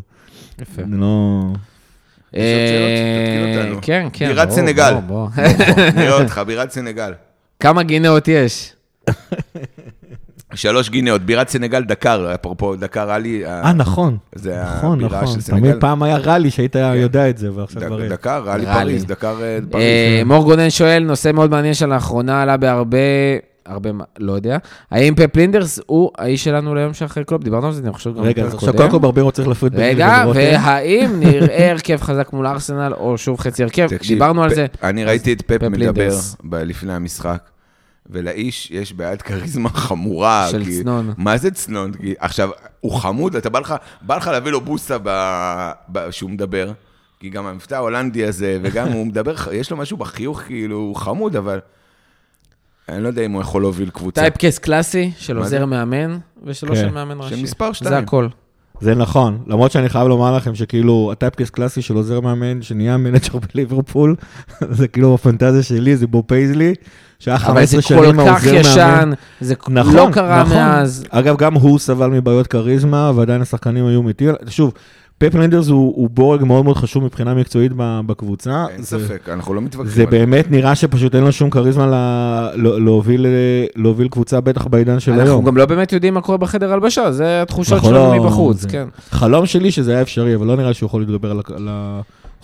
יפה. 0.61 0.81
זה 0.89 0.97
לא... 0.97 1.43
כן, 3.81 4.07
כן. 4.13 4.27
בירת 4.27 4.49
סנגל. 4.49 4.93
ברור. 5.07 5.29
נראה 5.95 6.21
אותך, 6.21 6.41
בירת 6.47 6.71
סנגל. 6.71 7.13
כמה 7.63 7.83
גינאות 7.83 8.27
יש? 8.27 8.73
שלוש 10.55 10.89
גינאות, 10.89 11.21
בירת 11.21 11.49
סנגל 11.49 11.83
דקר, 11.83 12.31
אפרופו 12.35 12.75
דקר 12.75 13.11
עלי. 13.11 13.45
אה, 13.45 13.73
נכון. 13.73 14.17
זה 14.35 14.63
נכון, 14.63 15.03
הבירה 15.03 15.21
נכון. 15.21 15.41
של 15.41 15.51
תמיד 15.51 15.63
סנגל. 15.63 15.79
פעם 15.79 16.03
היה 16.03 16.17
רלי 16.17 16.51
שהיית 16.51 16.75
יודע 16.95 17.29
את 17.29 17.37
זה, 17.37 17.51
ועכשיו 17.53 17.81
כבר... 17.81 18.07
דקר, 18.07 18.43
רלי. 18.45 18.65
פריז, 18.65 19.05
דקר 19.05 19.35
אה, 19.41 19.59
פריז. 19.69 19.83
אה, 19.83 20.21
מור 20.25 20.43
גונן 20.43 20.69
שואל, 20.69 21.03
נושא 21.03 21.31
מאוד 21.33 21.51
מעניין 21.51 21.73
שלאחרונה 21.73 22.41
עלה 22.41 22.57
בהרבה, 22.57 22.97
הרבה, 23.65 23.89
לא 24.19 24.31
יודע. 24.33 24.57
האם 24.91 25.15
פפ 25.15 25.35
לינדרס 25.35 25.79
הוא 25.85 26.11
האיש 26.17 26.43
שלנו 26.43 26.75
ליום 26.75 26.93
שאחרי 26.93 27.23
קלופ? 27.23 27.43
דיברנו 27.43 27.67
על 27.67 27.73
זה, 27.73 27.81
אני 27.83 27.93
חושב 27.93 28.15
גם 28.15 28.23
רגע, 28.23 28.43
אז 28.43 28.53
עכשיו 28.53 28.73
קודם. 28.73 28.89
כל 28.89 28.99
ברבירו 28.99 29.31
צריך 29.31 29.47
להפריד 29.47 29.75
בין 29.75 29.81
רגע. 29.81 30.23
והאם 30.33 31.11
נראה 31.23 31.71
הרכב 31.71 31.97
חזק 32.01 32.33
מול 32.33 32.47
ארסנל, 32.47 32.93
או 32.97 33.17
שוב 33.17 33.39
חצי 33.39 33.63
הרכב? 33.63 33.87
דיברנו 34.07 34.43
על 34.43 34.55
זה. 34.55 34.65
אני 34.83 35.03
ראיתי 35.03 35.33
את 35.33 35.41
פפ 35.41 35.63
מדבר 35.63 36.09
לפני 36.43 36.93
המשחק, 36.93 37.39
ולאיש 38.09 38.71
יש 38.71 38.93
בעיית 38.93 39.21
כריזמה 39.21 39.69
חמורה. 39.69 40.47
של 40.51 40.63
כי- 40.65 40.79
צנון. 40.81 41.13
מה 41.17 41.37
זה 41.37 41.51
צנון? 41.51 41.93
כי- 41.93 42.13
עכשיו, 42.19 42.49
הוא 42.79 42.91
חמוד, 42.99 43.35
אתה 43.35 43.49
בא 43.49 43.59
לך, 43.59 43.75
בא 44.01 44.15
לך 44.17 44.27
להביא 44.27 44.51
לו 44.51 44.61
בוסה 44.61 44.97
ב- 45.03 45.71
ב- 45.91 46.11
שהוא 46.11 46.29
מדבר, 46.29 46.71
כי 47.19 47.29
גם 47.29 47.45
המבטא 47.45 47.75
ההולנדי 47.75 48.25
הזה, 48.25 48.59
וגם 48.63 48.87
הוא 48.87 49.05
מדבר, 49.11 49.33
יש 49.53 49.71
לו 49.71 49.77
משהו 49.77 49.97
בחיוך, 49.97 50.39
כאילו, 50.41 50.77
הוא 50.77 50.95
חמוד, 50.95 51.35
אבל 51.35 51.59
אני 52.89 53.03
לא 53.03 53.07
יודע 53.07 53.21
אם 53.25 53.31
הוא 53.31 53.41
יכול 53.41 53.61
להוביל 53.61 53.89
קבוצה. 53.89 54.21
typecast 54.21 54.57
קלאסי 54.59 55.11
של 55.17 55.37
עוזר 55.37 55.59
זה? 55.59 55.65
מאמן, 55.65 56.17
ושלא 56.43 56.69
כן. 56.69 56.81
של 56.81 56.89
מאמן 56.89 57.15
של 57.15 57.33
ראשי. 57.33 57.43
מספר 57.43 57.67
זה 57.67 57.73
שתיים. 57.73 58.03
הכל. 58.03 58.27
זה 58.81 58.95
נכון, 58.95 59.43
למרות 59.47 59.71
שאני 59.71 59.89
חייב 59.89 60.07
לומר 60.07 60.35
לכם 60.37 60.55
שכאילו, 60.55 61.09
ה 61.11 61.16
typecast 61.16 61.49
קלאסי 61.49 61.81
של 61.81 61.95
עוזר 61.95 62.19
מאמן 62.19 62.61
שנהיה 62.61 62.97
מנג'ר 62.97 63.39
בליברפול, 63.53 64.15
זה 64.77 64.87
כאילו 64.87 65.13
בפנטזיה 65.13 65.63
שלי, 65.63 65.97
זה 65.97 66.07
בוב 66.07 66.23
פייזלי, 66.27 66.73
שהיה 67.23 67.37
אבל 67.37 67.65
זה 67.65 67.77
15 67.81 67.97
כל 67.97 68.05
שנים 68.05 68.19
כך 68.19 68.27
העוזר 68.27 68.51
מאמן. 68.51 68.59
ישן, 68.61 69.11
זה 69.41 69.53
נכון, 69.69 69.95
לא 69.95 70.07
קרה 70.11 70.41
נכון. 70.43 70.57
מאז. 70.57 71.03
אגב, 71.09 71.37
גם 71.37 71.53
הוא 71.53 71.79
סבל 71.79 72.07
מבעיות 72.09 72.47
כריזמה, 72.47 73.11
ועדיין 73.15 73.41
השחקנים 73.41 73.85
היו 73.85 74.03
מתים. 74.03 74.29
שוב, 74.49 74.73
פפ 75.17 75.35
לינדרס 75.35 75.67
הוא, 75.67 75.93
הוא 75.95 76.09
בורג 76.09 76.43
מאוד 76.43 76.65
מאוד 76.65 76.77
חשוב 76.77 77.03
מבחינה 77.03 77.33
מקצועית 77.33 77.71
בקבוצה. 77.77 78.65
אין 78.69 78.81
זה- 78.83 78.99
ספק, 78.99 79.29
אנחנו 79.29 79.53
לא 79.53 79.61
מתווכחים 79.61 79.89
זה 79.89 79.95
זה. 79.95 80.05
באמת 80.05 80.51
נראה 80.51 80.75
שפשוט 80.75 81.15
אין 81.15 81.23
לו 81.23 81.31
שום 81.31 81.49
כריזמה 81.49 81.87
לה- 81.87 82.49
לא- 82.55 82.81
להוביל, 82.81 83.25
להוביל 83.75 84.07
קבוצה, 84.07 84.41
בטח 84.41 84.67
בעידן 84.67 84.99
של 84.99 85.11
אנחנו 85.11 85.25
היום. 85.27 85.45
גם 85.45 85.57
לא 85.57 85.65
באמת 85.65 85.93
יודעים 85.93 86.13
מה 86.13 86.21
קורה 86.21 86.37
בחדר 86.37 86.73
הלבשה, 86.73 87.11
זה 87.11 87.41
התחושות 87.41 87.73
אנחנו 87.73 87.89
שלנו 87.89 88.15
לא- 88.15 88.23
מבחוץ, 88.23 88.61
זה- 88.61 88.69
כן. 88.69 88.87
חלום 89.11 89.45
שלי 89.45 89.71
שזה 89.71 89.91
היה 89.91 90.01
אפשרי, 90.01 90.35
אבל 90.35 90.47
לא 90.47 90.55
נראה 90.55 90.67
לי 90.67 90.73
שהוא 90.73 90.87
יכול 90.87 91.01
להתגבר 91.01 91.31
על 91.31 91.39
ה- 91.39 91.55
על 91.55 91.69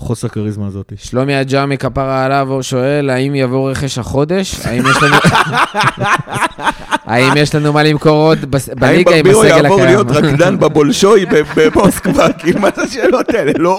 החוסר 0.01 0.27
כריזמה 0.27 0.67
הזאת. 0.67 0.93
שלומי 0.97 1.35
הג'אמי 1.35 1.77
כפרה 1.77 2.25
עליו, 2.25 2.47
הוא 2.51 2.61
שואל, 2.61 3.09
האם 3.09 3.35
יבוא 3.35 3.71
רכש 3.71 3.97
החודש? 3.97 4.65
האם 4.65 4.83
יש 4.91 5.03
לנו... 5.03 5.15
האם 7.11 7.33
יש 7.37 7.55
לנו 7.55 7.73
מה 7.73 7.83
למכור 7.83 8.11
עוד 8.27 8.51
בס- 8.51 8.69
האם 8.69 8.75
בליגה 8.79 9.11
עם 9.15 9.23
ברבירו 9.23 9.43
הסגל 9.43 9.55
יעבור 9.63 9.81
הקיים? 9.81 9.95
להיות 9.95 10.11
רקדן 10.11 10.59
בבולשוי 10.59 11.25
במוסקבה? 11.55 12.33
כאילו, 12.39 12.59
מה 12.59 12.69
זה 12.75 12.81
השאלות 12.81 13.29
האלה? 13.29 13.51
לא. 13.57 13.77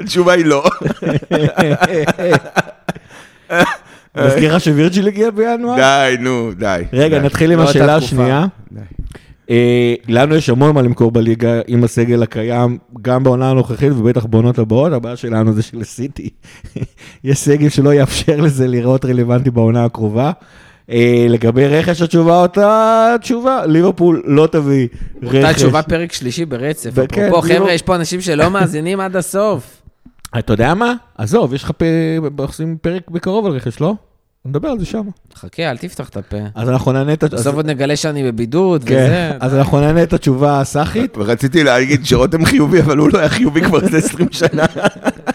התשובה 0.00 0.32
היא 0.32 0.44
לא. 0.46 0.64
מזכיר 4.16 4.56
לך 4.56 4.60
שווירג'יל 4.62 5.06
הגיע 5.08 5.30
בינואר? 5.30 5.76
די, 5.76 6.16
נו, 6.20 6.50
די. 6.58 6.82
רגע. 6.92 7.18
נתחיל 7.20 7.52
עם 7.52 7.58
לא 7.58 7.64
השאלה. 7.64 7.94
השנייה. 7.96 8.46
אה, 9.52 9.94
לנו 10.08 10.34
יש 10.34 10.48
המון 10.48 10.74
מה 10.74 10.82
למכור 10.82 11.10
בליגה 11.10 11.60
עם 11.66 11.84
הסגל 11.84 12.22
הקיים, 12.22 12.78
גם 13.02 13.24
בעונה 13.24 13.50
הנוכחית 13.50 13.92
ובטח 13.92 14.24
בעונות 14.24 14.58
הבאות, 14.58 14.92
הבעיה 14.92 15.16
שלנו 15.16 15.52
זה 15.52 15.62
שלסיטי. 15.62 16.28
יש 17.24 17.38
סגל 17.38 17.68
שלא 17.68 17.94
יאפשר 17.94 18.36
לזה 18.36 18.68
לראות 18.68 19.04
רלוונטי 19.04 19.50
בעונה 19.50 19.84
הקרובה. 19.84 20.32
אה, 20.90 21.26
לגבי 21.28 21.68
רכש 21.68 22.02
התשובה 22.02 22.42
אותה 22.42 23.14
תשובה, 23.20 23.66
ליברפול 23.66 24.22
לא 24.24 24.48
תביא 24.52 24.88
רכש. 25.22 25.34
אותה 25.34 25.54
תשובה 25.54 25.82
פרק 25.82 26.12
שלישי 26.12 26.44
ברצף. 26.44 26.90
כן, 27.08 27.24
אפרופו, 27.24 27.48
חבר'ה, 27.48 27.72
יש 27.72 27.82
פה 27.82 27.96
אנשים 27.96 28.20
שלא 28.20 28.50
מאזינים 28.50 29.00
עד 29.00 29.16
הסוף. 29.16 29.82
אתה 30.38 30.52
יודע 30.52 30.74
מה? 30.74 30.94
עזוב, 31.18 31.54
יש 31.54 31.64
לך. 31.64 31.70
עושים 32.36 32.76
פרק 32.82 33.10
בקרוב 33.10 33.46
על 33.46 33.52
רכש, 33.52 33.80
לא? 33.80 33.94
נדבר 34.44 34.68
על 34.68 34.78
זה 34.78 34.86
שם. 34.86 35.08
חכה, 35.34 35.70
אל 35.70 35.76
תפתח 35.76 36.08
את 36.08 36.16
הפה. 36.16 36.36
אז 36.54 36.68
אנחנו 36.68 36.92
נענה 36.92 37.12
את... 37.12 37.24
בסוף 37.24 37.54
עוד 37.54 37.66
נגלה 37.66 37.96
שאני 37.96 38.32
בבידוד, 38.32 38.84
כן, 38.84 38.94
וזה. 38.94 39.30
אז 39.40 39.54
אנחנו 39.54 39.80
נענה 39.80 40.02
את 40.02 40.12
התשובה 40.12 40.60
הסאחית. 40.60 41.18
ורציתי 41.18 41.64
להגיד 41.64 42.06
שרותם 42.06 42.44
חיובי, 42.44 42.80
אבל 42.80 42.98
הוא 42.98 43.10
לא 43.12 43.18
היה 43.18 43.28
חיובי 43.28 43.60
כבר 43.60 43.80
איזה 43.82 43.96
20 43.96 44.28
שנה. 44.32 44.64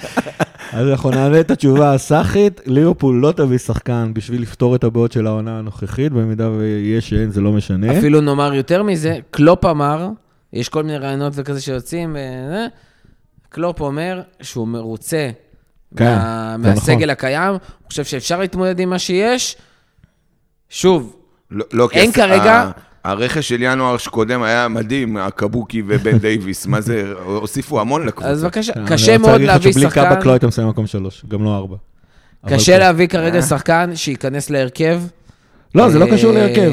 אז 0.74 0.88
אנחנו 0.88 1.10
נענה 1.10 1.40
את 1.40 1.52
התשובה 1.52 1.94
הסאחית, 1.94 2.62
ליברפול 2.66 3.16
לא 3.16 3.32
תביא 3.32 3.58
שחקן 3.58 4.12
בשביל 4.14 4.42
לפתור 4.42 4.76
את 4.76 4.84
הבעיות 4.84 5.12
של 5.12 5.28
העונה 5.28 5.60
הנוכחית, 5.60 6.12
במידה 6.12 6.50
ויש 6.50 7.10
שאין, 7.10 7.32
זה 7.32 7.42
לא 7.42 7.52
משנה. 7.52 7.98
אפילו 7.98 8.22
נאמר 8.22 8.54
יותר 8.54 8.84
מזה, 8.84 9.18
קלופ 9.32 9.66
אמר, 9.66 10.10
יש 10.54 10.70
כל 10.70 10.84
מיני 10.84 10.98
רעיונות 10.98 11.34
וכזה 11.36 11.62
שיוצאים, 11.62 12.10
וזה, 12.10 12.68
קלופ 13.50 13.82
אומר 13.82 14.22
שהוא 14.42 14.68
מרוצה 14.68 15.30
כן, 15.96 16.06
מה, 16.16 16.56
מהסגל 16.58 16.96
נכון. 16.96 17.10
הקיים, 17.10 17.52
הוא 17.52 17.60
חושב 17.88 18.04
שאפשר 18.04 18.40
להתמודד 18.40 18.80
עם 18.80 18.90
מה 18.90 19.00
שיש. 19.00 19.56
שוב, 20.70 21.16
לא, 21.52 21.66
לא, 21.74 21.90
אין 21.92 22.12
כרגע- 22.12 22.54
ה- 22.54 22.72
הרכש 23.04 23.50
של 23.50 23.58
ינואר 23.62 23.98
שקודם 23.98 24.44
היה 24.44 24.68
מדהים, 24.68 25.18
הקבאק 25.18 25.82
ובן 25.88 26.18
דייוויס, 26.24 26.66
מה 26.66 26.82
זה, 26.82 27.14
הוסיפו 27.26 27.80
המון 27.82 28.06
לקבוצה. 28.08 28.30
אז 28.30 28.44
בבקשה, 28.44 28.74
כן, 28.74 28.86
קשה 28.88 29.16
אני 29.16 29.18
רוצה 29.18 29.30
מאוד 29.30 29.42
להגיד 29.42 29.50
לך 29.50 29.54
להביא 29.66 29.72
שבלי 29.72 29.84
שחקן, 29.90 30.10
קבאק 30.10 30.26
לא 30.26 30.32
היית 30.32 30.44
מסיים 30.44 30.68
מקום 30.68 30.88
שלוש, 30.88 31.26
גם 31.28 31.44
לא 31.44 31.56
ארבע. 31.58 31.76
קשה 32.48 32.74
כן. 32.74 32.80
להביא 32.80 33.08
כרגע 33.08 33.42
שחקן 33.42 33.92
שייכנס 33.96 34.50
להרכב. 34.50 35.02
לא, 35.76 35.90
זה 35.90 36.00
לא 36.00 36.06
אה, 36.06 36.12
קשור 36.12 36.32
להרכב. 36.32 36.72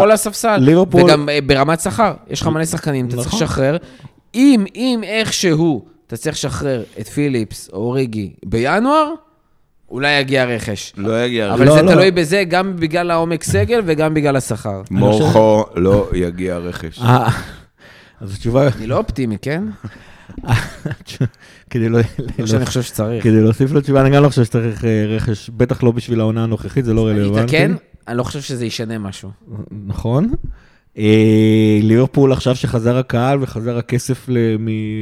או 0.00 0.06
לספסל. 0.06 0.56
ליברפול- 0.56 1.02
וגם 1.04 1.28
אה, 1.28 1.38
ברמת 1.46 1.80
שכר, 1.80 2.14
יש 2.30 2.40
לך 2.40 2.46
מלא 2.46 2.64
שחקנים, 2.64 3.06
אתה 3.06 3.16
צריך 3.16 3.26
נכון. 3.28 3.42
לשחרר. 3.42 3.76
אם, 4.34 4.64
אם 4.74 5.00
איכשהו 5.04 5.84
אתה 6.06 6.16
צריך 6.16 6.36
לשחרר 6.36 6.82
את 7.00 7.08
פיליפס 7.08 7.70
או 7.72 7.90
ריגי 7.90 8.32
בינואר, 8.46 9.10
אולי 9.90 10.20
יגיע 10.20 10.44
רכש. 10.44 10.92
לא 10.96 11.24
יגיע 11.24 11.54
אבל 11.54 11.66
לא, 11.66 11.74
זה 11.74 11.82
לא. 11.82 11.92
תלוי 11.92 12.10
בזה 12.10 12.44
גם 12.48 12.76
בגלל 12.76 13.10
העומק 13.10 13.42
סגל 13.44 13.80
וגם 13.84 14.14
בגלל 14.14 14.36
השכר. 14.36 14.82
מורכו 14.90 15.64
לא 15.74 16.10
יגיע 16.14 16.56
רכש. 16.56 16.98
אה, 16.98 17.28
אז 18.20 18.34
התשובה, 18.34 18.68
אני 18.76 18.86
לא 18.86 18.98
אופטימי, 18.98 19.36
כן? 19.42 19.64
כדי 21.70 21.88
לא... 21.88 21.98
לא 22.38 22.46
שאני 22.46 22.66
חושב 22.66 22.82
שצריך. 22.82 23.24
כדי 23.24 23.40
להוסיף 23.40 23.72
לתשובה, 23.72 24.00
אני 24.00 24.10
גם 24.10 24.22
לא 24.22 24.28
חושב 24.28 24.44
שצריך 24.44 24.84
אה, 24.84 25.04
רכש, 25.08 25.50
בטח 25.50 25.82
לא 25.82 25.90
בשביל 25.90 26.20
העונה 26.20 26.42
הנוכחית, 26.44 26.84
זה 26.84 26.94
לא 26.94 27.10
אני 27.10 27.20
רלוונטי. 27.20 27.44
אתקן, 27.56 27.74
אני 28.08 28.16
לא 28.16 28.22
חושב 28.22 28.40
שזה 28.40 28.66
ישנה 28.66 28.98
משהו. 28.98 29.30
נכון. 29.86 30.32
אה, 30.98 31.78
ליברפול 31.82 32.32
עכשיו 32.32 32.56
שחזר 32.56 32.96
הקהל 32.96 33.38
וחזר 33.42 33.78
הכסף, 33.78 34.28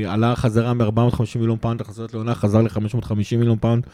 עלה 0.06 0.36
חזרה 0.36 0.74
מ-450 0.74 1.38
מיליון 1.38 1.58
פאונד 1.60 1.80
הכנסות 1.80 2.14
לעונה, 2.14 2.34
חזר 2.34 2.62
ל-550 2.62 3.36
מיליון 3.38 3.56
פאונד 3.60 3.86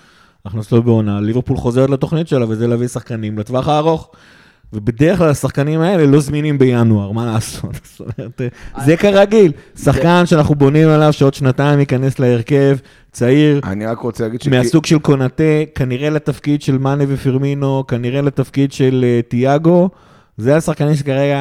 הכנסות 0.44 0.84
בעונה, 0.84 1.20
ליברפול 1.20 1.56
חוזרת 1.56 1.90
לתוכנית 1.90 2.28
שלה, 2.28 2.46
וזה 2.48 2.66
להביא 2.66 2.88
שחקנים 2.88 3.38
לטווח 3.38 3.68
הארוך. 3.68 4.10
ובדרך 4.72 5.18
כלל 5.18 5.28
השחקנים 5.28 5.80
האלה 5.80 6.06
לא 6.06 6.20
זמינים 6.20 6.58
בינואר, 6.58 7.12
מה 7.12 7.26
לעשות? 7.26 7.70
זאת 7.96 8.00
אומרת, 8.00 8.40
אה, 8.40 8.84
זה 8.84 8.96
כרגיל, 8.96 9.52
שחקן 9.76 10.26
שאנחנו 10.26 10.54
בונים 10.54 10.88
עליו 10.88 11.12
שעוד 11.12 11.34
שנתיים 11.34 11.80
ייכנס 11.80 12.18
להרכב, 12.18 12.76
צעיר, 13.12 13.60
אני 13.64 13.86
רק 13.86 13.98
רוצה 13.98 14.24
להגיד 14.24 14.42
ש... 14.42 14.48
מהסוג 14.48 14.86
של 14.86 14.98
קונאטה, 14.98 15.42
כנראה 15.74 16.10
לתפקיד 16.10 16.62
של 16.62 16.78
מאנה 16.78 17.04
ופרמינו, 17.08 17.84
כנראה 17.86 18.22
לתפקיד 18.22 18.72
של 18.72 19.04
אה, 19.04 19.20
תיאגו, 19.28 19.88
זה 20.38 20.56
השחקנים 20.56 20.94
שכרגע 20.94 21.38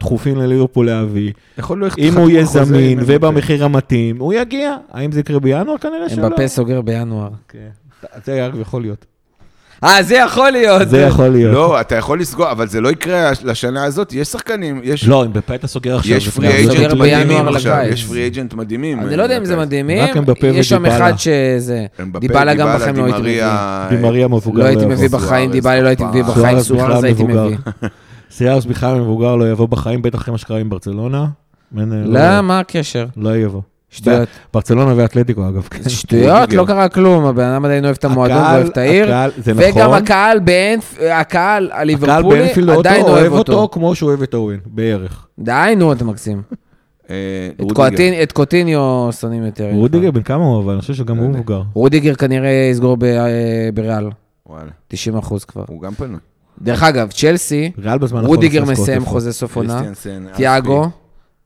דחופים 0.00 0.36
לליברפול 0.36 0.86
להביא. 0.86 1.32
יכול 1.58 1.80
להיות 1.80 1.98
אם 1.98 2.14
הוא 2.16 2.30
יהיה 2.30 2.44
זמין. 2.44 2.98
ובמחיר 3.06 3.64
המתאים, 3.64 4.16
הוא 4.18 4.32
יגיע. 4.32 4.76
האם 4.92 5.12
זה 5.12 5.20
יקרה 5.20 5.40
בינואר? 5.40 5.78
כנראה 5.78 6.08
שלא. 6.08 6.26
אמבפה 6.26 6.48
סוגר 6.48 6.80
בינואר. 6.80 7.28
כן. 7.48 7.68
זה 8.24 8.32
יכול 8.60 8.82
להיות. 8.82 9.06
אה, 9.84 10.02
זה 10.02 10.16
יכול 10.16 10.50
להיות. 10.50 10.88
זה 10.88 11.00
יכול 11.00 11.28
להיות. 11.28 11.54
לא, 11.54 11.80
אתה 11.80 11.94
יכול 11.96 12.20
לסגור, 12.20 12.50
אבל 12.50 12.68
זה 12.68 12.80
לא 12.80 12.88
יקרה 12.88 13.30
לשנה 13.44 13.84
הזאת, 13.84 14.12
יש 14.12 14.28
שחקנים, 14.28 14.80
יש... 14.84 15.08
לא, 15.08 15.24
אם 15.24 15.32
בפה 15.32 15.54
אתה 15.54 15.66
סוגר 15.66 15.96
עכשיו. 15.96 16.16
יש 16.16 16.28
פרי 16.28 16.48
אייג'נט 16.48 16.76
בינואר 16.76 16.94
מדהימים 16.94 17.48
עכשיו. 17.48 17.78
יש 17.88 18.04
פרי 18.04 18.20
אייג'נט 18.20 18.54
מדהימים. 18.54 19.00
אני 19.00 19.16
לא 19.16 19.22
יודע 19.22 19.36
אם 19.36 19.44
זה. 19.44 19.56
מדהימים, 19.56 20.02
רק 20.02 20.16
אמבפה 20.16 20.46
יש 20.46 20.68
שם 20.68 20.76
ודיבאלה. 20.82 20.96
אחד 20.96 21.18
שזה... 21.18 21.86
דיבאלה 22.20 22.54
גם 22.54 22.68
בחיים 22.76 22.96
לא 22.96 23.04
הייתי 23.04 23.20
מביא. 23.20 23.42
דימריה, 23.88 24.28
מבוגר 24.28 24.62
לא 24.62 24.64
הייתי 24.68 24.82
לא 24.82 24.88
מביא. 24.88 25.08
בחיים, 25.08 25.50
דיבאלה 25.50 25.82
לא 25.82 25.88
הייתי 25.88 26.04
מביא 26.04 26.22
בחיים, 26.22 26.60
סוארז 26.60 27.04
הייתי. 27.04 27.22
מביא. 27.22 27.56
סיארס 28.30 28.64
בכלל 28.64 29.00
מבוגר 29.00 29.36
לא 29.36 29.50
יבוא 29.50 29.68
בחיים, 29.68 30.02
בטח 30.02 30.18
אחרי 30.18 30.32
מה 30.32 30.38
שקרה 30.38 30.58
עם 30.58 30.68
ברצלונה. 30.68 31.26
אה, 31.78 31.84
לא, 32.04 32.40
מה 32.40 32.58
הקשר? 32.58 33.06
לא 33.16 33.36
יבוא. 33.36 33.60
שטויות. 33.90 34.28
ברצלונה 34.54 34.92
ואתלטיקו 34.96 35.48
אגב. 35.48 35.68
כן. 35.70 35.88
שטויות. 35.88 36.52
לא 36.52 36.64
קרה 36.66 36.88
כלום, 36.88 37.24
הבן 37.24 37.44
אדם 37.44 37.64
עדיין 37.64 37.84
אוהב 37.84 37.96
את 37.98 38.04
המועדון 38.04 38.36
ואוהב 38.36 38.66
את 38.66 38.76
העיר. 38.76 39.06
זה 39.36 39.52
וגם 39.56 39.90
נכון. 39.90 40.02
הקהל. 40.02 40.40
הקהל 41.10 41.70
הליברפולי 41.72 42.48
עדיין 42.78 43.02
אוהב 43.04 43.32
אותו. 43.32 43.68
כמו 43.72 43.94
שהוא 43.94 44.08
אוהב 44.08 44.22
את 44.22 44.34
אורן, 44.34 44.58
בערך. 44.66 45.26
די, 45.38 45.74
נו, 45.76 45.92
אתה 45.92 46.04
מקסים. 46.04 46.42
אה, 47.10 47.50
את 48.22 48.32
קוטיניו 48.32 49.08
שונאים 49.20 49.44
יותר. 49.44 49.70
רודיגר 49.72 50.10
בן 50.10 50.22
כמה 50.22 50.44
הוא 50.44 50.62
אבל 50.62 50.72
אני 50.72 50.80
חושב 50.80 50.94
שגם 50.94 51.16
לא 51.16 51.20
הוא 51.20 51.28
יודע. 51.28 51.38
מבוגר. 51.38 51.62
רודיגר 51.74 52.14
כנראה 52.14 52.68
יסגור 52.72 52.96
אה, 53.02 53.68
בריאל, 53.74 54.04
וואלה, 54.46 54.70
90 54.88 55.16
אחוז 55.16 55.44
כבר. 55.44 55.64
הוא 55.68 55.82
גם 55.82 55.94
פנוי. 55.94 56.18
דרך 56.62 56.82
אגב, 56.82 57.10
צ'לסי, 57.10 57.72
רודיגר 58.12 58.64
מסיים 58.64 59.04
חוזה 59.04 59.32
סוף 59.32 59.56
עונה, 59.56 59.82
תיאגו, 60.34 60.90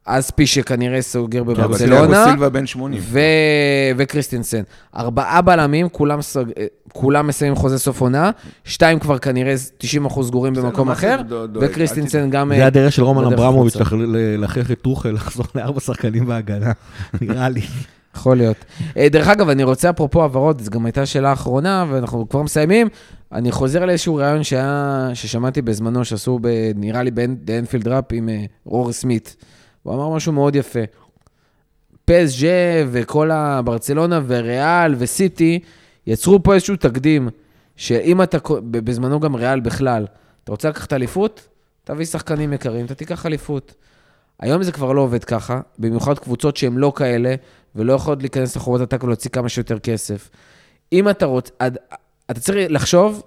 אספי. 0.04 0.46
שכנראה 0.46 1.02
סוגר 1.02 1.44
בברצלונה, 1.44 2.24
סילבה 2.24 2.48
בן 2.48 2.66
80. 2.66 3.00
ו... 3.04 3.20
וקריסטינסן. 3.96 4.62
ארבעה 4.96 5.42
בלמים, 5.42 5.88
כולם, 5.88 6.22
סוג... 6.22 6.48
אה, 6.58 6.66
כולם 6.92 7.26
מסיימים 7.26 7.56
חוזה 7.56 7.78
סוף 7.78 8.00
עונה, 8.00 8.30
שתיים 8.64 8.98
כבר 8.98 9.18
כנראה 9.18 9.54
90 9.78 10.04
אחוז 10.04 10.26
סגורים 10.26 10.52
בסדר, 10.52 10.64
במקום 10.64 10.86
זה 10.86 10.92
אחר? 10.92 11.20
וקריסטינסן 11.60 12.30
גם... 12.30 12.52
זה 12.54 12.60
אה, 12.60 12.66
הדרך 12.66 12.92
של 12.92 13.02
רומן 13.02 13.32
אברמוביץ' 13.32 13.76
להכריח 14.38 14.70
את 14.70 14.80
טוחל 14.80 15.10
לחזור 15.10 15.46
לארבע 15.54 15.80
שחקנים 15.80 16.26
בהגנה, 16.26 16.72
נראה 17.20 17.48
לי. 17.48 17.62
יכול 18.16 18.36
להיות. 18.36 18.56
אה, 18.96 19.08
דרך 19.08 19.28
אגב, 19.28 19.48
אני 19.48 19.64
רוצה 19.64 19.90
אפרופו 19.90 20.22
העברות, 20.22 20.60
זו 20.60 20.70
גם 20.70 20.86
הייתה 20.86 21.06
שאלה 21.06 21.32
אחרונה, 21.32 21.84
ואנחנו 21.90 22.28
כבר 22.28 22.42
מסיימים. 22.42 22.88
אני 23.32 23.52
חוזר 23.52 23.84
לאיזשהו 23.84 24.14
ראיון 24.14 24.42
שהיה, 24.44 25.10
ששמעתי 25.14 25.62
בזמנו, 25.62 26.04
שעשו, 26.04 26.38
ב, 26.42 26.48
נראה 26.74 27.02
לי, 27.02 27.10
באנפילד 27.44 27.88
ראפ 27.88 28.04
עם 28.12 28.28
אה, 28.28 28.44
רורי 28.64 28.92
סמית. 28.92 29.36
הוא 29.82 29.94
אמר 29.94 30.08
משהו 30.08 30.32
מאוד 30.32 30.56
יפה. 30.56 30.80
פס 32.04 32.40
ג'ה 32.40 32.84
וכל 32.90 33.30
הברצלונה 33.30 34.20
וריאל 34.26 34.94
וסיטי 34.98 35.58
יצרו 36.06 36.42
פה 36.42 36.54
איזשהו 36.54 36.76
תקדים, 36.76 37.28
שאם 37.76 38.22
אתה, 38.22 38.38
בזמנו 38.70 39.20
גם 39.20 39.34
ריאל 39.34 39.60
בכלל, 39.60 40.06
אתה 40.44 40.52
רוצה 40.52 40.68
לקחת 40.68 40.92
אליפות? 40.92 41.48
תביא 41.84 42.04
שחקנים 42.04 42.52
יקרים, 42.52 42.86
אתה 42.86 42.94
תיקח 42.94 43.26
אליפות. 43.26 43.74
היום 44.40 44.62
זה 44.62 44.72
כבר 44.72 44.92
לא 44.92 45.00
עובד 45.00 45.24
ככה, 45.24 45.60
במיוחד 45.78 46.18
קבוצות 46.18 46.56
שהן 46.56 46.76
לא 46.76 46.92
כאלה, 46.96 47.34
ולא 47.74 47.92
יכולות 47.92 48.22
להיכנס 48.22 48.56
לחובות 48.56 48.80
עתק 48.80 49.04
ולהוציא 49.04 49.30
כמה 49.30 49.48
שיותר 49.48 49.78
כסף. 49.78 50.30
אם 50.92 51.08
אתה 51.08 51.26
רוצה, 51.26 51.52
אתה 52.30 52.40
צריך 52.40 52.66
לחשוב 52.70 53.22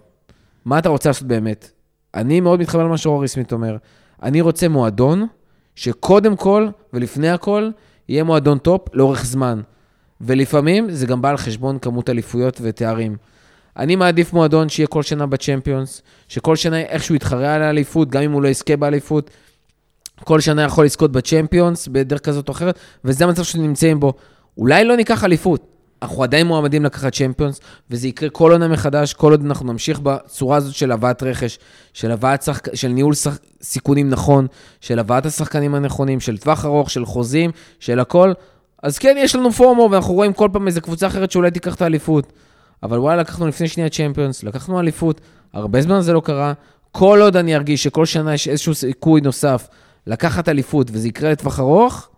מה 0.66 0.80
אתה 0.80 0.90
רוצה 0.90 1.10
לעשות 1.10 1.28
באמת. 1.28 1.72
אני 2.14 2.40
מאוד 2.40 2.60
מתחבר 2.60 2.84
למה 2.84 2.98
שאורי 2.98 3.28
סמית 3.28 3.52
אומר. 3.52 3.78
אני 4.24 4.42
רוצה 4.42 4.68
מועדון 4.68 5.28
שקודם 5.76 6.36
כל 6.36 6.68
ולפני 6.94 7.30
הכל 7.30 7.70
יהיה 8.10 8.24
מועדון 8.24 8.58
טופ 8.58 8.82
לאורך 8.94 9.26
זמן. 9.26 9.62
ולפעמים 10.22 10.92
זה 10.92 11.06
גם 11.06 11.22
בא 11.22 11.30
על 11.30 11.38
חשבון 11.38 11.80
כמות 11.80 12.10
אליפויות 12.10 12.60
ותארים. 12.62 13.18
אני 13.78 13.96
מעדיף 13.96 14.34
מועדון 14.34 14.70
שיהיה 14.70 14.88
כל 14.88 15.04
שנה 15.04 15.26
בצ'מפיונס, 15.26 16.02
שכל 16.28 16.56
שנה 16.56 16.80
איכשהו 16.80 17.16
יתחרה 17.16 17.56
על 17.56 17.62
האליפות, 17.62 18.10
גם 18.10 18.22
אם 18.22 18.32
הוא 18.32 18.42
לא 18.42 18.48
יזכה 18.48 18.78
באליפות. 18.78 19.30
כל 20.24 20.40
שנה 20.40 20.62
יכול 20.62 20.86
לזכות 20.86 21.12
בצ'מפיונס 21.12 21.88
בדרך 21.88 22.20
כזאת 22.20 22.50
או 22.50 22.54
אחרת, 22.54 22.80
וזה 23.06 23.24
המצב 23.24 23.44
שנמצאים 23.44 24.00
בו. 24.00 24.14
אולי 24.58 24.84
לא 24.84 24.96
ניקח 24.96 25.24
אליפות, 25.24 25.73
אנחנו 26.04 26.24
עדיין 26.24 26.48
מועמדים 26.48 26.86
לקחת 26.86 27.14
צ'מפיונס, 27.14 27.60
וזה 27.92 28.08
יקרה 28.08 28.30
כל 28.30 28.52
עונה 28.52 28.68
מחדש, 28.68 29.14
כל 29.14 29.32
עוד 29.32 29.46
אנחנו 29.46 29.72
נמשיך 29.72 30.00
בצורה 30.00 30.58
הזאת 30.58 30.76
של 30.76 30.92
הבאת 30.92 31.24
רכש, 31.24 31.60
של, 31.94 32.12
הבאת 32.12 32.44
שחק... 32.44 32.76
של 32.76 32.88
ניהול 32.88 33.14
שח... 33.14 33.38
סיכונים 33.62 34.10
נכון, 34.10 34.48
של 34.82 35.00
הבאת 35.00 35.26
השחקנים 35.26 35.76
הנכונים, 35.76 36.20
של 36.20 36.38
טווח 36.38 36.66
ארוך, 36.66 36.90
של 36.90 37.06
חוזים, 37.06 37.52
של 37.80 38.00
הכל. 38.00 38.34
אז 38.84 38.98
כן, 38.98 39.16
יש 39.20 39.36
לנו 39.36 39.52
פורמו, 39.52 39.90
ואנחנו 39.92 40.14
רואים 40.14 40.34
כל 40.34 40.50
פעם 40.54 40.68
איזה 40.68 40.82
קבוצה 40.82 41.08
אחרת 41.08 41.32
שאולי 41.32 41.52
תיקח 41.52 41.76
את 41.76 41.82
האליפות. 41.82 42.34
אבל 42.84 43.00
וואלה, 43.00 43.22
לקחנו 43.22 43.48
לפני 43.48 43.68
שנייה 43.68 43.90
צ'מפיונס, 43.90 44.44
לקחנו 44.44 44.80
אליפות, 44.80 45.22
הרבה 45.54 45.82
זמן 45.82 46.02
זה 46.02 46.14
לא 46.14 46.22
קרה. 46.26 46.54
כל 46.92 47.20
עוד 47.22 47.38
אני 47.38 47.56
ארגיש 47.56 47.84
שכל 47.84 48.06
שנה 48.06 48.34
יש 48.34 48.48
איזשהו 48.48 48.76
סיכוי 48.76 49.22
נוסף 49.22 49.68
לקחת 50.08 50.50
אליפות, 50.50 50.88
וזה 50.92 51.08
יקרה 51.08 51.32
לטווח 51.32 51.60
ארוך, 51.60 52.10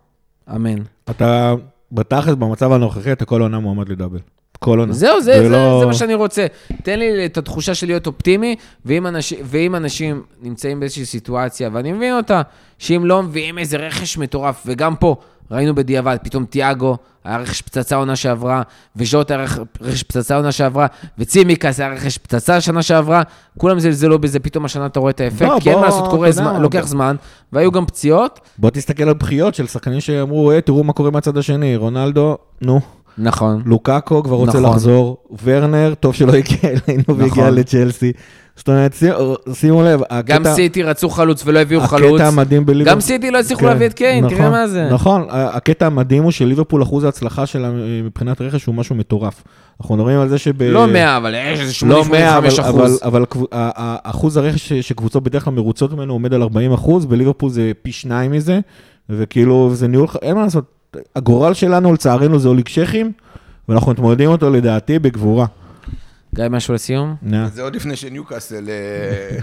אמן. 0.55 0.81
אתה, 1.09 1.53
בתכלס, 1.95 2.35
במצב 2.35 2.71
הנוכחי, 2.71 3.11
אתה 3.11 3.25
כל 3.25 3.41
עונה 3.41 3.59
מועמד 3.59 3.89
לדאבל. 3.89 4.19
כל 4.59 4.79
עונה. 4.79 4.93
זהו, 4.93 5.21
זה, 5.21 5.33
זה, 5.33 5.47
ולא- 5.47 5.79
זה 5.79 5.85
מה 5.85 5.93
שאני 5.93 6.13
רוצה. 6.13 6.45
תן 6.83 6.99
לי 6.99 7.25
את 7.25 7.37
התחושה 7.37 7.75
של 7.75 7.87
להיות 7.87 8.07
אופטימי, 8.07 8.55
ואם, 8.85 9.07
אנש, 9.07 9.33
ואם 9.43 9.75
אנשים 9.75 10.21
נמצאים 10.41 10.79
באיזושהי 10.79 11.05
סיטואציה, 11.05 11.69
ואני 11.73 11.91
מבין 11.91 12.13
אותה, 12.17 12.41
שאם 12.79 13.05
לא 13.05 13.23
מביאים 13.23 13.57
איזה 13.57 13.77
רכש 13.77 14.17
מטורף, 14.17 14.63
וגם 14.65 14.95
פה, 14.95 15.15
ראינו 15.51 15.75
בדיעבד, 15.75 16.17
פתאום 16.23 16.45
תיאגו 16.45 16.97
היה 17.23 17.37
רכש 17.37 17.61
פצצה 17.61 17.95
עונה 17.95 18.15
שעברה, 18.15 18.61
וז'וט 18.95 19.31
היה 19.31 19.43
רכ- 19.45 19.59
רכש 19.81 20.03
פצצה 20.03 20.35
עונה 20.35 20.51
שעברה, 20.51 20.87
וצימקס 21.19 21.79
היה 21.79 21.89
רכש 21.89 22.17
פצצה 22.17 22.61
שנה 22.61 22.83
שעברה, 22.83 23.21
כולם 23.57 23.79
זלזלו 23.79 24.19
בזה, 24.19 24.39
פתאום 24.39 24.65
השנה 24.65 24.85
אתה 24.85 24.99
רואה 24.99 25.11
את 25.11 25.21
האפקט, 25.21 25.41
לא, 25.41 25.57
כי 25.59 25.69
אין 25.69 25.77
בוא, 25.77 25.81
מה 25.81 25.87
לעשות, 25.87 26.09
קורה 26.09 26.31
זמן, 26.31 26.61
לוקח 26.61 26.79
בוא. 26.79 26.87
זמן, 26.87 27.15
והיו 27.53 27.71
גם 27.71 27.85
פציעות. 27.85 28.39
בוא 28.57 28.69
תסתכל 28.69 29.03
על 29.03 29.13
בחיות 29.13 29.55
של 29.55 29.67
שחקנים 29.67 29.99
שאמרו, 30.01 30.51
אה, 30.51 30.61
תראו 30.61 30.83
מה 30.83 30.93
קורה 30.93 31.11
מהצד 31.11 31.37
השני. 31.37 31.75
רונלדו, 31.75 32.37
נו. 32.61 32.79
נכון. 33.18 33.61
לוקאקו 33.66 34.24
כבר 34.24 34.36
רוצה 34.36 34.59
נכון. 34.59 34.72
לחזור. 34.72 35.18
ורנר, 35.43 35.93
טוב 35.99 36.13
שלא 36.13 36.34
הגיע 36.34 36.57
אלינו 36.63 37.03
והגיע 37.07 37.26
נכון. 37.28 37.53
לצ'לסי. 37.55 38.11
זאת 38.57 38.70
אומרת, 38.70 38.93
שימו- 38.93 39.36
שימו 39.53 39.84
לב, 39.84 39.99
גם 40.26 40.41
הקטע- 40.41 40.53
סיטי 40.55 40.84
רצו 40.84 41.09
חלוץ 41.09 41.43
ולא 41.45 41.59
הביאו 41.59 41.82
חלוץ. 41.82 42.22
הקטע 42.22 42.28
המדהים 42.28 42.66
בליברפול... 42.66 42.93
גם 42.93 43.01
סיטי 43.01 43.32
לא 43.32 43.39
הצליחו 43.39 43.66
להביא 43.66 43.86
את 43.86 43.93
קיין, 43.93 44.28
תראה 44.30 44.39
נכון, 44.39 44.51
מה 44.51 44.68
זה. 44.68 44.89
נכון, 44.91 45.26
הקטע 45.30 45.86
המדהים 45.86 46.24
הוא 46.24 46.32
שליברפול 46.32 46.84
אחוז 46.84 47.03
ההצלחה 47.03 47.45
שלה 47.45 47.68
אה, 47.68 47.72
מבחינת 48.03 48.41
רכש 48.41 48.66
הוא 48.66 48.76
משהו 48.76 48.95
מטורף. 48.95 49.43
אנחנו 49.82 49.95
מדברים 49.95 50.20
על 50.20 50.30
זה 50.30 50.38
שב... 50.38 50.63
לא 50.63 50.88
100, 50.88 51.18
אבל 51.18 51.36
יש 51.53 51.59
איזה 51.59 51.74
80-85 51.82 51.86
לא 51.86 52.03
100, 52.11 52.38
אבל, 52.38 52.47
אבל, 52.59 52.70
אחוז. 52.70 52.99
אבל 53.03 53.26
אחוז 54.03 54.38
הרכש 54.38 54.74
שקבוצות 54.74 55.24
בדרך 55.24 55.43
כלל 55.45 55.53
מרוצות 55.53 55.93
ממנו 55.93 56.13
עומד 56.13 56.34
על 56.34 56.41
40 56.41 56.74
אחוז, 56.74 57.05
בליברפול 57.05 57.49
זה 57.49 57.72
פי 57.82 57.91
שניים 57.91 58.32
מזה, 58.32 58.59
וכאילו 59.09 59.70
זה 59.74 59.88
ניהול, 59.88 60.07
אין 60.22 60.36
מה 60.36 60.41
לעשות, 60.43 60.63
הגורל 61.15 61.53
שלנו 61.53 61.93
לצערנו 61.93 62.39
זה 62.39 62.47
אוליג 62.47 62.67
שכים, 62.67 63.11
ואנחנו 63.69 63.91
מתמודדים 63.91 64.29
אותו 64.29 64.49
לדעתי 64.49 64.99
בגבורה. 64.99 65.45
גיא, 66.35 66.47
משהו 66.47 66.73
לסיום? 66.73 67.15
זה 67.53 67.61
עוד 67.61 67.75
לפני 67.75 67.95
שניוקאסל 67.95 68.69
אה, 68.69 69.37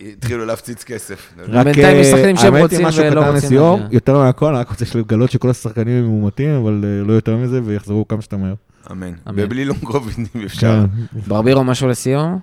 התחילו 0.00 0.44
להפציץ 0.46 0.84
כסף. 0.84 1.34
רק, 1.48 1.64
בינתיים 1.64 1.96
אה, 1.96 2.00
משחקים 2.00 2.36
שהם 2.36 2.54
האמת 2.54 2.56
היא, 2.56 2.62
רוצים 2.62 2.86
משהו 2.86 3.04
ולא 3.04 3.20
קטן 3.20 3.32
רוצים 3.32 3.46
לסיום. 3.46 3.80
יותר 3.90 4.18
מהכל, 4.18 4.54
רק 4.54 4.68
רוצה 4.68 4.84
לגלות 4.98 5.30
שכל 5.30 5.50
השחקנים 5.50 6.04
הם 6.04 6.04
מאומתים, 6.04 6.50
אבל 6.50 6.84
אה, 6.84 7.06
לא 7.06 7.12
יותר 7.12 7.36
מזה, 7.36 7.60
ויחזרו 7.64 8.08
כמה 8.08 8.22
שיותר 8.22 8.36
מהר. 8.36 8.54
אמן. 8.90 9.12
ובלי 9.26 9.64
לונג 9.64 9.84
קוביד 9.84 10.28
אם 10.36 10.40
אפשר. 10.44 10.84
כן. 11.12 11.20
ברבירו, 11.26 11.64
משהו 11.64 11.88
לסיום? 11.88 12.38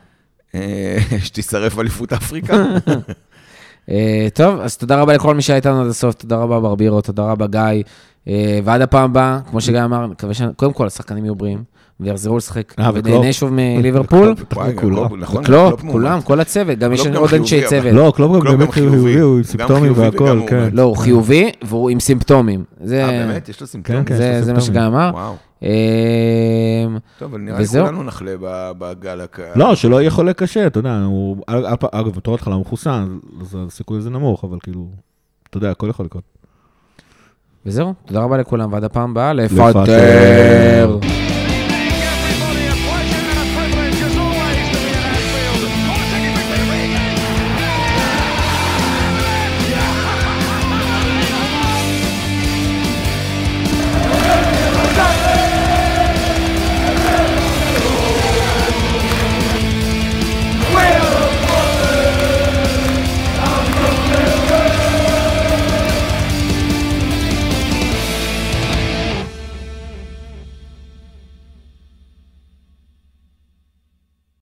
אה, 0.55 0.97
שתישרף 1.19 1.79
אליפות 1.79 2.13
אפריקה. 2.13 2.53
אה, 3.89 4.27
טוב, 4.33 4.59
אז 4.59 4.77
תודה 4.77 5.01
רבה 5.01 5.13
לכל 5.13 5.35
מי 5.35 5.41
שהיה 5.41 5.57
איתנו 5.57 5.81
עד 5.81 5.87
הסוף, 5.87 6.15
תודה 6.15 6.35
רבה 6.37 6.59
ברבירו, 6.59 7.01
תודה 7.01 7.23
רבה 7.23 7.47
גיא. 7.47 7.83
אה, 8.27 8.59
ועד 8.63 8.81
הפעם 8.81 9.03
הבאה, 9.03 9.39
כמו 9.49 9.61
שגיא 9.61 9.83
אמר, 9.83 10.07
נקווה 10.07 10.33
שקודם 10.33 10.73
כל 10.73 10.87
השחקנים 10.87 11.23
יהיו 11.25 11.35
בריאים, 11.35 11.63
ויחזרו 11.99 12.37
לשחק, 12.37 12.73
אה, 12.79 12.89
ונהנה. 12.93 13.33
שוב 13.33 13.49
מליברפול. 13.53 14.35
קלופ, 14.75 15.11
נכון. 15.17 15.43
כולם, 15.91 16.21
כל 16.21 16.39
הצוות, 16.39 16.79
גם 16.79 16.93
יש 16.93 17.07
עוד 17.07 17.33
אנשי 17.33 17.61
צוות. 17.67 17.93
לא, 17.93 18.13
קלופ 18.15 18.43
גם 18.43 18.57
באמת 18.57 18.71
חיובי. 18.71 19.19
הוא 19.19 19.37
עם 19.37 19.43
סימפטומים 19.43 19.93
והכל, 19.95 20.37
הוא 20.37 20.47
כן. 20.47 20.69
לא, 20.73 20.81
הוא 20.81 20.97
חיובי, 20.97 21.49
והוא 21.63 21.89
עם 21.89 21.99
סימפטומים. 21.99 22.63
זה- 22.83 23.03
אה, 23.05 23.27
באמת? 23.27 23.49
יש 23.49 23.61
לו 23.61 23.67
סימפטומים? 23.67 24.03
כן, 24.05 24.15
זה 24.17 24.35
לו 24.39 24.45
זה 24.45 24.53
מה 24.53 24.61
שגיא. 24.61 24.81
אמר. 24.87 25.33
אה, 25.63 25.69
טוב, 27.19 27.31
אבל 27.33 27.41
נראה 27.41 27.59
לי. 27.59 27.65
כולנו 27.67 28.03
נחלה 28.03 28.35
ב- 28.41 28.71
בגל 28.77 29.21
הק... 29.21 29.39
לא, 29.55 29.75
שלא 29.75 30.01
יהיה 30.01 30.11
חולה 30.11 30.33
קשה, 30.33 30.67
אתה 30.67 30.79
יודע, 30.79 31.01
הוא, 31.05 31.37
אגב, 31.91 32.15
בתור 32.15 32.35
התחלה 32.35 32.53
הוא 32.55 32.61
מחוסן, 32.61 33.17
אז 33.41 33.57
הסיכוי 33.67 33.97
לזה 33.97 34.09
נמוך, 34.09 34.43
אבל 34.43 34.57
כאילו, 34.63 34.87
אתה 35.49 35.57
יודע, 35.57 35.71
הכל 35.71 35.87
יכול 35.89 36.05
לקרות. 36.05 36.23
וזהו, 37.65 37.93
תודה 38.05 38.19
רבה 38.21 38.37
לכולם, 38.37 38.73
ועד 38.73 38.83
הפעם 38.83 39.11
הבאה. 39.11 39.33
לפטר. 39.33 40.97